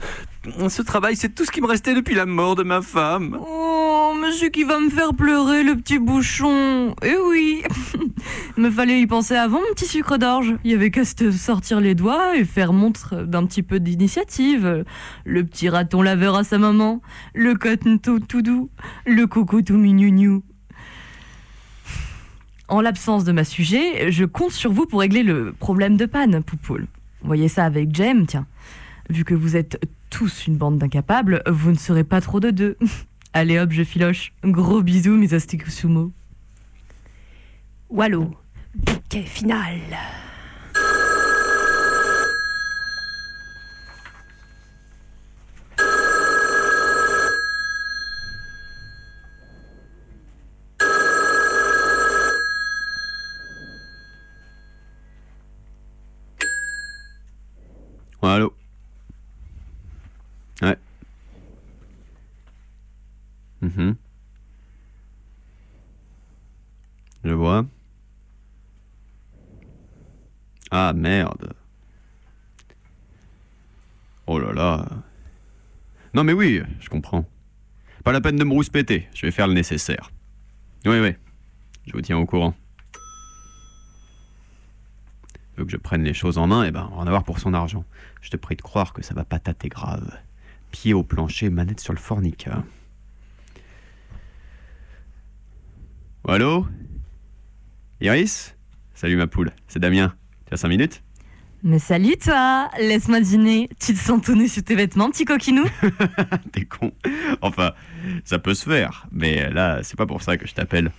ce 0.68 0.82
travail, 0.82 1.16
c'est 1.16 1.30
tout 1.30 1.46
ce 1.46 1.52
qui 1.52 1.62
me 1.62 1.68
restait 1.68 1.94
depuis 1.94 2.16
la 2.16 2.26
mort 2.26 2.56
de 2.56 2.64
ma 2.64 2.82
femme. 2.82 3.38
Oh, 3.40 3.81
monsieur 4.22 4.50
qui 4.50 4.64
va 4.64 4.80
me 4.80 4.90
faire 4.90 5.14
pleurer, 5.16 5.64
le 5.64 5.76
petit 5.76 5.98
bouchon. 5.98 6.96
Eh 7.04 7.16
oui 7.28 7.64
Me 8.58 8.70
fallait 8.70 9.02
y 9.02 9.08
penser 9.08 9.36
avant, 9.36 9.60
mon 9.60 9.74
petit 9.74 9.88
sucre 9.88 10.18
d'orge. 10.18 10.56
Il 10.64 10.72
y 10.72 10.74
avait 10.76 10.92
qu'à 10.92 11.06
se 11.06 11.32
sortir 11.32 11.82
les 11.82 11.96
doigts 11.96 12.38
et 12.38 12.46
faire 12.46 12.72
montre 12.72 13.24
d'un 13.24 13.46
petit 13.46 13.64
peu 13.64 13.80
d'initiative. 13.80 14.86
Le 15.26 15.44
petit 15.44 15.70
raton 15.70 16.04
laveur 16.04 16.36
à 16.36 16.44
sa 16.44 16.60
maman, 16.60 17.02
le 17.34 17.56
coton 17.56 17.98
tout, 17.98 18.20
tout 18.20 18.44
doux, 18.44 18.70
le 19.08 19.26
coco 19.26 19.64
tout 19.64 19.78
mignougnou. 19.78 20.44
En 22.68 22.80
l'absence 22.80 23.24
de 23.24 23.32
ma 23.32 23.44
sujet, 23.44 24.12
je 24.12 24.26
compte 24.26 24.52
sur 24.52 24.72
vous 24.72 24.86
pour 24.86 25.00
régler 25.00 25.24
le 25.24 25.52
problème 25.52 25.98
de 25.98 26.06
panne, 26.06 26.44
Poupoule. 26.44 26.86
Voyez 27.24 27.48
ça 27.48 27.66
avec 27.66 27.94
Jem, 27.94 28.28
tiens. 28.28 28.46
Vu 29.10 29.26
que 29.26 29.34
vous 29.34 29.56
êtes 29.56 29.84
tous 30.12 30.46
une 30.46 30.58
bande 30.58 30.78
d'incapables, 30.78 31.42
vous 31.48 31.72
ne 31.72 31.78
serez 31.78 32.04
pas 32.04 32.22
trop 32.22 32.40
de 32.40 32.52
deux. 32.52 32.78
Allez 33.34 33.60
hop, 33.60 33.72
je 33.72 33.84
filoche. 33.84 34.34
Gros 34.44 34.82
bisous, 34.82 35.16
mes 35.16 35.34
sumo. 35.72 36.12
Wallo, 37.90 38.36
bouquet 38.76 39.24
final. 39.24 39.80
Ouais, 58.22 58.30
allô 58.30 58.54
Ouais. 60.62 60.78
Mhm. 63.76 63.96
Je 67.24 67.34
vois. 67.34 67.66
Ah 70.72 70.94
merde. 70.94 71.54
Oh 74.28 74.40
là 74.40 74.54
là. 74.54 74.86
Non 76.14 76.24
mais 76.24 76.34
oui, 76.34 76.62
je 76.80 76.90
comprends. 76.90 77.26
Pas 78.04 78.12
la 78.12 78.22
peine 78.22 78.38
de 78.38 78.44
me 78.44 78.54
rouspéter, 78.54 79.08
je 79.14 79.26
vais 79.26 79.32
faire 79.32 79.48
le 79.48 79.54
nécessaire. 79.54 80.12
Oui, 80.86 81.00
oui. 81.00 81.16
Je 81.86 81.94
vous 81.94 82.02
tiens 82.02 82.18
au 82.18 82.26
courant. 82.26 82.56
Veut 85.58 85.66
que 85.66 85.72
je 85.72 85.78
prenne 85.78 86.04
les 86.04 86.14
choses 86.14 86.38
en 86.38 86.48
main, 86.48 86.64
et 86.64 86.72
ben, 86.72 86.90
on 86.92 86.96
va 86.96 87.02
en 87.02 87.08
avoir 87.08 87.24
pour 87.24 87.40
son 87.40 87.54
argent. 87.54 87.86
Je 88.22 88.30
te 88.30 88.38
prie 88.38 88.56
de 88.56 88.62
croire 88.62 88.94
que 88.94 89.04
ça 89.04 89.14
va 89.14 89.26
pas 89.26 89.40
tâter 89.40 89.70
grave. 89.70 90.18
Pied 90.72 90.94
au 90.94 91.04
plancher, 91.04 91.50
manette 91.50 91.80
sur 91.80 91.94
le 91.94 92.00
fornica. 92.00 92.64
Allô? 96.28 96.68
Iris? 98.00 98.56
Salut 98.94 99.16
ma 99.16 99.28
poule, 99.28 99.52
c'est 99.68 99.80
Damien. 99.80 100.14
Tu 100.48 100.54
as 100.54 100.58
5 100.58 100.68
minutes? 100.68 101.04
Mais 101.64 101.80
salut 101.80 102.16
toi 102.18 102.70
Laisse-moi 102.80 103.22
deviner. 103.22 103.70
Tu 103.80 103.94
te 103.94 104.00
sens 104.00 104.22
tout 104.22 104.36
nu 104.36 104.48
sous 104.48 104.62
tes 104.62 104.76
vêtements, 104.76 105.10
petit 105.10 105.26
coquinou? 105.26 105.66
T'es 106.52 106.66
con. 106.66 106.92
Enfin, 107.42 107.72
ça 108.24 108.40
peut 108.40 108.54
se 108.54 108.70
faire, 108.70 109.08
mais 109.12 109.50
là, 109.50 109.82
c'est 109.84 109.98
pas 109.98 110.06
pour 110.06 110.22
ça 110.22 110.38
que 110.38 110.48
je 110.48 110.54
t'appelle. 110.54 110.92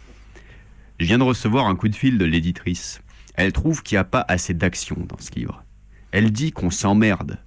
Je 0.98 1.06
viens 1.06 1.18
de 1.18 1.24
recevoir 1.24 1.66
un 1.66 1.76
coup 1.76 1.88
de 1.88 1.96
fil 1.96 2.18
de 2.18 2.24
l'éditrice. 2.24 3.00
Elle 3.34 3.52
trouve 3.52 3.82
qu'il 3.82 3.96
n'y 3.96 4.00
a 4.00 4.04
pas 4.04 4.24
assez 4.28 4.54
d'action 4.54 4.96
dans 5.08 5.18
ce 5.18 5.30
livre. 5.32 5.64
Elle 6.10 6.32
dit 6.32 6.52
qu'on 6.52 6.70
s'emmerde. 6.70 7.38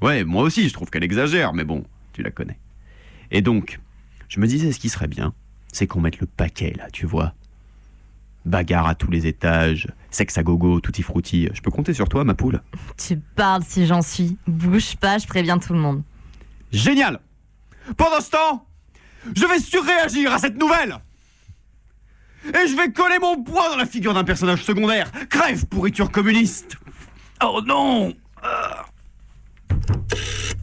Ouais, 0.00 0.24
moi 0.24 0.42
aussi, 0.42 0.68
je 0.68 0.74
trouve 0.74 0.90
qu'elle 0.90 1.04
exagère, 1.04 1.54
mais 1.54 1.64
bon, 1.64 1.84
tu 2.12 2.22
la 2.22 2.30
connais. 2.30 2.58
Et 3.30 3.40
donc, 3.40 3.80
je 4.28 4.40
me 4.40 4.46
disais, 4.46 4.72
ce 4.72 4.78
qui 4.78 4.88
serait 4.88 5.08
bien, 5.08 5.32
c'est 5.72 5.86
qu'on 5.86 6.00
mette 6.00 6.20
le 6.20 6.26
paquet, 6.26 6.74
là, 6.76 6.88
tu 6.92 7.06
vois. 7.06 7.34
Bagarre 8.44 8.86
à 8.86 8.94
tous 8.94 9.10
les 9.10 9.26
étages, 9.26 9.88
sexe 10.10 10.36
à 10.36 10.42
gogo, 10.42 10.80
tutti 10.80 11.02
frutti. 11.02 11.48
Je 11.52 11.60
peux 11.60 11.70
compter 11.70 11.94
sur 11.94 12.08
toi, 12.08 12.24
ma 12.24 12.34
poule 12.34 12.60
Tu 12.96 13.16
parles 13.16 13.62
si 13.64 13.86
j'en 13.86 14.02
suis. 14.02 14.36
Bouge 14.46 14.96
pas, 14.96 15.18
je 15.18 15.26
préviens 15.26 15.58
tout 15.58 15.72
le 15.72 15.78
monde. 15.78 16.02
Génial 16.72 17.20
Pendant 17.96 18.20
ce 18.20 18.30
temps, 18.30 18.66
je 19.34 19.46
vais 19.46 19.60
surréagir 19.60 20.32
à 20.32 20.38
cette 20.38 20.58
nouvelle 20.58 20.96
Et 22.46 22.66
je 22.66 22.76
vais 22.76 22.90
coller 22.92 23.18
mon 23.20 23.42
poing 23.42 23.70
dans 23.70 23.76
la 23.76 23.86
figure 23.86 24.14
d'un 24.14 24.24
personnage 24.24 24.62
secondaire 24.64 25.10
Crève, 25.28 25.66
pourriture 25.66 26.10
communiste 26.10 26.76
Oh 27.44 27.60
non 27.64 28.14
Je 30.10 30.54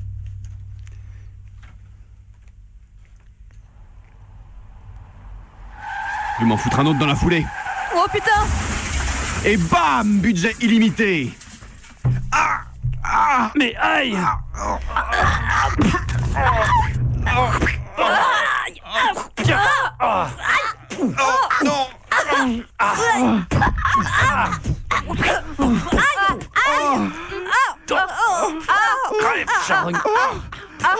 vais 6.39 6.45
m'en 6.45 6.57
foutre 6.57 6.79
un 6.79 6.85
autre 6.85 6.99
dans 6.99 7.05
la 7.05 7.15
foulée. 7.15 7.45
Oh 7.95 8.05
putain. 8.11 8.45
Et 9.45 9.57
bam 9.57 10.19
Budget 10.19 10.55
illimité. 10.61 11.33
Ah 12.31 12.61
Ah. 13.03 13.51
Mais 13.55 13.75
aïe. 13.75 14.17
Oh 14.61 14.77
non 21.63 21.87
Crève, 29.19 29.47
charogne. 29.67 29.97
Ah 30.81 30.95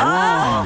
ah. 0.00 0.64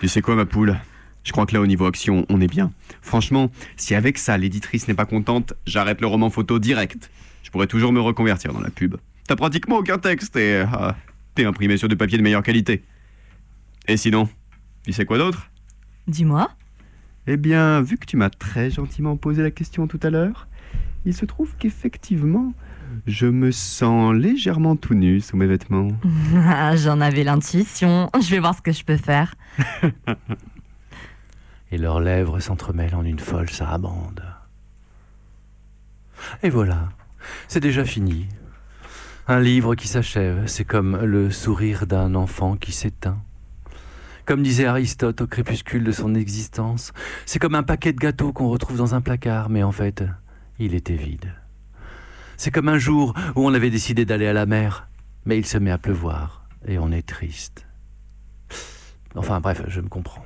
Tu 0.00 0.08
sais 0.08 0.20
quoi, 0.22 0.36
ma 0.36 0.46
poule 0.46 0.78
Je 1.24 1.32
crois 1.32 1.46
que 1.46 1.54
là, 1.54 1.60
au 1.60 1.66
niveau 1.66 1.86
action, 1.86 2.24
on 2.28 2.40
est 2.40 2.46
bien. 2.46 2.70
Franchement, 3.02 3.50
si 3.76 3.94
avec 3.94 4.18
ça, 4.18 4.36
l'éditrice 4.38 4.86
n'est 4.88 4.94
pas 4.94 5.06
contente, 5.06 5.54
j'arrête 5.66 6.00
le 6.00 6.06
roman 6.06 6.30
photo 6.30 6.58
direct. 6.58 7.10
Je 7.42 7.50
pourrais 7.50 7.66
toujours 7.66 7.92
me 7.92 8.00
reconvertir 8.00 8.52
dans 8.52 8.60
la 8.60 8.70
pub. 8.70 8.96
T'as 9.26 9.36
pratiquement 9.36 9.76
aucun 9.76 9.98
texte 9.98 10.36
et... 10.36 10.64
ah, 10.72 10.96
et 11.38 11.44
imprimé 11.44 11.76
sur 11.76 11.88
du 11.88 11.96
papier 11.96 12.16
de 12.18 12.22
meilleure 12.22 12.42
qualité. 12.42 12.82
Et 13.88 13.96
sinon, 13.96 14.28
tu 14.84 14.92
sais 14.92 15.04
quoi 15.04 15.18
d'autre? 15.18 15.50
Dis-moi. 16.06 16.50
Eh 17.26 17.36
bien, 17.36 17.82
vu 17.82 17.98
que 17.98 18.06
tu 18.06 18.16
m'as 18.16 18.30
très 18.30 18.70
gentiment 18.70 19.16
posé 19.16 19.42
la 19.42 19.50
question 19.50 19.86
tout 19.86 20.00
à 20.02 20.10
l'heure, 20.10 20.46
il 21.04 21.12
se 21.14 21.24
trouve 21.26 21.54
qu'effectivement, 21.58 22.52
je 23.06 23.26
me 23.26 23.50
sens 23.50 24.14
légèrement 24.14 24.76
tout 24.76 24.94
nu 24.94 25.20
sous 25.20 25.36
mes 25.36 25.46
vêtements. 25.46 25.88
Ah, 26.36 26.74
J'en 26.76 27.00
avais 27.00 27.24
l'intuition. 27.24 28.10
Je 28.14 28.30
vais 28.30 28.38
voir 28.38 28.54
ce 28.56 28.62
que 28.62 28.72
je 28.72 28.84
peux 28.84 28.96
faire. 28.96 29.34
Et 31.72 31.78
leurs 31.78 32.00
lèvres 32.00 32.38
s'entremêlent 32.40 32.94
en 32.94 33.04
une 33.04 33.18
folle 33.18 33.50
sarabande. 33.50 34.22
Et 36.42 36.48
voilà, 36.48 36.88
c'est 37.48 37.60
déjà 37.60 37.84
fini. 37.84 38.26
Un 39.28 39.40
livre 39.40 39.74
qui 39.74 39.88
s'achève, 39.88 40.46
c'est 40.46 40.64
comme 40.64 40.98
le 41.04 41.32
sourire 41.32 41.88
d'un 41.88 42.14
enfant 42.14 42.56
qui 42.56 42.70
s'éteint. 42.70 43.18
Comme 44.24 44.44
disait 44.44 44.66
Aristote 44.66 45.20
au 45.20 45.26
crépuscule 45.26 45.82
de 45.82 45.90
son 45.90 46.14
existence, 46.14 46.92
c'est 47.24 47.40
comme 47.40 47.56
un 47.56 47.64
paquet 47.64 47.92
de 47.92 47.98
gâteaux 47.98 48.32
qu'on 48.32 48.48
retrouve 48.48 48.76
dans 48.76 48.94
un 48.94 49.00
placard, 49.00 49.48
mais 49.48 49.64
en 49.64 49.72
fait, 49.72 50.04
il 50.60 50.76
était 50.76 50.94
vide. 50.94 51.34
C'est 52.36 52.52
comme 52.52 52.68
un 52.68 52.78
jour 52.78 53.14
où 53.34 53.44
on 53.44 53.52
avait 53.52 53.70
décidé 53.70 54.04
d'aller 54.04 54.28
à 54.28 54.32
la 54.32 54.46
mer, 54.46 54.88
mais 55.24 55.36
il 55.36 55.44
se 55.44 55.58
met 55.58 55.72
à 55.72 55.78
pleuvoir 55.78 56.46
et 56.64 56.78
on 56.78 56.92
est 56.92 57.06
triste. 57.06 57.66
Enfin 59.16 59.40
bref, 59.40 59.60
je 59.66 59.80
me 59.80 59.88
comprends. 59.88 60.24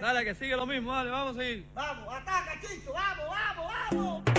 Dale, 0.00 0.24
que 0.24 0.34
sigue 0.34 0.56
lo 0.56 0.66
mismo, 0.66 0.92
dale, 0.92 1.10
vamos 1.10 1.36
a 1.36 1.40
seguir. 1.40 1.66
Vamos, 1.74 2.14
ataca, 2.14 2.58
Chicho, 2.60 2.92
vamos, 2.92 3.26
vamos, 3.28 3.72
vamos. 3.92 4.29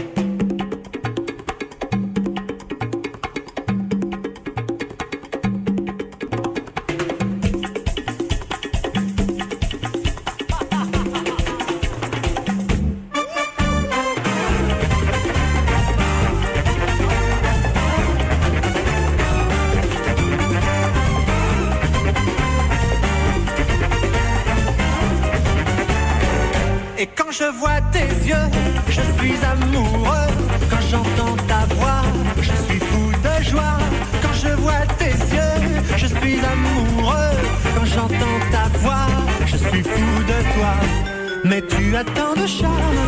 Quand 27.32 27.46
je 27.46 27.52
vois 27.52 27.80
tes 27.94 28.28
yeux, 28.28 28.50
je 28.88 29.02
suis 29.18 29.38
amoureux. 29.46 30.28
Quand 30.70 30.82
j'entends 30.90 31.36
ta 31.48 31.66
voix, 31.76 32.04
je 32.38 32.52
suis 32.64 32.80
fou 32.80 33.12
de 33.24 33.44
joie. 33.44 33.78
Quand 34.22 34.34
je 34.34 34.50
vois 34.56 34.86
tes 34.98 35.12
yeux, 35.36 35.82
je 35.96 36.08
suis 36.08 36.40
amoureux. 36.40 37.38
Quand 37.76 37.86
j'entends 37.86 38.40
ta 38.52 38.78
voix, 38.80 39.08
je 39.46 39.58
suis 39.58 39.84
fou 39.84 40.24
de 40.24 40.54
toi. 40.56 41.21
Mais 41.52 41.62
tu 41.64 41.94
as 41.98 42.06
tant 42.06 42.34
de 42.42 42.48
charme, 42.48 43.00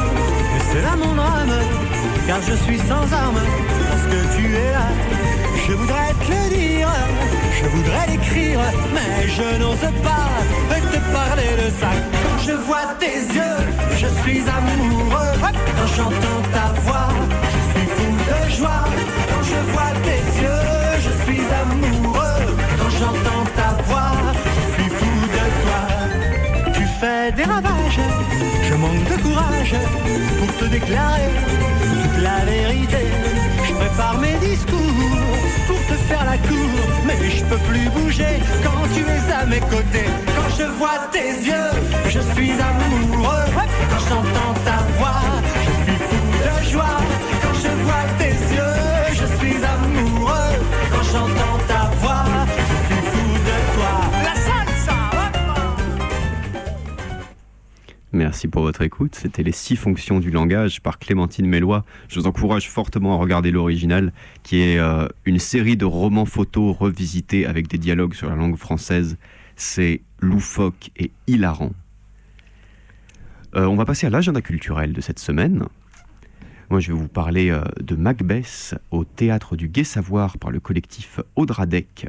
et 0.56 0.62
c'est 0.68 0.82
là 0.82 0.98
mon 0.98 1.18
âme. 1.18 1.58
Car 2.28 2.42
je 2.42 2.56
suis 2.66 2.78
sans 2.78 3.06
armes, 3.24 3.44
parce 3.90 4.06
que 4.12 4.20
tu 4.36 4.44
es 4.54 4.72
là. 4.78 4.88
Je 5.66 5.72
voudrais 5.72 6.14
te 6.26 6.30
le 6.30 6.50
dire, 6.54 6.90
je 7.58 7.66
voudrais 7.70 8.06
l'écrire, 8.12 8.60
mais 8.94 9.30
je 9.30 9.48
n'ose 9.62 9.88
pas 10.04 10.34
te 10.92 11.00
parler 11.20 11.52
de 11.64 11.70
ça. 11.80 11.92
Quand 12.24 12.40
je 12.46 12.56
vois 12.68 12.88
tes 13.00 13.18
yeux, 13.38 13.60
je 14.02 14.08
suis 14.22 14.42
amoureux. 14.60 15.34
Quand 15.78 15.90
j'entends 15.96 16.44
ta 16.52 16.68
voix, 16.82 17.12
je 17.54 17.80
suis 17.80 17.88
fou 17.96 18.10
de 18.30 18.40
joie. 18.58 18.84
Quand 19.30 19.44
je 19.52 19.60
vois 19.72 19.94
tes 20.08 20.22
yeux, 20.44 20.66
je 21.06 21.12
suis 21.24 21.44
amoureux. 21.62 22.46
Quand 22.78 22.92
j'entends 23.00 23.46
ta 23.56 23.70
voix, 23.88 24.12
des 27.36 27.44
ravages, 27.44 28.00
je 28.64 28.74
manque 28.76 29.04
de 29.10 29.22
courage 29.22 29.76
pour 30.40 30.58
te 30.58 30.66
déclarer 30.66 31.30
toute 32.04 32.22
la 32.22 32.46
vérité. 32.46 33.06
Je 33.68 33.74
prépare 33.74 34.18
mes 34.20 34.38
discours 34.48 34.80
pour 35.68 35.80
te 35.88 35.94
faire 36.08 36.26
la 36.26 36.38
cour, 36.38 36.70
mais 37.06 37.30
je 37.30 37.44
peux 37.46 37.58
plus 37.70 37.90
bouger 37.90 38.40
quand 38.64 38.88
tu 38.94 39.02
es 39.02 39.34
à 39.34 39.46
mes 39.46 39.62
côtés. 39.62 40.10
Quand 40.36 40.50
je 40.58 40.64
vois 40.78 41.00
tes 41.12 41.32
yeux, 41.50 41.72
Merci 58.34 58.48
pour 58.48 58.64
votre 58.64 58.82
écoute. 58.82 59.14
C'était 59.14 59.44
Les 59.44 59.52
six 59.52 59.76
fonctions 59.76 60.20
du 60.20 60.32
langage 60.32 60.82
par 60.82 60.98
Clémentine 60.98 61.46
Mélois. 61.46 61.86
Je 62.08 62.20
vous 62.20 62.26
encourage 62.26 62.68
fortement 62.68 63.14
à 63.14 63.18
regarder 63.18 63.52
l'original, 63.52 64.12
qui 64.42 64.60
est 64.60 64.80
euh, 64.80 65.08
une 65.26 65.38
série 65.38 65.78
de 65.78 65.86
romans 65.86 66.26
photos 66.26 66.76
revisités 66.76 67.46
avec 67.46 67.68
des 67.68 67.78
dialogues 67.78 68.16
sur 68.16 68.28
la 68.28 68.36
langue 68.36 68.56
française. 68.56 69.20
C'est 69.56 70.02
loufoque 70.20 70.90
et 70.98 71.12
hilarant. 71.28 71.74
Euh, 73.56 73.68
on 73.68 73.76
va 73.76 73.86
passer 73.86 74.08
à 74.08 74.10
l'agenda 74.10 74.42
culturel 74.42 74.94
de 74.94 75.02
cette 75.02 75.20
semaine. 75.20 75.66
Moi, 76.72 76.80
je 76.80 76.92
vais 76.92 76.98
vous 76.98 77.08
parler 77.08 77.52
euh, 77.52 77.62
de 77.82 77.96
Macbeth 77.96 78.74
au 78.90 79.04
théâtre 79.04 79.56
du 79.56 79.68
Gai 79.68 79.84
Savoir 79.84 80.40
par 80.40 80.50
le 80.50 80.60
collectif 80.60 81.20
Audradec. 81.36 82.08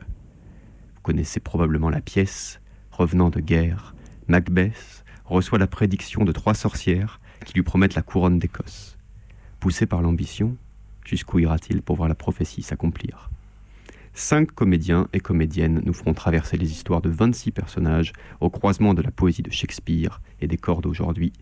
Vous 0.94 1.02
connaissez 1.02 1.40
probablement 1.40 1.90
la 1.90 2.00
pièce. 2.00 2.62
Revenant 2.92 3.28
de 3.28 3.40
guerre, 3.40 3.94
Macbeth 4.26 4.93
reçoit 5.24 5.58
la 5.58 5.66
prédiction 5.66 6.24
de 6.24 6.32
trois 6.32 6.54
sorcières 6.54 7.20
qui 7.44 7.54
lui 7.54 7.62
promettent 7.62 7.94
la 7.94 8.02
couronne 8.02 8.38
d'Écosse. 8.38 8.96
Poussé 9.60 9.86
par 9.86 10.02
l'ambition, 10.02 10.56
jusqu'où 11.04 11.38
ira-t-il 11.38 11.82
pour 11.82 11.96
voir 11.96 12.08
la 12.08 12.14
prophétie 12.14 12.62
s'accomplir? 12.62 13.30
Cinq 14.12 14.52
comédiens 14.52 15.08
et 15.12 15.20
comédiennes 15.20 15.82
nous 15.84 15.92
feront 15.92 16.14
traverser 16.14 16.56
les 16.56 16.70
histoires 16.70 17.02
de 17.02 17.10
26 17.10 17.50
personnages 17.50 18.12
au 18.40 18.48
croisement 18.48 18.94
de 18.94 19.02
la 19.02 19.10
poésie 19.10 19.42
de 19.42 19.50
Shakespeare 19.50 20.20
et 20.40 20.46
des 20.46 20.56
corps 20.56 20.82
d'aujourd'hui, 20.82 21.32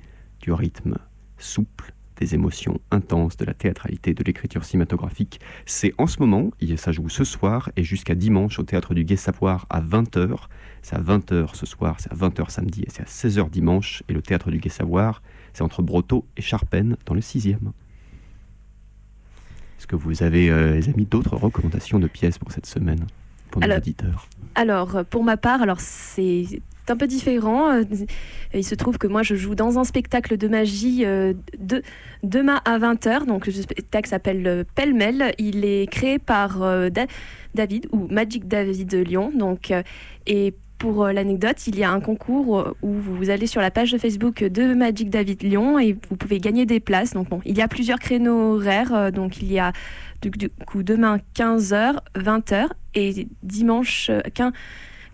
du 0.41 0.53
rythme 0.53 0.97
souple, 1.37 1.93
des 2.16 2.35
émotions 2.35 2.80
intenses, 2.91 3.37
de 3.37 3.45
la 3.45 3.53
théâtralité, 3.53 4.14
de 4.14 4.24
l'écriture 4.24 4.64
cinématographique. 4.64 5.41
C'est 5.66 5.93
en 5.99 6.07
ce 6.07 6.18
moment, 6.20 6.51
et 6.61 6.76
ça 6.76 6.93
joue 6.93 7.09
ce 7.09 7.24
soir 7.24 7.70
et 7.76 7.83
jusqu'à 7.83 8.14
dimanche 8.14 8.59
au 8.59 8.62
Théâtre 8.62 8.95
du 8.95 9.05
Gai 9.05 9.16
Savoir 9.16 9.66
à 9.68 9.80
20h. 9.80 10.47
C'est 10.83 10.97
à 10.97 11.01
20h 11.01 11.55
ce 11.55 11.64
soir, 11.64 11.97
c'est 12.01 12.12
à 12.12 12.16
20h 12.16 12.51
samedi 12.51 12.83
et 12.83 12.89
c'est 12.91 13.03
à 13.03 13.07
16h 13.07 13.49
dimanche. 13.51 14.03
Et 14.09 14.12
le 14.12 14.20
Théâtre 14.22 14.51
du 14.51 14.59
Gai 14.59 14.68
Savoir, 14.68 15.22
c'est 15.53 15.62
entre 15.62 15.80
Brotteaux 15.83 16.26
et 16.37 16.43
Charpennes 16.43 16.97
dans 17.07 17.14
le 17.14 17.20
6e. 17.20 17.57
Est-ce 19.78 19.87
que 19.87 19.97
vous 19.97 20.22
avez, 20.22 20.51
euh, 20.51 20.74
les 20.74 20.89
amis, 20.89 21.07
d'autres 21.07 21.37
recommandations 21.37 21.99
de 21.99 22.07
pièces 22.07 22.39
pour 22.39 22.53
cette 22.53 22.66
semaine 22.66 23.07
pour 23.51 23.61
nos 23.61 23.66
Alors- 23.66 23.78
auditeurs? 23.78 24.28
Alors, 24.55 24.97
euh, 24.97 25.05
pour 25.05 25.24
ma 25.24 25.37
part, 25.37 25.62
alors 25.62 25.80
c'est 25.80 26.45
un 26.89 26.97
peu 26.97 27.07
différent. 27.07 27.70
Euh, 27.72 27.85
Il 28.55 28.64
se 28.64 28.74
trouve 28.74 28.99
que 28.99 29.07
moi, 29.07 29.22
je 29.22 29.35
joue 29.35 29.55
dans 29.55 29.78
un 29.78 29.85
spectacle 29.85 30.37
de 30.37 30.47
magie 30.49 31.05
euh, 31.07 31.33
de, 31.59 31.83
demain 32.22 32.61
à 32.64 32.78
20h. 32.78 33.24
Donc, 33.26 33.47
le 33.47 33.53
spectacle 33.53 34.09
s'appelle 34.09 34.47
euh, 34.47 34.64
Pêle-mêle. 34.74 35.33
Il 35.39 35.64
est 35.64 35.91
créé 35.91 36.18
par 36.18 36.62
euh, 36.62 36.91
Da- 36.91 37.07
David, 37.55 37.87
ou 37.93 38.09
Magic 38.09 38.47
David 38.47 38.93
Lyon. 38.95 39.33
Donc, 39.37 39.72
et 40.26 40.55
pour 40.83 41.05
euh, 41.05 41.12
l'anecdote, 41.12 41.64
il 41.68 41.78
y 41.78 41.85
a 41.85 41.93
un 41.93 42.01
concours 42.01 42.59
euh, 42.59 42.76
où 42.83 42.91
vous 42.91 43.30
allez 43.30 43.47
sur 43.47 43.61
la 43.61 43.70
page 43.70 43.93
de 43.93 43.99
Facebook 43.99 44.43
de 44.43 44.74
Magic 44.74 45.11
David 45.11 45.45
Lyon 45.45 45.78
et 45.78 45.97
vous 46.11 46.16
pouvez 46.16 46.41
gagner 46.41 46.66
des 46.66 46.80
places. 46.80 47.12
Donc, 47.12 47.28
il 47.45 47.57
y 47.57 47.62
a 47.62 47.68
plusieurs 47.68 48.01
créneaux 48.01 48.57
horaires. 48.57 48.93
euh, 48.93 49.11
Donc, 49.12 49.41
il 49.41 49.53
y 49.53 49.61
a 49.61 49.72
du, 50.22 50.49
coup 50.66 50.83
demain 50.83 51.18
15h, 51.37 51.99
20h 52.16 52.66
et 52.97 53.28
dimanche 53.45 54.11
euh, 54.11 54.20
15 54.35 54.53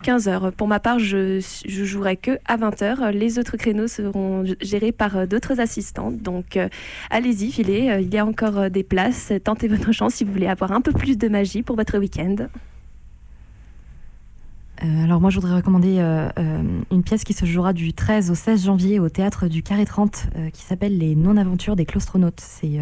15h. 0.03 0.53
Pour 0.53 0.69
ma 0.69 0.81
part, 0.81 1.01
je, 1.01 1.45
je 1.66 1.85
jouerai 1.85 2.16
que 2.16 2.39
à 2.47 2.57
20h. 2.57 3.11
Les 3.11 3.39
autres 3.39 3.59
créneaux 3.59 3.89
seront 3.89 4.45
gérés 4.62 4.93
par 4.93 5.27
d'autres 5.27 5.61
assistantes. 5.61 6.23
Donc, 6.23 6.57
allez-y, 7.11 7.51
filez. 7.51 7.99
Il 8.01 8.14
y 8.14 8.16
a 8.16 8.25
encore 8.25 8.71
des 8.71 8.85
places. 8.85 9.33
Tentez 9.43 9.66
votre 9.66 9.91
chance 9.91 10.14
si 10.14 10.25
vous 10.25 10.33
voulez 10.33 10.47
avoir 10.47 10.71
un 10.71 10.81
peu 10.81 10.93
plus 10.93 11.19
de 11.19 11.29
magie 11.29 11.64
pour 11.64 11.75
votre 11.75 11.99
week-end. 11.99 12.37
Euh, 14.85 15.05
alors 15.05 15.20
moi, 15.20 15.31
je 15.31 15.41
voudrais 15.41 15.57
recommander 15.57 15.99
euh, 15.99 16.29
euh, 16.39 16.62
une 16.91 17.03
pièce 17.03 17.24
qui 17.24 17.33
se 17.33 17.45
jouera 17.45 17.72
du 17.72 17.93
13 17.93 18.31
au 18.31 18.35
16 18.35 18.64
janvier 18.64 19.01
au 19.01 19.09
théâtre 19.09 19.49
du 19.49 19.62
Carré 19.62 19.85
30, 19.85 20.29
euh, 20.37 20.51
qui 20.51 20.62
s'appelle 20.62 20.97
Les 20.99 21.16
non-aventures 21.16 21.74
des 21.74 21.85
claustronautes. 21.85 22.41
C'est 22.41 22.79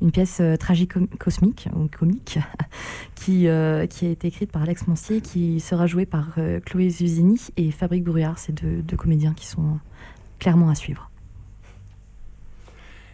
une 0.00 0.10
pièce 0.12 0.40
tragicosmique 0.58 1.68
ou 1.74 1.88
comique 1.88 2.38
qui, 3.14 3.48
a 3.48 3.82
été 3.82 4.26
écrite 4.28 4.52
par 4.52 4.62
Alex 4.62 4.86
Monsier, 4.86 5.20
qui 5.20 5.60
sera 5.60 5.86
jouée 5.86 6.06
par 6.06 6.36
Chloé 6.64 6.90
Zuzini 6.90 7.40
et 7.56 7.70
Fabrice 7.70 8.02
Brouillard. 8.02 8.38
C'est 8.38 8.52
deux, 8.52 8.96
comédiens 8.96 9.34
qui 9.34 9.46
sont 9.46 9.78
clairement 10.38 10.68
à 10.68 10.74
suivre. 10.74 11.10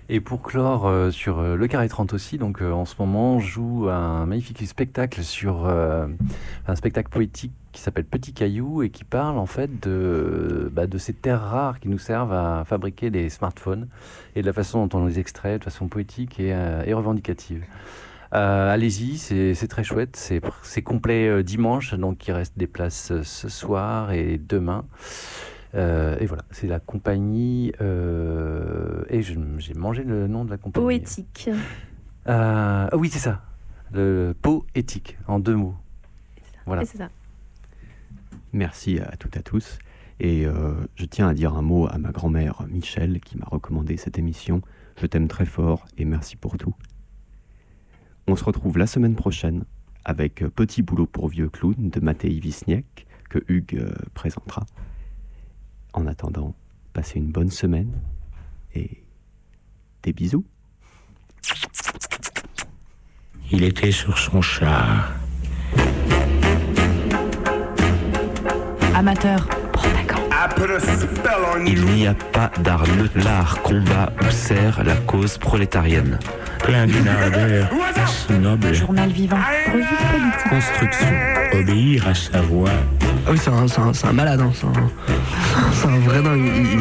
Et 0.09 0.21
pour 0.21 0.43
clore 0.43 1.13
sur 1.13 1.41
le 1.43 1.69
Carré 1.69 1.89
30 1.89 2.13
aussi, 2.13 2.37
donc 2.37 2.61
en 2.61 2.85
ce 2.85 2.97
moment, 2.99 3.39
joue 3.39 3.89
un 3.89 4.27
magnifique 4.27 4.67
spectacle 4.67 5.23
sur 5.23 5.67
un 5.67 6.77
spectacle 6.77 7.09
poétique 7.11 7.53
qui 7.73 7.81
s'appelle 7.81 8.05
Petit 8.05 8.33
Caillou 8.33 8.83
et 8.83 8.91
qui 8.91 9.05
parle 9.05 9.39
en 9.39 9.47
fait 9.47 9.81
de, 9.81 10.71
bah, 10.73 10.87
de 10.87 10.99
ces 10.99 11.13
terres 11.13 11.41
rares 11.41 11.81
qui 11.81 11.89
nous 11.89 11.99
servent 11.99 12.33
à 12.33 12.65
fabriquer 12.65 13.11
des 13.11 13.29
smartphones 13.31 13.89
et 14.35 14.43
de 14.43 14.47
la 14.47 14.53
façon 14.53 14.87
dont 14.87 14.99
on 14.99 15.07
les 15.07 15.19
extrait 15.19 15.59
de 15.59 15.65
façon 15.65 15.89
poétique 15.89 16.41
et, 16.41 16.53
euh, 16.53 16.83
et 16.85 16.93
revendicative. 16.93 17.65
Euh, 18.33 18.73
Allez-y, 18.73 19.19
c'est 19.19 19.69
très 19.69 19.85
chouette. 19.85 20.17
C'est 20.63 20.83
complet 20.83 21.29
euh, 21.29 21.43
dimanche, 21.43 21.95
donc 21.95 22.27
il 22.29 22.33
reste 22.33 22.57
des 22.57 22.67
places 22.67 23.13
ce 23.23 23.49
soir 23.49 24.13
et 24.13 24.39
demain. 24.39 24.85
Et 25.75 26.27
voilà, 26.27 26.43
c'est 26.51 26.67
la 26.67 26.81
compagnie. 26.81 27.73
et 27.79 29.23
j'ai 29.23 29.75
mangé 29.75 30.03
le 30.03 30.27
nom 30.27 30.45
de 30.45 30.51
la 30.51 30.57
compagnie. 30.57 30.85
Poétique. 30.85 31.51
Ah 32.27 32.89
oui, 32.95 33.09
c'est 33.11 33.21
ça. 33.21 33.43
Le 33.93 34.35
poétique, 34.41 35.19
en 35.27 35.39
deux 35.39 35.57
mots. 35.57 35.75
Voilà. 36.67 36.83
Et 36.83 36.85
c'est 36.87 36.99
ça. 36.99 37.09
Merci 38.53 38.99
à 38.99 39.17
toutes 39.17 39.37
et 39.37 39.41
à 39.41 39.43
tous. 39.43 39.79
Et 40.19 40.45
euh, 40.45 40.75
je 40.97 41.07
tiens 41.07 41.29
à 41.29 41.35
dire 41.35 41.55
un 41.55 41.63
mot 41.63 41.87
à 41.87 41.97
ma 41.99 42.11
grand-mère 42.11 42.65
Michel 42.69 43.21
qui 43.21 43.39
m'a 43.39 43.47
recommandé 43.47 43.97
cette 43.97 44.19
émission. 44.19 44.61
Je 45.01 45.07
t'aime 45.07 45.29
très 45.29 45.47
fort 45.47 45.87
et 45.97 46.05
merci 46.05 46.37
pour 46.37 46.59
tout. 46.59 46.75
On 48.27 48.37
se 48.37 48.45
retrouve 48.45 48.77
la 48.77 48.87
semaine 48.87 49.15
prochaine 49.15 49.65
avec 50.05 50.43
euh, 50.43 50.51
Petit 50.51 50.83
boulot 50.83 51.07
pour 51.07 51.29
vieux 51.29 51.49
clown 51.49 51.91
de 51.91 52.01
Matei 52.01 52.39
Wisniek 52.39 53.07
que 53.31 53.39
Hugues 53.49 53.79
euh, 53.79 53.95
présentera. 54.13 54.67
En 55.95 56.07
attendant, 56.07 56.55
passez 56.93 57.19
une 57.19 57.33
bonne 57.33 57.51
semaine 57.51 57.93
et 58.75 59.03
des 60.03 60.13
bisous. 60.13 60.45
Il 63.51 63.65
était 63.65 63.91
sur 63.91 64.19
son 64.19 64.43
char. 64.43 65.20
Amateur. 69.01 69.49
Il 71.67 71.85
n'y 71.87 72.07
a 72.07 72.13
pas 72.13 72.51
d'art 72.61 72.85
neutre. 72.99 73.15
L'art 73.25 73.63
combat 73.63 74.13
ou 74.21 74.31
sert 74.31 74.85
la 74.85 74.95
cause 75.07 75.39
prolétarienne. 75.39 76.19
Plein 76.59 76.87
d'une 76.87 77.09
ardeur 77.09 77.71
si 78.07 78.35
noble. 78.35 78.75
Journal 78.75 79.09
vivant. 79.09 79.39
Revue 79.73 79.85
politique. 79.85 80.51
Construction. 80.51 81.07
Obéir 81.55 82.09
à 82.09 82.15
sa 82.15 82.43
voix. 82.43 82.69
Ah 83.27 83.31
oui, 83.31 83.39
c'est 83.43 83.49
un, 83.51 83.67
c'est 83.69 83.81
un- 83.81 83.95
c'est 83.95 84.07
un 84.07 84.13
malade, 84.13 84.41
hein, 84.43 84.53
c'est 84.55 84.67
un, 84.67 84.73
c'est 85.73 85.87
un 85.89 85.99
vrai 86.01 86.21
dingue. 86.23 86.45
Il, 86.45 86.73
il- 86.73 86.79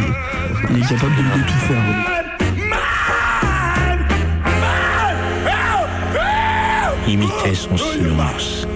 il 0.71 0.77
est 0.83 0.87
capable 0.89 1.15
de, 1.15 1.21
de 1.21 1.43
tout 1.47 1.59
faire. 1.69 1.77
Imiter 7.07 7.55
son 7.55 7.77
silence. 7.77 8.67